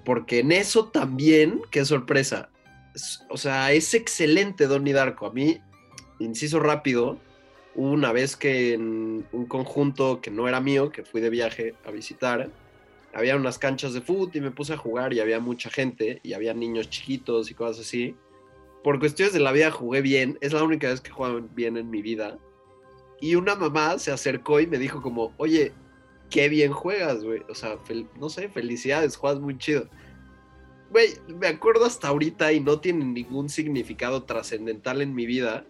porque 0.05 0.39
en 0.39 0.51
eso 0.51 0.85
también, 0.85 1.61
qué 1.71 1.83
sorpresa. 1.85 2.49
Es- 2.95 3.23
o 3.29 3.37
sea, 3.37 3.71
es 3.71 3.93
excelente 3.93 4.67
Donnie 4.67 4.93
Darko. 4.93 5.27
A 5.27 5.33
mí, 5.33 5.59
inciso 6.19 6.59
rápido, 6.59 7.17
una 7.75 8.11
vez 8.11 8.35
que 8.35 8.73
en 8.73 9.25
un 9.31 9.45
conjunto 9.45 10.21
que 10.21 10.31
no 10.31 10.47
era 10.47 10.59
mío, 10.59 10.91
que 10.91 11.03
fui 11.03 11.21
de 11.21 11.29
viaje 11.29 11.73
a 11.85 11.91
visitar, 11.91 12.49
había 13.13 13.35
unas 13.35 13.57
canchas 13.57 13.93
de 13.93 14.01
fútbol 14.01 14.31
y 14.33 14.41
me 14.41 14.51
puse 14.51 14.73
a 14.73 14.77
jugar 14.77 15.13
y 15.13 15.19
había 15.19 15.39
mucha 15.39 15.69
gente 15.69 16.19
y 16.23 16.33
había 16.33 16.53
niños 16.53 16.89
chiquitos 16.89 17.51
y 17.51 17.53
cosas 17.53 17.85
así. 17.85 18.15
Por 18.83 18.99
cuestiones 18.99 19.33
de 19.33 19.39
la 19.39 19.51
vida 19.51 19.69
jugué 19.71 20.01
bien, 20.01 20.37
es 20.41 20.53
la 20.53 20.63
única 20.63 20.87
vez 20.87 21.01
que 21.01 21.11
juego 21.11 21.41
bien 21.53 21.77
en 21.77 21.89
mi 21.89 22.01
vida. 22.01 22.37
Y 23.21 23.35
una 23.35 23.55
mamá 23.55 23.99
se 23.99 24.11
acercó 24.11 24.59
y 24.59 24.67
me 24.67 24.79
dijo 24.79 25.01
como, 25.01 25.31
oye, 25.37 25.71
qué 26.31 26.49
bien 26.49 26.73
juegas, 26.73 27.23
güey. 27.23 27.43
O 27.47 27.53
sea, 27.53 27.77
no 28.19 28.29
sé, 28.29 28.49
felicidades, 28.49 29.15
juegas 29.15 29.39
muy 29.39 29.57
chido. 29.59 29.87
Güey, 30.89 31.13
me 31.27 31.47
acuerdo 31.47 31.85
hasta 31.85 32.07
ahorita 32.07 32.51
y 32.51 32.59
no 32.59 32.79
tiene 32.79 33.05
ningún 33.05 33.47
significado 33.47 34.23
trascendental 34.23 35.03
en 35.03 35.13
mi 35.13 35.27
vida. 35.27 35.65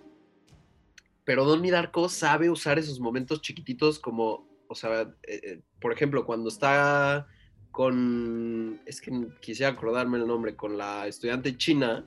Pero 1.25 1.43
Don 1.43 1.61
Darko 1.61 2.07
sabe 2.07 2.49
usar 2.49 2.79
esos 2.79 2.99
momentos 3.01 3.41
chiquititos 3.41 3.99
como, 3.99 4.47
o 4.67 4.73
sea, 4.73 5.01
eh, 5.01 5.41
eh, 5.43 5.61
por 5.79 5.91
ejemplo, 5.91 6.25
cuando 6.25 6.47
está 6.47 7.27
con, 7.71 8.81
es 8.85 9.01
que 9.01 9.11
quisiera 9.41 9.73
acordarme 9.73 10.17
el 10.17 10.25
nombre, 10.25 10.55
con 10.55 10.77
la 10.77 11.05
estudiante 11.05 11.57
china 11.57 12.05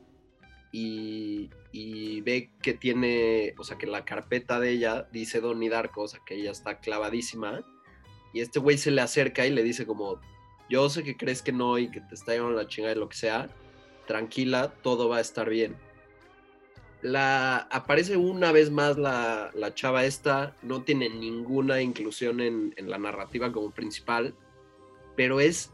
y, 0.77 2.21
ve 2.23 2.51
que 2.63 2.75
tiene, 2.75 3.55
o 3.59 3.65
sea, 3.65 3.79
que 3.79 3.87
la 3.87 4.05
carpeta 4.05 4.59
de 4.59 4.71
ella 4.71 5.09
dice 5.13 5.41
Donnie 5.41 5.69
Darko, 5.69 6.03
o 6.03 6.09
sea, 6.09 6.21
que 6.27 6.35
ella 6.35 6.51
está 6.51 6.81
clavadísima. 6.81 7.61
Y 8.33 8.41
este 8.41 8.59
güey 8.59 8.77
se 8.77 8.91
le 8.91 9.01
acerca 9.01 9.47
y 9.47 9.51
le 9.51 9.63
dice 9.63 9.87
como, 9.87 10.21
yo 10.69 10.89
sé 10.89 11.05
que 11.05 11.17
crees 11.17 11.43
que 11.43 11.53
no 11.53 11.79
y 11.79 11.91
que 11.91 12.01
te 12.01 12.17
está 12.17 12.33
llevando 12.33 12.57
la 12.57 12.67
chingada 12.67 12.95
y 12.95 12.99
lo 12.99 13.09
que 13.09 13.17
sea, 13.17 13.49
tranquila, 14.07 14.75
todo 14.83 15.09
va 15.09 15.19
a 15.19 15.21
estar 15.21 15.49
bien. 15.49 15.77
La, 17.03 17.69
aparece 17.71 18.17
una 18.17 18.51
vez 18.51 18.71
más 18.71 18.99
la, 18.99 19.51
la 19.55 19.75
chava 19.75 20.05
esta, 20.05 20.57
no 20.63 20.83
tiene 20.83 21.09
ninguna 21.09 21.83
inclusión 21.83 22.41
en, 22.41 22.75
en 22.77 22.91
la 22.91 22.99
narrativa 22.99 23.53
como 23.53 23.71
principal, 23.71 24.35
pero 25.15 25.39
es, 25.39 25.73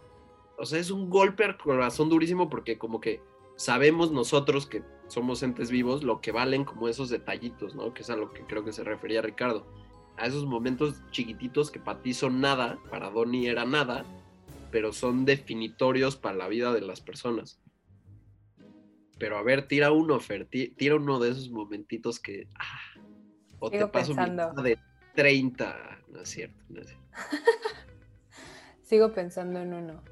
o 0.58 0.66
sea, 0.66 0.78
es 0.78 0.90
un 0.90 1.08
golpe 1.08 1.44
al 1.44 1.56
corazón 1.56 2.10
durísimo 2.10 2.50
porque 2.50 2.76
como 2.76 3.00
que 3.00 3.22
sabemos 3.61 4.11
nosotros 4.11 4.66
que 4.66 4.83
somos 5.09 5.42
entes 5.42 5.70
vivos 5.70 6.03
lo 6.03 6.23
que 6.23 6.33
valen 6.33 6.64
como 6.64 6.88
esos 6.88 7.11
detallitos, 7.11 7.75
¿no? 7.75 7.92
Que 7.92 8.01
es 8.01 8.09
a 8.09 8.16
lo 8.16 8.33
que 8.33 8.42
creo 8.46 8.64
que 8.64 8.73
se 8.73 8.85
refería 8.85 9.20
Ricardo. 9.20 9.66
A 10.16 10.27
esos 10.27 10.46
momentos 10.46 11.03
chiquititos 11.11 11.70
que 11.70 11.79
para 11.79 12.01
ti 12.01 12.14
son 12.14 12.40
nada, 12.40 12.79
para 12.90 13.11
Donnie 13.11 13.51
era 13.51 13.66
nada, 13.66 14.07
pero 14.70 14.94
son 14.94 15.27
definitorios 15.27 16.16
para 16.16 16.37
la 16.37 16.49
vida 16.49 16.73
de 16.73 16.81
las 16.81 17.03
personas. 17.03 17.61
Pero 19.18 19.37
a 19.37 19.42
ver, 19.42 19.68
tira 19.68 19.92
uno, 19.92 20.18
Fer, 20.20 20.46
ti- 20.46 20.68
tira 20.70 20.96
uno 20.96 21.18
de 21.18 21.31
esos 21.31 21.51
momentitos 21.51 22.18
que... 22.18 22.49
ah, 22.59 23.01
o 23.59 23.70
te 23.70 23.87
paso 23.88 24.12
mi 24.14 24.25
pensando. 24.25 24.46
lista 24.46 24.62
de 24.62 24.79
30. 25.16 25.99
No 26.09 26.20
es 26.23 26.29
cierto, 26.31 26.64
no 26.70 26.81
es 26.81 26.87
cierto. 26.88 27.07
Sigo 28.85 29.12
pensando 29.12 29.61
en 29.61 29.75
uno. 29.75 30.03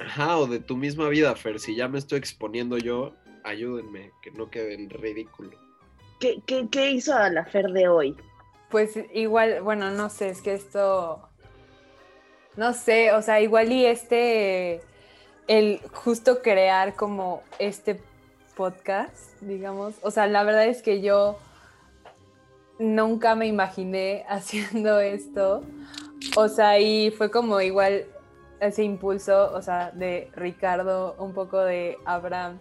Ajá, 0.00 0.38
o 0.38 0.46
de 0.46 0.60
tu 0.60 0.76
misma 0.76 1.08
vida, 1.08 1.34
Fer. 1.36 1.60
Si 1.60 1.74
ya 1.74 1.86
me 1.86 1.98
estoy 1.98 2.18
exponiendo 2.18 2.78
yo, 2.78 3.12
ayúdenme, 3.44 4.12
que 4.22 4.30
no 4.30 4.50
quede 4.50 4.74
en 4.74 4.88
ridículo. 4.88 5.50
¿Qué, 6.18 6.40
qué, 6.46 6.68
qué 6.70 6.90
hizo 6.90 7.14
a 7.14 7.28
la 7.30 7.44
Fer 7.44 7.66
de 7.66 7.88
hoy? 7.88 8.16
Pues 8.70 8.98
igual, 9.12 9.60
bueno, 9.62 9.90
no 9.90 10.08
sé, 10.08 10.30
es 10.30 10.40
que 10.42 10.54
esto, 10.54 11.28
no 12.56 12.72
sé, 12.72 13.12
o 13.12 13.20
sea, 13.20 13.40
igual 13.40 13.72
y 13.72 13.84
este, 13.84 14.80
el 15.48 15.80
justo 15.92 16.40
crear 16.40 16.94
como 16.94 17.42
este 17.58 18.00
podcast, 18.54 19.40
digamos, 19.40 19.94
o 20.02 20.10
sea, 20.10 20.26
la 20.28 20.44
verdad 20.44 20.66
es 20.66 20.82
que 20.82 21.00
yo 21.00 21.38
nunca 22.78 23.34
me 23.34 23.46
imaginé 23.46 24.24
haciendo 24.28 25.00
esto, 25.00 25.62
o 26.36 26.48
sea, 26.48 26.78
y 26.78 27.10
fue 27.10 27.30
como 27.30 27.60
igual 27.60 28.06
ese 28.60 28.84
impulso, 28.84 29.52
o 29.52 29.62
sea, 29.62 29.90
de 29.90 30.30
Ricardo, 30.34 31.16
un 31.18 31.32
poco 31.32 31.58
de 31.58 31.96
Abraham, 32.04 32.58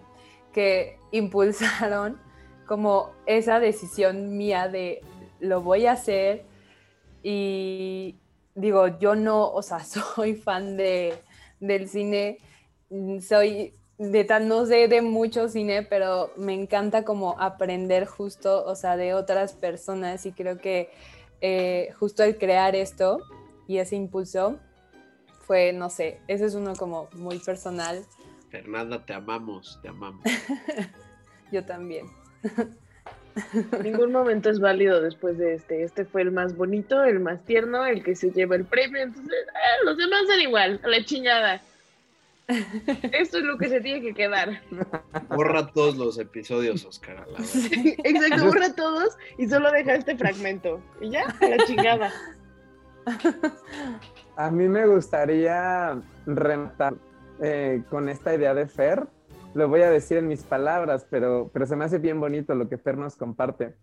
que 0.54 0.97
impulsaron 1.12 2.20
como 2.66 3.12
esa 3.26 3.60
decisión 3.60 4.38
mía 4.38 4.68
de 4.68 5.02
lo 5.39 5.62
voy 5.62 5.86
a 5.86 5.93
hacer 5.93 6.45
y 7.24 8.16
digo, 8.56 9.00
yo 9.00 9.16
no, 9.16 9.52
o 9.52 9.62
sea, 9.62 9.80
soy 9.84 10.36
fan 10.36 10.78
de, 10.78 11.16
del 11.60 11.89
cine, 11.89 12.38
soy 13.22 13.74
de 13.97 14.24
tan, 14.24 14.47
no 14.47 14.66
sé 14.66 14.88
de 14.88 15.02
mucho 15.02 15.50
cine, 15.50 15.84
pero 15.84 16.32
me 16.38 16.54
encanta 16.54 17.04
como 17.04 17.39
aprender 17.39 18.06
justo, 18.06 18.64
o 18.66 18.76
sea, 18.76 18.95
de 18.95 19.14
otras 19.14 19.54
personas. 19.54 20.26
Y 20.26 20.32
creo 20.32 20.58
que 20.58 20.89
eh, 21.41 21.93
justo 22.00 22.24
el 22.24 22.38
crear 22.38 22.76
esto 22.76 23.20
y 23.68 23.78
ese 23.78 23.97
impulso 23.97 24.58
fue, 25.50 25.74
no 25.74 25.89
sé, 25.89 26.20
ese 26.28 26.45
es 26.45 26.54
uno 26.54 26.76
como 26.76 27.10
muy 27.14 27.39
personal, 27.39 28.06
Fernanda, 28.52 29.04
te 29.04 29.14
amamos, 29.14 29.80
te 29.82 29.88
amamos. 29.88 30.22
yo 31.52 31.66
también. 31.66 32.06
Ningún 33.84 34.12
momento 34.12 34.52
es 34.52 34.60
válido 34.60 35.02
después 35.02 35.39
de 35.39 35.56
este. 35.56 35.82
Este 35.82 36.06
fue 36.06 36.22
el 36.22 36.32
más 36.32 36.56
bonito, 36.56 37.04
el 37.04 37.20
más 37.20 37.43
tierno, 37.45 37.84
el 37.84 38.04
que 38.04 38.16
se 38.16 38.30
lleva 38.30 38.58
el 38.58 38.66
premio. 38.66 39.02
Entonces, 39.02 39.34
eh, 39.34 39.86
los 39.86 39.97
demás 39.97 40.22
son 40.28 40.39
igual, 40.39 40.80
a 40.84 40.88
la 40.88 41.04
chingada. 41.04 41.64
Esto 43.12 43.39
es 43.39 43.43
lo 43.43 43.58
que 43.58 43.70
se 43.70 43.82
tiene 43.82 44.02
que 44.02 44.14
quedar. 44.14 44.62
Borra 45.30 45.66
todos 45.74 45.97
los 45.97 46.20
episodios, 46.20 46.86
Oscar. 46.86 47.26
Exacto, 48.04 48.45
borra 48.45 48.76
todos 48.76 49.18
y 49.39 49.47
solo 49.47 49.72
deja 49.72 49.95
este 49.95 50.16
fragmento. 50.16 50.80
Y 51.02 51.10
ya, 51.10 51.24
a 51.41 51.47
la 51.47 51.66
chingada. 51.66 52.14
A 54.36 54.51
mí 54.51 54.68
me 54.68 54.88
gustaría 54.88 56.01
rematar 56.26 56.95
eh, 57.41 57.84
con 57.89 58.10
esta 58.10 58.34
idea 58.34 58.53
de 58.53 58.68
Fer. 58.68 59.07
Lo 59.53 59.68
voy 59.68 59.82
a 59.82 59.89
decir 59.89 60.18
en 60.18 60.28
mis 60.28 60.43
palabras, 60.43 61.05
pero, 61.10 61.49
pero 61.51 61.66
se 61.66 61.76
me 61.76 61.86
hace 61.86 61.97
bien 61.97 62.20
bonito 62.20 62.53
lo 62.55 62.70
que 62.70 62.78
Fer 62.78 62.97
nos 62.97 63.16
comparte. 63.16 63.76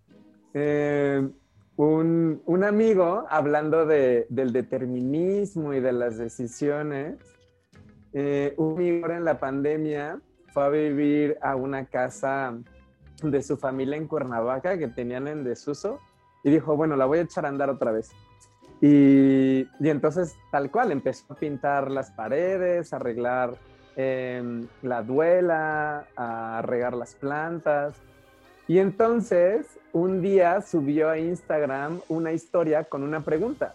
Eh, 0.55 1.29
un, 1.77 2.41
un 2.47 2.64
amigo, 2.64 3.27
hablando 3.29 3.85
de- 3.85 4.27
del 4.31 4.53
determinismo 4.53 5.74
y 5.74 5.81
de 5.81 5.93
las 5.93 6.16
decisiones, 6.16 7.16
eh, 8.14 8.55
un 8.57 8.77
amigo 8.77 9.09
en 9.11 9.24
la 9.24 9.39
pandemia 9.39 10.20
fue 10.55 10.64
a 10.64 10.68
vivir 10.70 11.37
a 11.43 11.55
una 11.57 11.85
casa 11.85 12.57
de 13.22 13.43
su 13.43 13.57
familia 13.59 13.97
en 13.97 14.07
Cuernavaca 14.07 14.79
que 14.79 14.89
tenían 14.89 15.29
en 15.29 15.45
desuso 15.45 15.99
y 16.45 16.51
dijo, 16.51 16.77
bueno, 16.77 16.97
la 16.97 17.05
voy 17.05 17.18
a 17.18 17.22
echar 17.22 17.45
a 17.45 17.49
andar 17.49 17.68
otra 17.68 17.93
vez. 17.93 18.11
Y, 18.81 19.66
entonces, 19.81 20.37
tal 20.51 20.70
cual, 20.70 20.93
empezó 20.93 21.33
a 21.33 21.37
pintar 21.37 21.91
las 21.91 22.11
paredes, 22.11 22.93
a 22.93 22.97
arreglar 22.97 23.55
em, 23.97 24.66
la 24.83 25.03
duela, 25.03 26.07
a 26.16 26.62
regar 26.62 26.95
las 26.95 27.14
plantas. 27.14 27.97
Y 28.68 28.79
entonces, 28.79 29.79
un 29.93 30.20
día 30.20 30.61
subió 30.61 31.09
a 31.09 31.18
Instagram 31.18 32.01
una 32.09 32.33
historia 32.33 32.85
con 32.85 33.03
una 33.03 33.20
pregunta. 33.20 33.74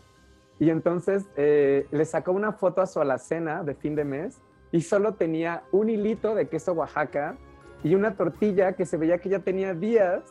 Y 0.60 0.70
entonces 0.70 1.26
eh, 1.38 1.88
le 1.90 2.06
sacó 2.06 2.34
una 2.34 2.52
foto 2.52 2.82
a 2.82 2.86
su 2.86 3.02
alacena 3.02 3.64
de 3.64 3.74
fin 3.74 3.96
de 3.96 4.06
mes 4.06 4.40
y 4.72 4.82
solo 4.82 5.16
tenía 5.16 5.64
un 5.72 5.90
hilito 5.90 6.36
de 6.36 6.48
queso 6.48 6.74
Oaxaca 6.74 7.36
y 7.84 7.96
una 7.96 8.16
tortilla 8.16 8.74
que 8.74 8.86
se 8.86 8.98
veía 8.98 9.18
que 9.18 9.30
ya 9.30 9.40
tenía 9.40 9.74
días. 9.74 10.22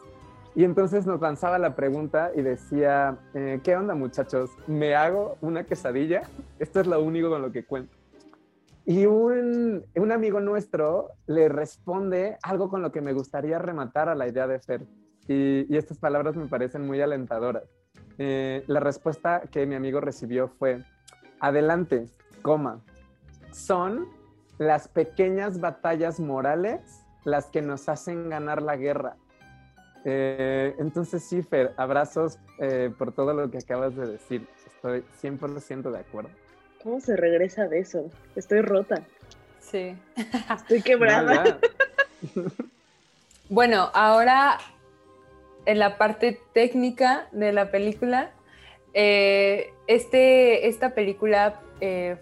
Y 0.54 0.64
entonces 0.64 1.06
nos 1.06 1.20
lanzaba 1.20 1.58
la 1.58 1.76
pregunta 1.76 2.32
y 2.34 2.42
decía, 2.42 3.18
eh, 3.34 3.60
¿qué 3.62 3.76
onda 3.76 3.94
muchachos? 3.94 4.50
¿Me 4.66 4.94
hago 4.94 5.36
una 5.40 5.64
quesadilla? 5.64 6.22
Esto 6.58 6.80
es 6.80 6.86
lo 6.86 7.00
único 7.02 7.30
con 7.30 7.42
lo 7.42 7.52
que 7.52 7.64
cuento. 7.64 7.96
Y 8.84 9.06
un, 9.06 9.84
amigo 10.10 10.40
nuestro 10.40 11.10
le 11.26 11.48
responde 11.48 12.36
algo 12.42 12.68
con 12.68 12.82
lo 12.82 12.90
que 12.90 13.00
me 13.00 13.12
gustaría 13.12 13.58
rematar 13.58 14.08
a 14.08 14.14
la 14.14 14.26
idea 14.26 14.48
de 14.48 14.58
Fer. 14.58 14.82
Y, 15.28 15.72
y 15.72 15.76
estas 15.76 15.98
palabras 15.98 16.34
me 16.34 16.46
parecen 16.46 16.86
muy 16.86 17.00
alentadoras. 17.00 17.64
Eh, 18.18 18.64
la 18.66 18.80
respuesta 18.80 19.42
que 19.50 19.64
mi 19.64 19.74
amigo 19.74 20.00
recibió 20.00 20.48
fue, 20.48 20.84
adelante, 21.38 22.06
coma, 22.42 22.82
son 23.50 24.08
las 24.58 24.88
pequeñas 24.88 25.60
batallas 25.60 26.20
morales 26.20 27.06
las 27.24 27.46
que 27.46 27.62
nos 27.62 27.88
hacen 27.88 28.28
ganar 28.28 28.60
la 28.60 28.76
guerra. 28.76 29.16
Eh, 30.04 30.74
entonces, 30.78 31.22
sí, 31.22 31.42
Fer, 31.42 31.72
abrazos 31.76 32.38
eh, 32.58 32.90
por 32.96 33.12
todo 33.12 33.34
lo 33.34 33.50
que 33.50 33.58
acabas 33.58 33.94
de 33.96 34.06
decir. 34.06 34.46
Estoy 34.66 35.04
100% 35.22 35.90
de 35.90 35.98
acuerdo. 35.98 36.30
¿Cómo 36.82 37.00
se 37.00 37.16
regresa 37.16 37.68
de 37.68 37.80
eso? 37.80 38.10
Estoy 38.36 38.62
rota, 38.62 39.02
Sí. 39.60 39.94
estoy 40.54 40.80
quebrada. 40.82 41.58
Bueno, 43.50 43.90
ahora 43.92 44.58
en 45.66 45.78
la 45.78 45.98
parte 45.98 46.40
técnica 46.54 47.28
de 47.32 47.52
la 47.52 47.70
película, 47.70 48.30
eh, 48.94 49.72
este, 49.86 50.68
esta 50.68 50.94
película 50.94 51.60
eh, 51.80 52.16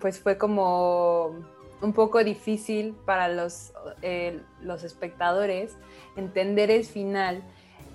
pues 0.00 0.18
fue 0.20 0.36
como 0.36 1.36
un 1.82 1.92
poco 1.92 2.22
difícil 2.24 2.94
para 3.06 3.28
los, 3.28 3.72
eh, 4.02 4.40
los 4.60 4.84
espectadores 4.84 5.76
entender 6.16 6.70
el 6.70 6.84
final 6.84 7.42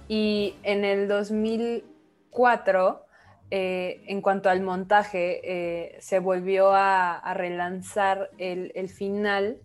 y 0.08 0.56
en 0.64 0.86
el 0.86 1.08
2004 1.08 3.06
eh, 3.52 4.04
en 4.08 4.22
cuanto 4.22 4.50
al 4.50 4.62
montaje 4.62 5.42
eh, 5.44 5.98
se 6.00 6.20
volvió 6.20 6.72
a, 6.74 7.18
a 7.18 7.34
relanzar 7.34 8.32
el, 8.38 8.72
el 8.76 8.90
final 8.90 9.62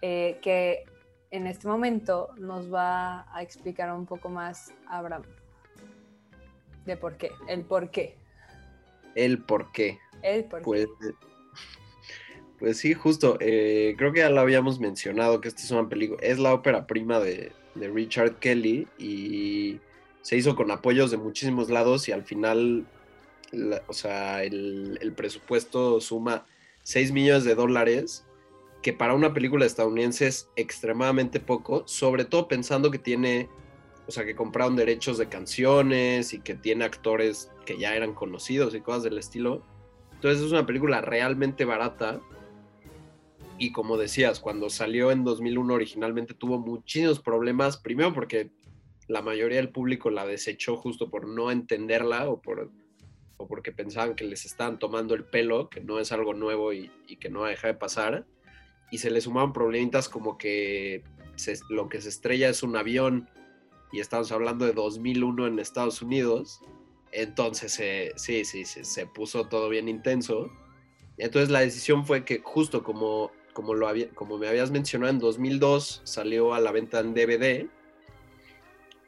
que 0.00 0.84
en 1.32 1.48
este 1.48 1.66
momento 1.66 2.28
nos 2.38 2.72
va 2.72 3.26
a 3.34 3.42
explicar 3.42 3.92
un 3.92 4.06
poco 4.06 4.28
más 4.28 4.72
Abraham 4.86 5.24
de 6.84 6.96
por 6.96 7.16
qué, 7.16 7.32
el 7.48 7.64
por 7.64 7.90
qué, 7.90 8.16
El 9.16 9.42
por 9.42 9.72
qué. 9.72 9.98
el 10.22 10.44
por 10.44 10.60
qué. 10.60 10.64
Pues, 10.64 10.88
pues 12.58 12.78
sí, 12.78 12.94
justo. 12.94 13.36
eh, 13.40 13.94
creo 13.98 14.12
que 14.12 14.20
ya 14.20 14.30
lo 14.30 14.40
habíamos 14.40 14.80
mencionado 14.80 15.40
que 15.40 15.48
esta 15.48 15.62
es 15.62 15.70
una 15.70 15.88
película, 15.88 16.20
es 16.22 16.38
la 16.38 16.54
ópera 16.54 16.86
prima 16.86 17.20
de, 17.20 17.52
de 17.74 17.88
Richard 17.88 18.36
Kelly 18.38 18.88
y 18.98 19.80
se 20.22 20.36
hizo 20.36 20.56
con 20.56 20.70
apoyos 20.70 21.10
de 21.10 21.16
muchísimos 21.18 21.70
lados 21.70 22.08
y 22.08 22.12
al 22.12 22.24
final, 22.24 22.86
o 23.86 23.92
sea, 23.92 24.42
el, 24.42 24.98
el 25.00 25.12
presupuesto 25.12 26.00
suma 26.00 26.46
6 26.82 27.12
millones 27.12 27.44
de 27.44 27.54
dólares, 27.54 28.24
que 28.82 28.92
para 28.92 29.14
una 29.14 29.34
película 29.34 29.66
estadounidense 29.66 30.26
es 30.26 30.48
extremadamente 30.56 31.40
poco, 31.40 31.82
sobre 31.86 32.24
todo 32.24 32.48
pensando 32.48 32.90
que 32.90 32.98
tiene, 32.98 33.48
o 34.06 34.12
sea, 34.12 34.24
que 34.24 34.36
compraron 34.36 34.76
derechos 34.76 35.18
de 35.18 35.28
canciones 35.28 36.32
y 36.32 36.40
que 36.40 36.54
tiene 36.54 36.84
actores 36.84 37.50
que 37.64 37.78
ya 37.78 37.94
eran 37.94 38.14
conocidos 38.14 38.74
y 38.74 38.80
cosas 38.80 39.02
del 39.02 39.18
estilo. 39.18 39.62
Entonces 40.12 40.42
es 40.42 40.52
una 40.52 40.66
película 40.66 41.00
realmente 41.00 41.64
barata. 41.64 42.20
Y 43.58 43.72
como 43.72 43.96
decías, 43.96 44.40
cuando 44.40 44.68
salió 44.68 45.10
en 45.10 45.24
2001 45.24 45.74
originalmente 45.74 46.34
tuvo 46.34 46.58
muchísimos 46.58 47.20
problemas. 47.20 47.78
Primero 47.78 48.12
porque 48.12 48.50
la 49.08 49.22
mayoría 49.22 49.58
del 49.58 49.70
público 49.70 50.10
la 50.10 50.26
desechó 50.26 50.76
justo 50.76 51.10
por 51.10 51.26
no 51.26 51.50
entenderla 51.50 52.28
o, 52.28 52.42
por, 52.42 52.70
o 53.38 53.48
porque 53.48 53.72
pensaban 53.72 54.14
que 54.14 54.24
les 54.24 54.44
estaban 54.44 54.78
tomando 54.78 55.14
el 55.14 55.24
pelo, 55.24 55.70
que 55.70 55.80
no 55.80 55.98
es 56.00 56.12
algo 56.12 56.34
nuevo 56.34 56.72
y, 56.72 56.90
y 57.06 57.16
que 57.16 57.30
no 57.30 57.40
va 57.40 57.46
a 57.46 57.50
dejar 57.50 57.72
de 57.72 57.78
pasar. 57.78 58.26
Y 58.90 58.98
se 58.98 59.10
le 59.10 59.20
sumaban 59.20 59.52
problemitas 59.52 60.08
como 60.08 60.36
que 60.36 61.02
se- 61.36 61.58
lo 61.70 61.88
que 61.88 62.00
se 62.00 62.08
estrella 62.10 62.48
es 62.48 62.62
un 62.62 62.76
avión 62.76 63.28
y 63.92 64.00
estamos 64.00 64.32
hablando 64.32 64.66
de 64.66 64.72
2001 64.72 65.46
en 65.46 65.58
Estados 65.58 66.02
Unidos. 66.02 66.60
Entonces, 67.12 67.78
eh, 67.80 68.12
sí, 68.16 68.44
sí, 68.44 68.64
sí, 68.64 68.84
se 68.84 69.06
puso 69.06 69.48
todo 69.48 69.68
bien 69.70 69.88
intenso. 69.88 70.50
Entonces 71.18 71.50
la 71.50 71.60
decisión 71.60 72.04
fue 72.04 72.24
que 72.24 72.40
justo 72.44 72.82
como, 72.82 73.30
como, 73.56 73.72
lo 73.72 73.88
había, 73.88 74.10
como 74.10 74.36
me 74.36 74.48
habías 74.48 74.70
mencionado, 74.70 75.10
en 75.10 75.18
2002 75.18 76.02
salió 76.04 76.52
a 76.52 76.60
la 76.60 76.72
venta 76.72 77.00
en 77.00 77.14
DVD. 77.14 77.66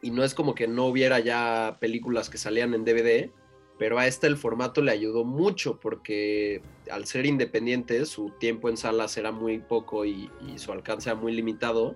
Y 0.00 0.10
no 0.10 0.24
es 0.24 0.32
como 0.32 0.54
que 0.54 0.66
no 0.66 0.86
hubiera 0.86 1.18
ya 1.20 1.76
películas 1.80 2.30
que 2.30 2.38
salían 2.38 2.72
en 2.72 2.82
DVD, 2.82 3.30
pero 3.78 3.98
a 3.98 4.06
esta 4.06 4.26
el 4.26 4.38
formato 4.38 4.80
le 4.80 4.90
ayudó 4.90 5.24
mucho 5.24 5.78
porque 5.78 6.62
al 6.90 7.04
ser 7.04 7.26
independiente 7.26 8.06
su 8.06 8.30
tiempo 8.40 8.70
en 8.70 8.78
salas 8.78 9.18
era 9.18 9.32
muy 9.32 9.58
poco 9.58 10.06
y, 10.06 10.30
y 10.40 10.58
su 10.58 10.72
alcance 10.72 11.10
era 11.10 11.20
muy 11.20 11.34
limitado 11.34 11.94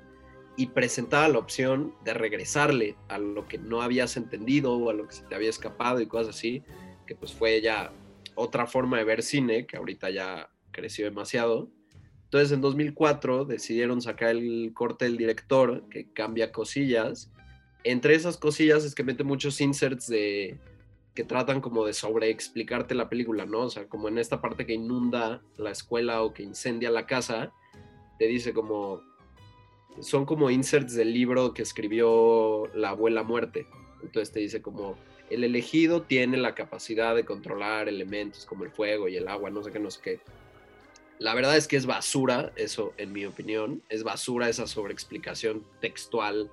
y 0.59 0.67
presentaba 0.67 1.29
la 1.29 1.39
opción 1.39 1.95
de 2.05 2.13
regresarle 2.13 2.97
a 3.09 3.17
lo 3.17 3.49
que 3.49 3.57
no 3.57 3.81
habías 3.81 4.19
entendido 4.19 4.75
o 4.75 4.91
a 4.91 4.93
lo 4.93 5.07
que 5.09 5.15
se 5.15 5.25
te 5.25 5.35
había 5.35 5.49
escapado 5.49 6.03
y 6.03 6.07
cosas 6.07 6.37
así, 6.37 6.63
que 7.07 7.15
pues 7.15 7.33
fue 7.33 7.63
ya 7.63 7.93
otra 8.35 8.67
forma 8.67 8.99
de 8.99 9.05
ver 9.05 9.23
cine 9.23 9.67
que 9.67 9.79
ahorita 9.79 10.11
ya 10.11 10.51
creció 10.71 11.07
demasiado. 11.07 11.71
Entonces 12.33 12.53
en 12.53 12.63
2004 12.63 13.45
decidieron 13.45 14.01
sacar 14.01 14.31
el 14.31 14.71
corte 14.73 15.05
del 15.05 15.19
director 15.19 15.87
que 15.91 16.11
cambia 16.15 16.51
cosillas. 16.51 17.31
Entre 17.85 18.15
esas 18.15 18.39
cosillas 18.39 18.85
es 18.85 18.95
que 18.95 19.05
mete 19.05 19.23
muchos 19.23 19.61
inserts 19.61 20.07
de 20.07 20.59
que 21.15 21.25
tratan 21.25 21.61
como 21.61 21.85
de 21.85 21.93
sobreexplicarte 21.93 22.95
la 22.95 23.11
película, 23.11 23.45
¿no? 23.45 23.65
O 23.65 23.69
sea, 23.69 23.87
como 23.87 24.09
en 24.09 24.17
esta 24.17 24.41
parte 24.41 24.65
que 24.65 24.73
inunda 24.73 25.43
la 25.59 25.73
escuela 25.73 26.23
o 26.23 26.33
que 26.33 26.43
incendia 26.43 26.91
la 26.91 27.05
casa, 27.05 27.53
te 28.19 28.27
dice 28.29 28.55
como 28.55 29.03
son 30.01 30.25
como 30.25 30.49
inserts 30.49 30.95
del 30.95 31.13
libro 31.13 31.53
que 31.53 31.61
escribió 31.61 32.67
la 32.75 32.91
abuela 32.91 33.23
muerte. 33.23 33.67
Entonces 34.03 34.33
te 34.33 34.41
dice 34.41 34.63
como 34.63 34.97
el 35.29 35.45
elegido 35.45 36.01
tiene 36.01 36.39
la 36.39 36.55
capacidad 36.55 37.15
de 37.15 37.27
controlar 37.27 37.91
elementos 37.91 38.47
como 38.47 38.65
el 38.65 38.71
fuego 38.71 39.07
y 39.07 39.17
el 39.17 39.29
agua, 39.29 39.51
no 39.51 39.63
sé 39.63 39.71
qué, 39.71 39.79
no 39.79 39.91
sé 39.91 40.01
qué. 40.03 40.21
La 41.23 41.35
verdad 41.35 41.57
es 41.57 41.69
que 41.69 41.77
es 41.77 41.87
basura, 41.87 42.53
eso 42.57 42.95
en 42.97 43.13
mi 43.13 43.25
opinión, 43.27 43.81
es 43.89 44.03
basura 44.03 44.49
esa 44.49 44.67
sobreexplicación 44.67 45.63
textual 45.81 46.51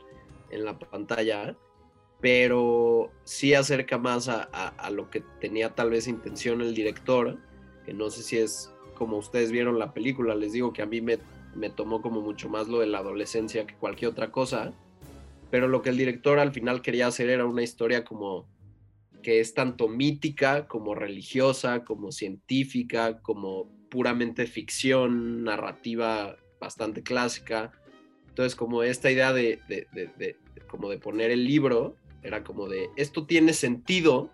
en 0.51 0.63
la 0.63 0.77
pantalla, 0.77 1.57
pero 2.21 3.11
sí 3.23 3.55
acerca 3.55 3.97
más 3.97 4.27
a, 4.29 4.43
a- 4.43 4.91
lo 4.91 5.09
que 5.09 5.23
tenía 5.41 5.73
tal 5.73 5.89
vez 5.89 6.07
intención 6.07 6.61
el 6.61 6.75
director, 6.75 7.39
que 7.83 7.93
no 7.95 8.11
sé 8.11 8.21
si 8.21 8.37
es 8.37 8.71
como 8.93 9.17
ustedes 9.17 9.51
vieron 9.51 9.79
la 9.79 9.91
película, 9.91 10.35
les 10.35 10.53
digo 10.53 10.71
que 10.71 10.83
a 10.83 10.85
mí 10.85 11.01
me, 11.01 11.17
me 11.55 11.71
tomó 11.71 12.03
como 12.03 12.21
mucho 12.21 12.47
más 12.47 12.67
lo 12.67 12.77
de 12.79 12.85
la 12.85 12.99
adolescencia 12.99 13.65
que 13.65 13.73
cualquier 13.73 14.11
otra 14.11 14.31
cosa, 14.31 14.71
pero 15.49 15.67
lo 15.67 15.81
que 15.81 15.89
el 15.89 15.97
director 15.97 16.37
al 16.37 16.51
final 16.51 16.83
quería 16.83 17.07
hacer 17.07 17.31
era 17.31 17.47
una 17.47 17.63
historia 17.63 18.05
como 18.05 18.47
que 19.23 19.39
es 19.39 19.55
tanto 19.55 19.87
mítica 19.87 20.67
como 20.67 20.93
religiosa, 20.93 21.83
como 21.83 22.11
científica, 22.11 23.19
como 23.23 23.78
puramente 23.89 24.45
ficción, 24.47 25.43
narrativa 25.43 26.37
bastante 26.59 27.03
clásica. 27.03 27.71
Entonces, 28.27 28.55
como 28.55 28.83
esta 28.83 29.11
idea 29.11 29.33
de, 29.33 29.59
de, 29.67 29.87
de, 29.93 30.35
como 30.67 30.89
de 30.89 30.97
poner 30.97 31.31
el 31.31 31.45
libro, 31.45 31.95
era 32.23 32.43
como 32.43 32.67
de, 32.67 32.89
esto 32.95 33.25
tiene 33.25 33.53
sentido, 33.53 34.29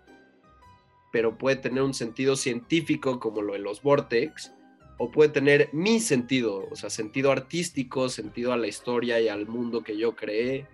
pero 1.12 1.38
puede 1.38 1.56
tener 1.56 1.82
un 1.82 1.94
sentido 1.94 2.36
científico 2.36 3.20
como 3.20 3.42
lo 3.42 3.54
de 3.54 3.60
los 3.60 3.82
vortex, 3.82 4.52
o 4.98 5.10
puede 5.10 5.30
tener 5.30 5.68
mi 5.72 6.00
sentido, 6.00 6.68
o 6.70 6.76
sea, 6.76 6.90
sentido 6.90 7.30
artístico, 7.30 8.08
sentido 8.08 8.52
a 8.52 8.56
la 8.56 8.66
historia 8.66 9.20
y 9.20 9.28
al 9.28 9.46
mundo 9.46 9.82
que 9.82 9.96
yo 9.96 10.16
creé. 10.16 10.66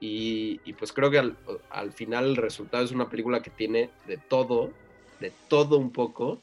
Y, 0.00 0.58
pues 0.78 0.92
creo 0.92 1.12
que 1.12 1.18
al, 1.18 1.92
final 1.92 2.24
el 2.24 2.36
resultado 2.36 2.82
es 2.82 2.90
una 2.90 3.08
película 3.08 3.40
que 3.40 3.50
tiene 3.50 3.88
de 4.08 4.16
todo, 4.16 4.72
de 5.20 5.32
todo 5.46 5.78
un 5.78 5.92
poco. 5.92 6.42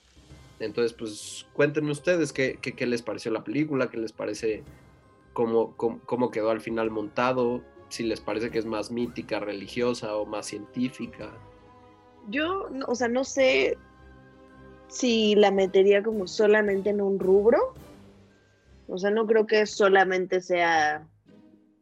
Entonces, 0.60 0.94
pues 0.94 1.48
cuéntenme 1.54 1.92
ustedes 1.92 2.34
qué, 2.34 2.60
qué, 2.62 2.86
les 2.86 3.02
pareció 3.02 3.32
la 3.32 3.44
película, 3.44 3.90
qué 3.90 3.98
les 3.98 4.12
parece, 4.12 4.64
cómo, 5.34 5.76
cómo, 5.78 6.32
quedó 6.32 6.50
al 6.50 6.60
final 6.60 6.92
montado, 6.92 7.64
si 7.88 8.04
les 8.04 8.20
parece 8.20 8.52
que 8.52 8.60
es 8.60 8.66
más 8.66 8.92
mítica, 8.92 9.40
religiosa 9.40 10.16
o 10.16 10.26
más 10.26 10.48
científica. 10.48 11.32
Yo, 12.30 12.70
o 12.88 12.96
sea, 12.96 13.08
no 13.08 13.24
sé 13.24 13.78
si 14.90 15.36
la 15.36 15.52
metería 15.52 16.04
como 16.04 16.28
solamente 16.28 16.90
en 16.90 17.02
un 17.02 17.20
rubro. 17.20 17.74
O 18.88 18.98
sea, 18.98 19.12
no 19.12 19.26
creo 19.28 19.46
que 19.46 19.66
solamente 19.66 20.42
sea 20.42 21.08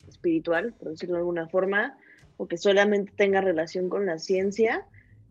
espiritual, 0.07 0.73
por 0.73 0.89
decirlo 0.89 1.15
de 1.15 1.21
alguna 1.21 1.47
forma, 1.47 1.97
o 2.38 2.47
que 2.47 2.57
solamente 2.57 3.13
tenga 3.15 3.41
relación 3.41 3.89
con 3.89 4.05
la 4.05 4.19
ciencia. 4.19 4.86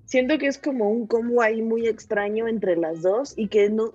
Siento 0.06 0.38
que 0.38 0.46
es 0.46 0.56
como 0.56 0.88
un 0.88 1.06
combo 1.06 1.42
ahí 1.42 1.62
muy 1.62 1.88
extraño 1.88 2.46
entre 2.46 2.76
las 2.76 3.02
dos 3.02 3.34
y 3.36 3.48
que 3.48 3.68
no, 3.68 3.92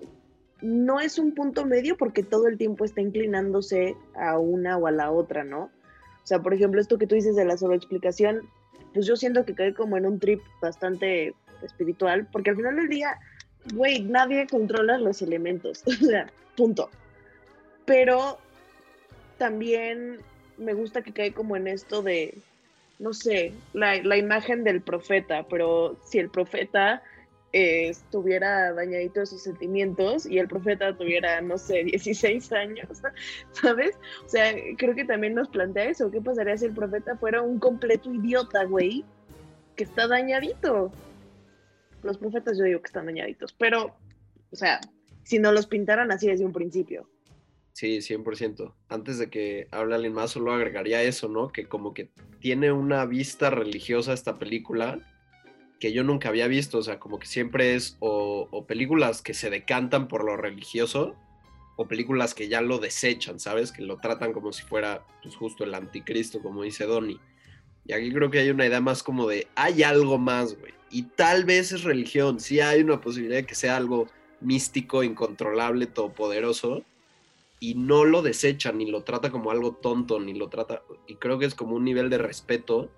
no 0.60 1.00
es 1.00 1.18
un 1.18 1.34
punto 1.34 1.64
medio 1.64 1.96
porque 1.96 2.22
todo 2.22 2.46
el 2.48 2.58
tiempo 2.58 2.84
está 2.84 3.00
inclinándose 3.00 3.96
a 4.14 4.38
una 4.38 4.76
o 4.76 4.86
a 4.86 4.90
la 4.90 5.10
otra, 5.10 5.42
¿no? 5.42 5.64
O 5.64 6.26
sea, 6.26 6.40
por 6.40 6.52
ejemplo, 6.54 6.80
esto 6.80 6.98
que 6.98 7.06
tú 7.06 7.14
dices 7.14 7.34
de 7.34 7.46
la 7.46 7.56
sobreexplicación, 7.56 8.42
pues 8.92 9.06
yo 9.06 9.16
siento 9.16 9.44
que 9.44 9.54
cae 9.54 9.74
como 9.74 9.96
en 9.96 10.06
un 10.06 10.20
trip 10.20 10.40
bastante 10.60 11.34
espiritual, 11.62 12.28
porque 12.30 12.50
al 12.50 12.56
final 12.56 12.76
del 12.76 12.88
día, 12.88 13.18
güey, 13.74 14.02
nadie 14.02 14.46
controla 14.46 14.98
los 14.98 15.22
elementos, 15.22 15.82
o 15.86 15.92
sea, 15.92 16.30
punto. 16.56 16.90
Pero 17.86 18.38
también 19.38 20.18
me 20.58 20.74
gusta 20.74 21.02
que 21.02 21.12
cae 21.12 21.32
como 21.32 21.56
en 21.56 21.66
esto 21.66 22.02
de, 22.02 22.38
no 22.98 23.12
sé, 23.12 23.52
la, 23.72 24.02
la 24.02 24.16
imagen 24.16 24.64
del 24.64 24.80
profeta, 24.80 25.46
pero 25.48 25.98
si 26.04 26.18
el 26.18 26.30
profeta 26.30 27.02
eh, 27.54 27.90
estuviera 27.90 28.72
dañadito 28.72 29.20
de 29.20 29.26
sus 29.26 29.42
sentimientos 29.42 30.24
y 30.24 30.38
el 30.38 30.48
profeta 30.48 30.96
tuviera, 30.96 31.40
no 31.42 31.58
sé, 31.58 31.84
16 31.84 32.50
años, 32.52 33.02
¿sabes? 33.52 33.98
O 34.24 34.28
sea, 34.28 34.54
creo 34.78 34.94
que 34.94 35.04
también 35.04 35.34
nos 35.34 35.48
plantea 35.48 35.84
eso. 35.84 36.10
¿Qué 36.10 36.20
pasaría 36.20 36.56
si 36.56 36.66
el 36.66 36.74
profeta 36.74 37.16
fuera 37.16 37.42
un 37.42 37.58
completo 37.58 38.12
idiota, 38.12 38.64
güey? 38.64 39.04
Que 39.76 39.84
está 39.84 40.08
dañadito. 40.08 40.92
Los 42.02 42.16
profetas 42.16 42.56
yo 42.56 42.64
digo 42.64 42.80
que 42.80 42.86
están 42.86 43.06
dañaditos, 43.06 43.52
pero, 43.52 43.94
o 44.50 44.56
sea, 44.56 44.80
si 45.22 45.38
no 45.38 45.52
los 45.52 45.66
pintaran 45.66 46.10
así 46.10 46.28
desde 46.28 46.46
un 46.46 46.52
principio. 46.52 47.08
Sí, 47.72 47.98
100%. 47.98 48.74
Antes 48.88 49.18
de 49.18 49.30
que 49.30 49.66
hable 49.70 49.94
alguien 49.94 50.12
más, 50.12 50.32
solo 50.32 50.52
agregaría 50.52 51.02
eso, 51.02 51.28
¿no? 51.28 51.50
Que 51.50 51.66
como 51.66 51.94
que 51.94 52.10
tiene 52.38 52.70
una 52.70 53.06
vista 53.06 53.50
religiosa 53.50 54.12
esta 54.12 54.38
película 54.38 55.00
que 55.80 55.92
yo 55.92 56.04
nunca 56.04 56.28
había 56.28 56.46
visto, 56.46 56.78
o 56.78 56.82
sea, 56.82 57.00
como 57.00 57.18
que 57.18 57.26
siempre 57.26 57.74
es 57.74 57.96
o, 57.98 58.64
películas 58.68 59.20
que 59.20 59.34
se 59.34 59.50
decantan 59.50 60.06
por 60.06 60.24
lo 60.24 60.36
religioso 60.36 61.16
o 61.76 61.88
películas 61.88 62.34
que 62.34 62.48
ya 62.48 62.60
lo 62.60 62.78
desechan, 62.78 63.40
¿sabes? 63.40 63.72
Que 63.72 63.82
lo 63.82 63.96
tratan 63.96 64.32
como 64.32 64.52
si 64.52 64.62
fuera, 64.62 65.04
pues 65.22 65.34
justo 65.34 65.64
el 65.64 65.74
anticristo, 65.74 66.40
como 66.40 66.62
dice 66.62 66.84
Donnie. 66.84 67.18
Y 67.84 67.94
aquí 67.94 68.12
creo 68.12 68.30
que 68.30 68.38
hay 68.38 68.50
una 68.50 68.66
idea 68.66 68.80
más 68.80 69.02
como 69.02 69.26
de, 69.26 69.48
hay 69.56 69.82
algo 69.82 70.18
más, 70.18 70.56
güey. 70.56 70.72
Y 70.90 71.02
tal 71.02 71.44
vez 71.44 71.72
es 71.72 71.82
religión, 71.82 72.38
sí 72.38 72.60
hay 72.60 72.82
una 72.82 73.00
posibilidad 73.00 73.38
de 73.38 73.46
que 73.46 73.56
sea 73.56 73.76
algo 73.76 74.06
místico, 74.40 75.02
incontrolable, 75.02 75.86
todopoderoso, 75.86 76.84
y 77.62 77.76
no 77.76 78.04
lo 78.04 78.22
desecha, 78.22 78.72
ni 78.72 78.90
lo 78.90 79.04
trata 79.04 79.30
como 79.30 79.52
algo 79.52 79.76
tonto, 79.76 80.18
ni 80.18 80.34
lo 80.34 80.48
trata, 80.48 80.82
y 81.06 81.14
creo 81.14 81.38
que 81.38 81.46
es 81.46 81.54
como 81.54 81.76
un 81.76 81.84
nivel 81.84 82.10
de 82.10 82.18
respeto 82.18 82.90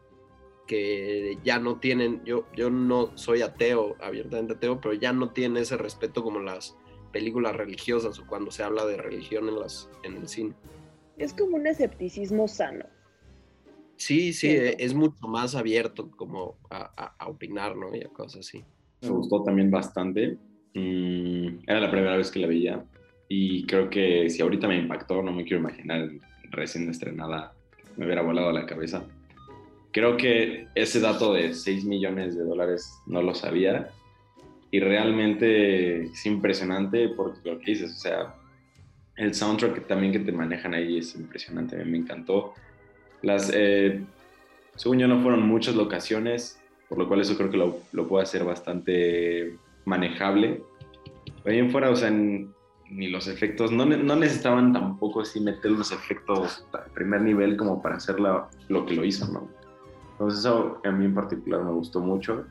que 0.66 1.36
ya 1.44 1.58
no 1.58 1.78
tienen, 1.80 2.24
yo, 2.24 2.46
yo 2.56 2.70
no 2.70 3.14
soy 3.14 3.42
ateo, 3.42 3.94
abiertamente 4.00 4.54
ateo, 4.54 4.80
pero 4.80 4.94
ya 4.94 5.12
no 5.12 5.32
tienen 5.32 5.58
ese 5.58 5.76
respeto 5.76 6.22
como 6.22 6.38
las 6.38 6.78
películas 7.12 7.54
religiosas 7.54 8.18
o 8.18 8.26
cuando 8.26 8.50
se 8.50 8.62
habla 8.62 8.86
de 8.86 8.96
religión 8.96 9.50
en, 9.50 9.60
las, 9.60 9.90
en 10.02 10.16
el 10.16 10.28
cine. 10.28 10.54
Es 11.18 11.34
como 11.34 11.56
un 11.56 11.66
escepticismo 11.66 12.48
sano. 12.48 12.86
Sí, 13.96 14.32
sí, 14.32 14.48
e, 14.48 14.76
es 14.78 14.94
mucho 14.94 15.28
más 15.28 15.54
abierto 15.54 16.10
como 16.10 16.56
a, 16.70 17.14
a, 17.18 17.28
opinar, 17.28 17.76
¿no? 17.76 17.94
Y 17.94 18.02
a 18.02 18.08
cosas 18.08 18.40
así. 18.40 18.64
Me 19.02 19.10
gustó 19.10 19.42
también 19.42 19.70
bastante. 19.70 20.38
Mm, 20.72 21.58
era 21.66 21.80
la 21.80 21.90
primera 21.90 22.16
vez 22.16 22.30
que 22.30 22.40
la 22.40 22.46
veía 22.46 22.82
y 23.28 23.66
creo 23.66 23.90
que 23.90 24.28
si 24.30 24.42
ahorita 24.42 24.68
me 24.68 24.78
impactó, 24.78 25.22
no 25.22 25.32
me 25.32 25.44
quiero 25.44 25.60
imaginar 25.60 26.08
recién 26.50 26.88
estrenada, 26.88 27.52
me 27.96 28.04
hubiera 28.04 28.22
volado 28.22 28.52
la 28.52 28.66
cabeza. 28.66 29.04
Creo 29.92 30.16
que 30.16 30.66
ese 30.74 31.00
dato 31.00 31.32
de 31.32 31.54
6 31.54 31.84
millones 31.84 32.36
de 32.36 32.44
dólares 32.44 32.98
no 33.06 33.22
lo 33.22 33.34
sabía 33.34 33.90
y 34.70 34.80
realmente 34.80 36.04
es 36.04 36.26
impresionante 36.26 37.08
porque 37.10 37.48
lo 37.48 37.58
que 37.60 37.72
dices, 37.72 37.92
o 37.92 37.98
sea, 37.98 38.34
el 39.16 39.32
soundtrack 39.32 39.86
también 39.86 40.12
que 40.12 40.18
te 40.18 40.32
manejan 40.32 40.74
ahí 40.74 40.98
es 40.98 41.14
impresionante, 41.14 41.80
a 41.80 41.84
mí 41.84 41.90
me 41.90 41.98
encantó. 41.98 42.54
Las, 43.22 43.52
eh, 43.54 44.02
según 44.74 44.98
yo, 44.98 45.06
no 45.06 45.22
fueron 45.22 45.46
muchas 45.46 45.76
locaciones, 45.76 46.60
por 46.88 46.98
lo 46.98 47.06
cual 47.06 47.20
eso 47.20 47.36
creo 47.36 47.50
que 47.50 47.56
lo, 47.56 47.78
lo 47.92 48.08
puede 48.08 48.24
hacer 48.24 48.44
bastante 48.44 49.56
manejable. 49.84 50.62
Bien 51.44 51.70
fuera, 51.70 51.90
o 51.90 51.96
sea, 51.96 52.08
en, 52.08 52.52
ni 52.90 53.08
los 53.08 53.28
efectos, 53.28 53.72
no, 53.72 53.84
no, 53.84 54.16
necesitaban 54.16 54.72
tampoco 54.72 55.22
así 55.22 55.40
meter 55.40 55.70
los 55.72 55.90
efectos 55.90 56.66
a 56.72 56.84
primer 56.92 57.22
nivel 57.22 57.56
como 57.56 57.82
para 57.82 57.96
hacer 57.96 58.16
lo 58.20 58.86
que 58.86 58.94
lo 58.94 59.04
hizo, 59.04 59.30
¿no? 59.32 59.48
Entonces 60.14 60.40
eso 60.40 60.80
a 60.84 60.90
mí 60.90 61.04
en 61.04 61.14
particular 61.14 61.64
me 61.64 61.72
gustó 61.72 62.00
mucho. 62.00 62.44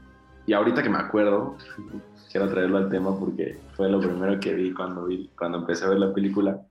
Y 0.45 0.53
ahorita 0.53 0.83
que 0.83 0.89
me 0.89 0.97
acuerdo, 0.97 1.57
quiero 2.31 2.49
traerlo 2.49 2.77
al 2.77 2.89
tema 2.89 3.17
porque 3.17 3.57
fue 3.75 3.89
lo 3.89 3.99
primero 3.99 4.39
que 4.39 4.53
vi 4.53 4.73
cuando, 4.73 5.05
vi, 5.05 5.29
cuando 5.37 5.59
empecé 5.59 5.85
a 5.85 5.89
ver 5.89 5.99
la 5.99 6.13
película. 6.13 6.61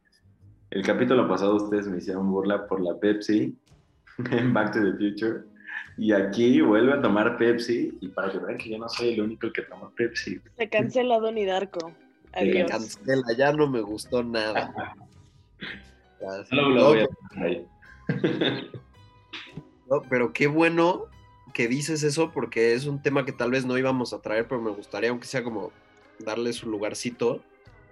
El 0.71 0.83
capítulo 0.83 1.29
pasado 1.29 1.57
ustedes 1.57 1.87
me 1.89 1.99
hicieron 1.99 2.31
burla 2.31 2.67
por 2.67 2.81
la 2.81 2.99
Pepsi 2.99 3.57
en 4.31 4.53
Back 4.53 4.73
to 4.73 4.81
the 4.81 4.93
Future. 4.93 5.45
Y 5.99 6.13
aquí 6.13 6.61
vuelve 6.61 6.93
a 6.93 7.03
tomar 7.03 7.37
Pepsi. 7.39 7.97
Y 8.01 8.09
para 8.09 8.31
que 8.31 8.39
vean 8.39 8.59
que 8.59 8.71
yo 8.71 8.79
no 8.79 8.89
soy 8.89 9.15
el 9.15 9.23
único 9.23 9.51
que 9.53 9.63
toma 9.63 9.91
Pepsi. 9.97 10.41
Se 10.57 10.69
cancela 10.69 11.19
Donnie 11.19 11.47
Darko. 11.47 11.93
Adiós. 12.33 12.71
Cancela, 12.71 13.37
ya 13.37 13.53
no 13.53 13.69
me 13.69 13.81
gustó 13.81 14.23
nada. 14.23 14.73
Solo 16.49 16.69
lo 16.71 16.85
voy 16.89 17.01
a 17.01 17.09
ahí. 17.43 17.67
pero 20.09 20.33
qué 20.33 20.47
bueno 20.47 21.07
que 21.53 21.69
dices 21.69 22.03
eso 22.03 22.31
porque 22.31 22.75
es 22.75 22.87
un 22.87 23.03
tema 23.03 23.25
que 23.25 23.33
tal 23.33 23.51
vez 23.51 23.67
no 23.67 23.77
íbamos 23.77 24.13
a 24.13 24.21
traer, 24.21 24.49
pero 24.49 24.61
me 24.61 24.71
gustaría, 24.71 25.11
aunque 25.11 25.27
sea 25.27 25.45
como 25.45 25.73
darle 26.19 26.53
su 26.53 26.69
lugarcito. 26.69 27.43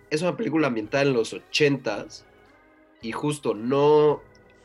Es 0.09 0.23
una 0.23 0.37
película 0.37 0.69
ambientada 0.69 1.05
en 1.05 1.13
los 1.13 1.33
ochentas 1.33 2.25
y 3.03 3.13
justo 3.13 3.55
no 3.55 4.21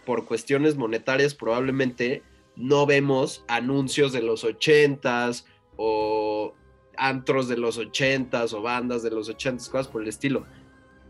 por 0.05 0.25
cuestiones 0.25 0.75
monetarias 0.75 1.33
probablemente 1.33 2.21
no 2.55 2.85
vemos 2.85 3.43
anuncios 3.47 4.13
de 4.13 4.21
los 4.21 4.43
ochentas 4.43 5.45
o 5.77 6.53
antros 6.97 7.47
de 7.47 7.57
los 7.57 7.77
ochentas 7.77 8.53
o 8.53 8.61
bandas 8.61 9.03
de 9.03 9.11
los 9.11 9.29
ochentas, 9.29 9.69
cosas 9.69 9.87
por 9.87 10.01
el 10.01 10.07
estilo. 10.07 10.45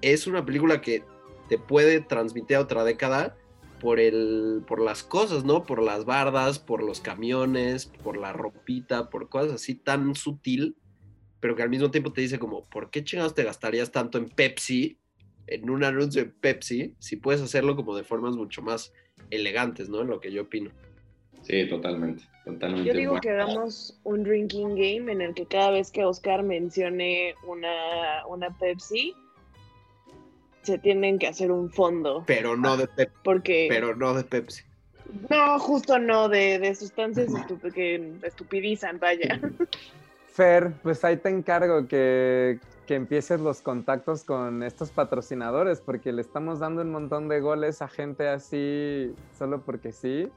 Es 0.01 0.27
una 0.27 0.45
película 0.45 0.81
que 0.81 1.03
te 1.49 1.57
puede 1.57 2.01
transmitir 2.01 2.57
a 2.57 2.61
otra 2.61 2.83
década 2.83 3.35
por 3.79 3.99
el 3.99 4.63
por 4.67 4.81
las 4.81 5.03
cosas, 5.03 5.43
¿no? 5.43 5.63
Por 5.63 5.81
las 5.81 6.05
bardas, 6.05 6.59
por 6.59 6.83
los 6.83 7.01
camiones, 7.01 7.85
por 8.03 8.17
la 8.17 8.33
ropita, 8.33 9.09
por 9.09 9.29
cosas 9.29 9.53
así 9.53 9.75
tan 9.75 10.15
sutil, 10.15 10.75
pero 11.39 11.55
que 11.55 11.63
al 11.63 11.69
mismo 11.69 11.91
tiempo 11.91 12.11
te 12.11 12.21
dice 12.21 12.39
como, 12.39 12.63
¿por 12.63 12.89
qué 12.89 13.03
chingados 13.03 13.35
te 13.35 13.43
gastarías 13.43 13.91
tanto 13.91 14.17
en 14.17 14.29
Pepsi, 14.29 14.97
en 15.47 15.69
un 15.69 15.83
anuncio 15.83 16.23
de 16.23 16.29
Pepsi, 16.29 16.95
si 16.99 17.17
puedes 17.17 17.41
hacerlo 17.41 17.75
como 17.75 17.95
de 17.95 18.03
formas 18.03 18.35
mucho 18.35 18.61
más 18.61 18.93
elegantes, 19.29 19.89
¿no? 19.89 20.01
En 20.01 20.07
lo 20.07 20.19
que 20.19 20.31
yo 20.31 20.43
opino. 20.43 20.71
Sí, 21.45 21.69
totalmente, 21.69 22.23
totalmente. 22.43 22.87
Yo 22.87 22.93
digo 22.97 23.19
que 23.21 23.29
hagamos 23.29 23.99
un 24.03 24.23
drinking 24.23 24.69
game 24.69 25.11
en 25.11 25.21
el 25.21 25.35
que 25.35 25.45
cada 25.45 25.69
vez 25.69 25.91
que 25.91 26.03
Oscar 26.03 26.41
mencione 26.41 27.35
una, 27.45 28.25
una 28.27 28.49
Pepsi, 28.57 29.15
se 30.63 30.79
tienen 30.79 31.19
que 31.19 31.27
hacer 31.27 31.51
un 31.51 31.69
fondo. 31.69 32.23
Pero 32.25 32.57
no 32.57 32.75
de 32.77 32.87
Pepsi. 32.87 33.15
Porque. 33.23 33.67
Pero 33.69 33.95
no 33.95 34.15
de 34.15 34.23
Pepsi. 34.23 34.63
No, 35.29 35.59
justo 35.59 35.99
no, 35.99 36.29
de, 36.29 36.57
de 36.57 36.73
sustancias 36.73 37.29
estup- 37.29 37.71
que 37.71 38.13
estupidizan, 38.23 38.99
vaya. 38.99 39.39
Fer, 40.33 40.73
pues 40.81 41.05
ahí 41.05 41.17
te 41.17 41.29
encargo 41.29 41.87
que, 41.87 42.59
que 42.87 42.95
empieces 42.95 43.39
los 43.39 43.61
contactos 43.61 44.23
con 44.23 44.63
estos 44.63 44.89
patrocinadores, 44.89 45.79
porque 45.79 46.11
le 46.11 46.21
estamos 46.23 46.59
dando 46.59 46.81
un 46.81 46.89
montón 46.91 47.29
de 47.29 47.39
goles 47.39 47.83
a 47.83 47.87
gente 47.87 48.27
así 48.27 49.13
solo 49.37 49.61
porque 49.61 49.91
sí. 49.91 50.27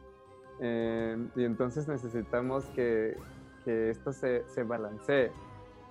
Eh, 0.60 1.16
y 1.36 1.44
entonces 1.44 1.88
necesitamos 1.88 2.64
que, 2.74 3.16
que 3.64 3.90
esto 3.90 4.12
se, 4.12 4.44
se 4.48 4.62
balancee. 4.62 5.30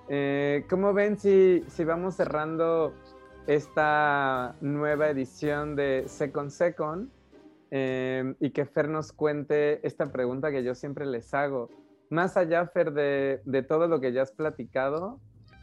Eh, 0.09 0.65
¿Cómo 0.69 0.93
ven 0.93 1.17
si, 1.17 1.63
si 1.67 1.83
vamos 1.83 2.15
cerrando 2.15 2.93
esta 3.45 4.55
nueva 4.61 5.09
edición 5.09 5.75
de 5.75 6.03
Second 6.07 6.49
Second? 6.49 7.09
Eh, 7.69 8.33
y 8.39 8.51
que 8.51 8.65
Fer 8.65 8.87
nos 8.87 9.11
cuente 9.11 9.85
esta 9.85 10.05
pregunta 10.05 10.51
que 10.51 10.63
yo 10.63 10.73
siempre 10.73 11.05
les 11.05 11.33
hago 11.33 11.69
más 12.09 12.37
allá, 12.37 12.65
Fer, 12.67 12.93
de, 12.93 13.41
de 13.45 13.63
todo 13.63 13.87
lo 13.87 13.99
que 13.99 14.13
ya 14.13 14.21
has 14.21 14.31
platicado, 14.31 15.19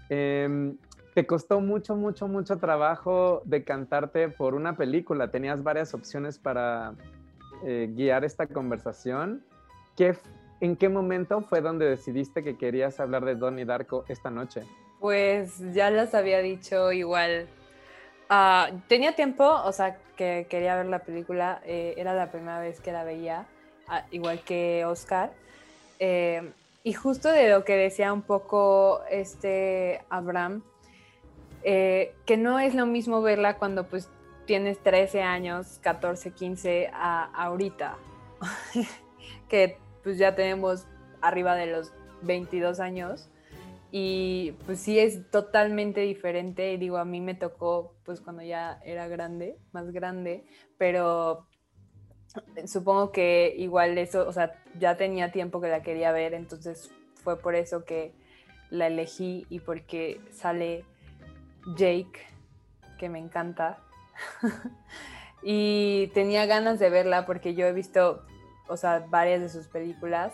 em, 0.08 0.76
te 1.14 1.26
costó 1.26 1.60
mucho, 1.60 1.96
mucho, 1.96 2.28
mucho 2.28 2.58
trabajo 2.58 3.42
decantarte 3.44 4.28
por 4.28 4.54
una 4.54 4.76
película. 4.76 5.30
Tenías 5.30 5.62
varias 5.62 5.94
opciones 5.94 6.38
para 6.38 6.94
eh, 7.64 7.88
guiar 7.90 8.24
esta 8.24 8.46
conversación. 8.46 9.44
¿Qué, 9.96 10.16
¿En 10.60 10.76
qué 10.76 10.88
momento 10.88 11.40
fue 11.42 11.60
donde 11.60 11.86
decidiste 11.86 12.42
que 12.42 12.56
querías 12.56 13.00
hablar 13.00 13.24
de 13.24 13.34
Donnie 13.34 13.64
Darko 13.64 14.04
esta 14.08 14.30
noche? 14.30 14.62
Pues 15.00 15.58
ya 15.72 15.90
las 15.90 16.14
había 16.14 16.40
dicho 16.40 16.92
igual. 16.92 17.46
Ah, 18.28 18.70
tenía 18.88 19.14
tiempo, 19.14 19.44
o 19.44 19.72
sea, 19.72 19.98
que 20.16 20.46
quería 20.48 20.76
ver 20.76 20.86
la 20.86 21.00
película. 21.00 21.60
eh, 21.64 21.94
era 21.96 22.14
la 22.14 22.30
primera 22.30 22.60
vez 22.60 22.80
que 22.80 22.92
la 22.92 23.04
veía, 23.04 23.46
ah, 23.88 24.04
igual 24.10 24.40
que 24.40 24.84
Oscar. 24.84 25.32
Eh, 25.98 26.50
y 26.82 26.92
justo 26.92 27.30
de 27.30 27.48
lo 27.48 27.64
que 27.64 27.76
decía 27.76 28.12
un 28.12 28.22
poco 28.22 29.00
este 29.10 30.02
Abraham, 30.10 30.62
que 31.62 32.36
no 32.36 32.58
es 32.58 32.74
lo 32.74 32.84
mismo 32.84 33.22
verla 33.22 33.56
cuando 33.56 33.84
pues 33.84 34.10
tienes 34.46 34.78
13 34.82 35.22
años, 35.22 35.78
14, 35.82 36.32
15, 36.32 36.90
a 36.92 37.24
ahorita, 37.24 37.96
que 39.48 39.78
pues 40.02 40.18
ya 40.18 40.34
tenemos 40.34 40.86
arriba 41.20 41.54
de 41.56 41.66
los 41.66 41.92
22 42.22 42.80
años 42.80 43.30
y 43.90 44.56
pues 44.66 44.80
sí 44.80 44.98
es 44.98 45.30
totalmente 45.30 46.00
diferente 46.00 46.76
digo 46.78 46.96
a 46.96 47.04
mí 47.04 47.20
me 47.20 47.34
tocó 47.34 47.94
pues 48.04 48.20
cuando 48.20 48.42
ya 48.42 48.80
era 48.84 49.06
grande 49.06 49.56
más 49.70 49.92
grande 49.92 50.44
pero 50.78 51.46
supongo 52.66 53.12
que 53.12 53.54
igual 53.56 53.96
eso 53.98 54.26
o 54.26 54.32
sea 54.32 54.60
ya 54.80 54.96
tenía 54.96 55.30
tiempo 55.30 55.60
que 55.60 55.68
la 55.68 55.82
quería 55.82 56.10
ver 56.10 56.34
entonces 56.34 56.90
fue 57.22 57.38
por 57.38 57.54
eso 57.54 57.84
que 57.84 58.12
la 58.70 58.88
elegí 58.88 59.46
y 59.48 59.60
porque 59.60 60.20
sale 60.32 60.84
Jake 61.76 62.18
que 62.98 63.08
me 63.08 63.20
encanta 63.20 63.78
y 65.42 66.08
tenía 66.14 66.46
ganas 66.46 66.78
de 66.78 66.90
verla 66.90 67.26
porque 67.26 67.54
yo 67.54 67.66
he 67.66 67.72
visto 67.72 68.24
o 68.66 68.76
sea 68.76 69.04
varias 69.10 69.40
de 69.40 69.48
sus 69.48 69.68
películas 69.68 70.32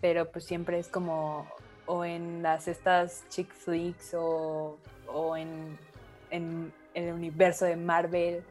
pero 0.00 0.30
pues 0.30 0.44
siempre 0.44 0.78
es 0.78 0.88
como 0.88 1.46
o 1.86 2.04
en 2.04 2.42
las 2.42 2.68
estas 2.68 3.24
chick 3.30 3.50
flicks 3.52 4.14
o, 4.14 4.78
o 5.06 5.36
en, 5.36 5.78
en 6.30 6.72
el 6.94 7.12
universo 7.12 7.64
de 7.64 7.76
Marvel. 7.76 8.44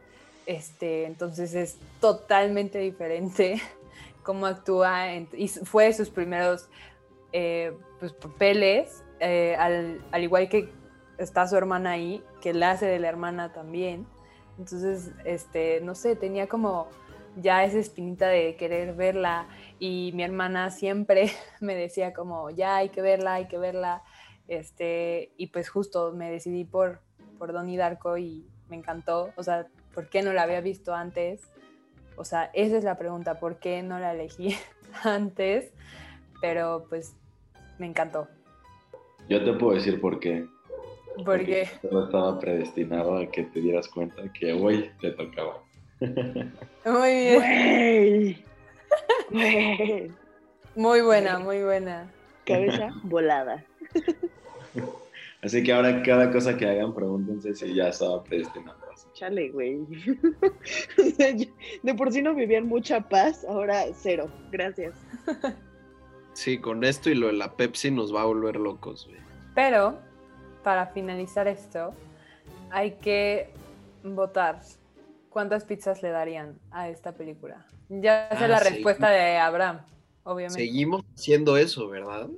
Este, 0.44 1.04
entonces 1.04 1.54
es 1.54 1.76
totalmente 2.00 2.78
diferente 2.78 3.60
cómo 4.22 4.46
actúa 4.46 5.14
y 5.14 5.48
fue 5.48 5.92
sus 5.92 6.10
primeros 6.10 6.68
eh, 7.32 7.72
pues, 8.00 8.12
papeles, 8.12 9.04
eh, 9.20 9.56
al, 9.58 10.02
al 10.10 10.22
igual 10.22 10.48
que 10.48 10.70
está 11.18 11.46
su 11.46 11.56
hermana 11.56 11.92
ahí, 11.92 12.24
que 12.40 12.54
la 12.54 12.72
hace 12.72 12.86
de 12.86 12.98
la 12.98 13.08
hermana 13.08 13.52
también. 13.52 14.06
Entonces, 14.58 15.12
este, 15.24 15.80
no 15.80 15.94
sé, 15.94 16.16
tenía 16.16 16.48
como 16.48 16.88
ya 17.36 17.64
esa 17.64 17.78
espinita 17.78 18.28
de 18.28 18.56
querer 18.56 18.94
verla 18.94 19.46
y 19.78 20.10
mi 20.14 20.22
hermana 20.24 20.70
siempre 20.70 21.30
me 21.60 21.74
decía 21.74 22.12
como, 22.12 22.50
ya 22.50 22.76
hay 22.76 22.88
que 22.88 23.02
verla, 23.02 23.34
hay 23.34 23.46
que 23.46 23.58
verla, 23.58 24.02
este, 24.48 25.32
y 25.36 25.48
pues 25.48 25.68
justo 25.68 26.12
me 26.12 26.30
decidí 26.30 26.64
por, 26.64 27.00
por 27.38 27.52
Donnie 27.52 27.76
Darko 27.76 28.18
y 28.18 28.46
me 28.68 28.76
encantó, 28.76 29.30
o 29.36 29.42
sea, 29.42 29.66
¿por 29.94 30.08
qué 30.08 30.22
no 30.22 30.32
la 30.32 30.42
había 30.42 30.60
visto 30.60 30.94
antes? 30.94 31.42
O 32.16 32.24
sea, 32.24 32.50
esa 32.52 32.76
es 32.76 32.84
la 32.84 32.98
pregunta, 32.98 33.38
¿por 33.38 33.58
qué 33.58 33.82
no 33.82 33.98
la 33.98 34.12
elegí 34.12 34.56
antes? 35.04 35.72
Pero 36.40 36.86
pues 36.88 37.14
me 37.78 37.86
encantó, 37.86 38.28
Yo 39.28 39.44
te 39.44 39.52
puedo 39.52 39.74
decir 39.74 40.00
por 40.00 40.18
qué. 40.18 40.46
Porque 41.24 41.68
todo 41.82 42.04
estaba 42.04 42.38
predestinado 42.38 43.18
a 43.18 43.26
que 43.26 43.44
te 43.44 43.60
dieras 43.60 43.88
cuenta 43.88 44.32
que 44.32 44.52
hoy 44.52 44.90
te 45.00 45.10
tocaba. 45.12 45.62
muy 46.84 47.10
bien, 47.10 48.44
Güey. 49.30 50.10
Muy 50.74 51.00
buena, 51.00 51.38
muy 51.38 51.62
buena. 51.62 52.10
Cabeza 52.44 52.90
volada. 53.02 53.64
Así 55.42 55.62
que 55.62 55.72
ahora 55.72 56.02
cada 56.02 56.30
cosa 56.32 56.56
que 56.56 56.66
hagan, 56.66 56.94
pregúntense 56.94 57.54
si 57.54 57.74
ya 57.74 57.88
estaba 57.88 58.24
predestinado. 58.24 58.78
Chale, 59.18 59.50
güey. 59.50 59.78
De 61.82 61.94
por 61.94 62.12
sí 62.12 62.22
no 62.22 62.34
vivían 62.36 62.66
mucha 62.66 63.00
paz, 63.00 63.44
ahora 63.48 63.86
cero. 63.92 64.30
Gracias. 64.52 64.94
Sí, 66.34 66.58
con 66.58 66.84
esto 66.84 67.10
y 67.10 67.16
lo 67.16 67.26
de 67.26 67.32
la 67.32 67.56
Pepsi 67.56 67.90
nos 67.90 68.14
va 68.14 68.22
a 68.22 68.26
volver 68.26 68.56
locos, 68.56 69.06
güey. 69.08 69.18
Pero 69.56 69.98
para 70.68 70.84
finalizar 70.88 71.48
esto, 71.48 71.94
hay 72.70 72.90
que 72.96 73.48
votar. 74.04 74.60
¿Cuántas 75.30 75.64
pizzas 75.64 76.02
le 76.02 76.10
darían 76.10 76.58
a 76.70 76.90
esta 76.90 77.12
película? 77.12 77.64
Ya 77.88 78.28
sé 78.36 78.44
Ah, 78.44 78.48
la 78.48 78.58
sí. 78.58 78.74
respuesta 78.74 79.08
de 79.08 79.38
Abraham, 79.38 79.80
obviamente. 80.24 80.60
Seguimos 80.62 81.06
haciendo 81.14 81.56
eso, 81.56 81.88
¿verdad? 81.88 82.28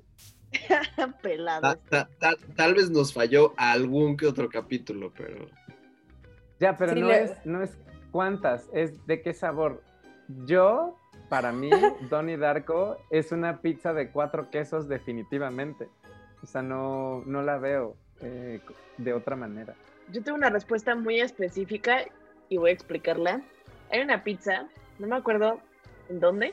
Pelados. 1.23 1.77
Ta- 1.91 2.07
ta- 2.07 2.09
ta- 2.21 2.55
tal 2.55 2.75
vez 2.75 2.89
nos 2.89 3.13
falló 3.13 3.53
algún 3.57 4.17
que 4.17 4.29
otro 4.29 4.49
capítulo, 4.49 5.13
pero 5.17 5.47
Ya, 6.61 6.77
pero 6.77 6.93
Sí, 6.93 7.01
no, 7.01 7.09
le- 7.09 7.23
es, 7.25 7.33
no 7.45 7.65
es 7.65 7.77
cuántas, 8.13 8.69
es 8.73 8.93
de 9.09 9.23
qué 9.23 9.35
sabor. 9.35 9.83
Yo, 10.47 10.97
para 11.29 11.51
mí, 11.51 11.71
Donnie 12.09 12.37
Darko 12.37 12.97
es 13.11 13.33
una 13.33 13.61
pizza 13.61 13.93
de 13.93 14.13
cuatro 14.13 14.51
quesos 14.51 14.87
definitivamente. 14.87 15.89
O 16.43 16.47
sea, 16.47 16.63
no, 16.63 17.23
no 17.27 17.43
la 17.43 17.59
veo 17.59 17.97
eh, 18.23 18.61
de 18.99 19.13
otra 19.13 19.37
manera. 19.37 19.75
Yo 20.13 20.23
tengo 20.23 20.37
una 20.37 20.51
respuesta 20.51 20.95
muy 20.95 21.21
específica 21.21 22.05
y 22.49 22.57
voy 22.57 22.71
a 22.71 22.75
explicarla. 22.75 23.43
Hay 23.91 24.01
una 24.01 24.25
pizza, 24.25 24.67
no 24.99 25.07
me 25.07 25.17
acuerdo 25.17 25.61
en 26.09 26.21
dónde, 26.21 26.53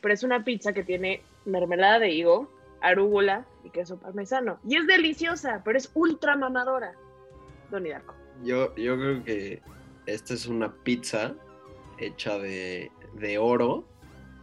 pero 0.00 0.14
es 0.14 0.22
una 0.22 0.44
pizza 0.44 0.72
que 0.72 0.82
tiene 0.82 1.22
mermelada 1.44 1.98
de 1.98 2.10
higo, 2.10 2.50
arúgula 2.80 3.44
y 3.64 3.70
queso 3.70 3.96
parmesano. 3.98 4.58
Y 4.66 4.76
es 4.76 4.86
deliciosa, 4.86 5.62
pero 5.64 5.78
es 5.78 5.90
ultra 5.94 6.36
mamadora. 6.36 6.92
Donnie 7.70 7.92
Darko. 7.92 8.14
yo, 8.42 8.74
yo 8.76 8.96
creo 8.96 9.24
que 9.24 9.62
esta 10.06 10.34
es 10.34 10.46
una 10.46 10.72
pizza 10.72 11.34
hecha 11.98 12.38
de, 12.38 12.90
de 13.14 13.38
oro. 13.38 13.84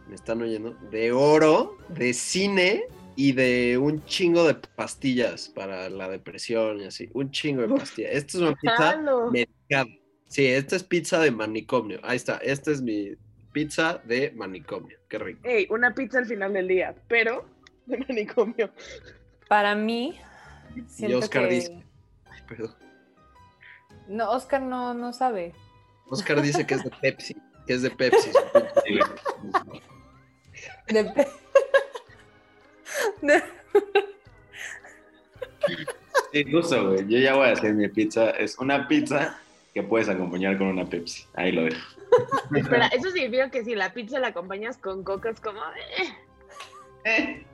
¿Me 0.08 0.14
están 0.14 0.40
oyendo? 0.40 0.70
De 0.90 1.12
oro, 1.12 1.76
de 1.88 2.14
cine 2.14 2.84
y 3.20 3.32
de 3.32 3.76
un 3.78 4.04
chingo 4.04 4.46
de 4.46 4.54
pastillas 4.54 5.48
para 5.48 5.88
la 5.90 6.08
depresión 6.08 6.80
y 6.80 6.84
así. 6.84 7.10
Un 7.14 7.32
chingo 7.32 7.62
de 7.62 7.68
pastillas. 7.76 8.12
Esta 8.12 8.28
es 8.38 8.42
una 8.44 8.54
pizza 8.54 8.96
medicada. 9.32 9.86
Sí, 10.28 10.46
esta 10.46 10.76
es 10.76 10.84
pizza 10.84 11.18
de 11.18 11.32
manicomio. 11.32 11.98
Ahí 12.04 12.14
está. 12.16 12.36
Esta 12.36 12.70
es 12.70 12.80
mi 12.80 13.16
pizza 13.52 14.00
de 14.04 14.30
manicomio. 14.36 14.96
Qué 15.08 15.18
rico. 15.18 15.40
Ey, 15.42 15.66
una 15.68 15.92
pizza 15.94 16.18
al 16.18 16.26
final 16.26 16.52
del 16.52 16.68
día, 16.68 16.94
pero 17.08 17.44
de 17.86 17.98
manicomio. 17.98 18.70
Para 19.48 19.74
mí, 19.74 20.16
siento 20.86 21.18
Oscar 21.18 21.48
que... 21.48 21.54
dice- 21.56 21.84
Ay, 22.30 22.40
perdón. 22.46 22.76
No, 24.06 24.30
Oscar 24.30 24.62
no, 24.62 24.94
no 24.94 25.12
sabe. 25.12 25.54
Oscar 26.06 26.40
dice 26.40 26.64
que 26.68 26.74
es 26.74 26.84
de 26.84 26.90
Pepsi. 27.02 27.34
Que 27.66 27.74
es 27.74 27.82
de 27.82 27.90
Pepsi. 27.90 28.30
De 30.88 31.04
pe- 31.04 31.14
de- 31.24 31.28
Sí, 36.32 36.44
justo, 36.50 36.90
güey. 36.90 37.06
Yo 37.08 37.18
ya 37.18 37.34
voy 37.34 37.48
a 37.48 37.52
hacer 37.52 37.74
mi 37.74 37.88
pizza. 37.88 38.30
Es 38.30 38.58
una 38.58 38.86
pizza 38.86 39.38
que 39.72 39.82
puedes 39.82 40.08
acompañar 40.08 40.58
con 40.58 40.68
una 40.68 40.84
Pepsi. 40.84 41.24
Ahí 41.34 41.52
lo 41.52 41.62
dejo. 41.62 41.80
Espera, 42.56 42.88
eso 42.88 43.10
significa 43.10 43.50
que 43.50 43.64
si 43.64 43.74
la 43.74 43.92
pizza 43.92 44.18
la 44.18 44.28
acompañas 44.28 44.76
con 44.76 45.04
coca 45.04 45.30
es 45.30 45.40
como... 45.40 45.60
eh. 47.04 47.44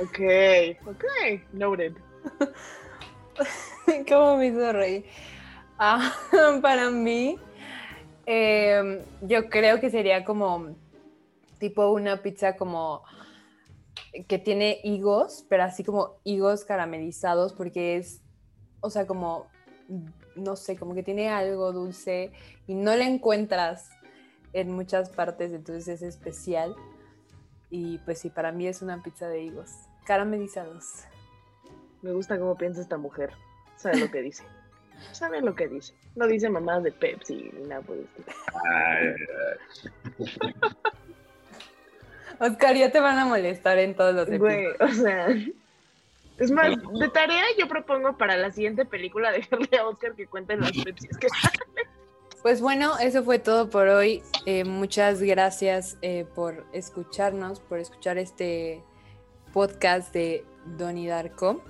Ok, 0.00 0.86
ok, 0.86 1.04
noted. 1.52 1.94
¿Cómo 4.08 4.36
me 4.36 4.46
hizo 4.48 4.72
reír? 4.72 5.04
Ah, 5.78 6.14
para 6.62 6.90
mí, 6.90 7.38
eh, 8.26 9.04
yo 9.22 9.48
creo 9.48 9.80
que 9.80 9.90
sería 9.90 10.24
como 10.24 10.74
tipo 11.58 11.90
una 11.90 12.18
pizza 12.22 12.56
como 12.56 13.02
que 14.28 14.38
tiene 14.38 14.80
higos, 14.82 15.44
pero 15.48 15.64
así 15.64 15.84
como 15.84 16.20
higos 16.24 16.64
caramelizados, 16.64 17.52
porque 17.52 17.96
es, 17.96 18.22
o 18.80 18.90
sea, 18.90 19.06
como, 19.06 19.46
no 20.34 20.56
sé, 20.56 20.76
como 20.76 20.94
que 20.94 21.02
tiene 21.02 21.28
algo 21.28 21.72
dulce 21.72 22.32
y 22.66 22.74
no 22.74 22.94
la 22.96 23.04
encuentras 23.04 23.90
en 24.52 24.70
muchas 24.70 25.10
partes, 25.10 25.52
entonces 25.52 25.88
es 25.88 26.02
especial. 26.02 26.74
Y 27.70 27.98
pues 27.98 28.20
sí, 28.20 28.30
para 28.30 28.52
mí 28.52 28.66
es 28.66 28.80
una 28.82 29.02
pizza 29.02 29.28
de 29.28 29.42
higos 29.42 29.70
caramelizados. 30.04 31.04
Me 32.02 32.12
gusta 32.12 32.38
cómo 32.38 32.56
piensa 32.56 32.80
esta 32.80 32.96
mujer. 32.96 33.32
Sabe 33.76 33.98
lo 33.98 34.10
que 34.10 34.22
dice. 34.22 34.44
Sabe 35.12 35.40
lo 35.42 35.54
que 35.54 35.68
dice. 35.68 35.94
No 36.14 36.26
dice 36.26 36.48
mamás 36.48 36.82
de 36.82 36.92
Pepsi 36.92 37.50
ni 37.52 37.68
nada 37.68 37.82
por 37.82 37.96
el 37.96 38.04
estilo. 38.04 38.28
Oscar, 42.38 42.76
ya 42.76 42.90
te 42.90 43.00
van 43.00 43.18
a 43.18 43.24
molestar 43.24 43.78
en 43.78 43.94
todos 43.94 44.14
los 44.14 44.26
Güey, 44.38 44.66
episodios. 44.66 44.98
o 44.98 45.02
sea. 45.02 45.28
Es 46.38 46.50
más, 46.50 46.70
de 46.98 47.08
tarea 47.08 47.44
yo 47.58 47.66
propongo 47.66 48.18
para 48.18 48.36
la 48.36 48.50
siguiente 48.50 48.84
película 48.84 49.32
dejarle 49.32 49.78
a 49.78 49.86
Oscar 49.86 50.14
que 50.14 50.26
cuente 50.26 50.56
las 50.56 50.72
Pepsis 50.72 51.16
que 51.16 51.28
Pues 52.42 52.60
bueno, 52.60 52.98
eso 52.98 53.24
fue 53.24 53.38
todo 53.38 53.70
por 53.70 53.88
hoy. 53.88 54.22
Eh, 54.44 54.64
muchas 54.64 55.22
gracias 55.22 55.96
eh, 56.02 56.26
por 56.34 56.66
escucharnos, 56.72 57.60
por 57.60 57.78
escuchar 57.78 58.18
este 58.18 58.82
podcast 59.52 60.12
de 60.12 60.44
Donnie 60.76 61.08
Darko. 61.08 61.62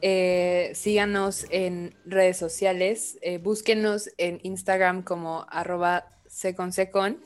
Eh, 0.00 0.72
síganos 0.74 1.46
en 1.50 1.94
redes 2.04 2.36
sociales, 2.36 3.18
eh, 3.22 3.38
búsquenos 3.38 4.10
en 4.18 4.40
Instagram 4.42 5.02
como 5.02 5.46
arroba 5.48 6.06
seconsecon 6.26 7.22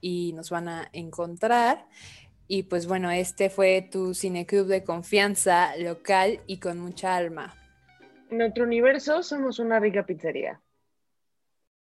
y 0.00 0.32
nos 0.34 0.50
van 0.50 0.68
a 0.68 0.88
encontrar. 0.92 1.86
Y 2.48 2.64
pues 2.64 2.86
bueno, 2.86 3.10
este 3.10 3.48
fue 3.48 3.88
tu 3.90 4.14
cineclub 4.14 4.66
de 4.66 4.82
confianza 4.82 5.76
local 5.76 6.40
y 6.46 6.58
con 6.58 6.78
mucha 6.78 7.16
alma. 7.16 7.54
En 8.30 8.38
nuestro 8.38 8.64
universo 8.64 9.22
somos 9.22 9.58
una 9.58 9.78
rica 9.78 10.04
pizzería. 10.04 10.60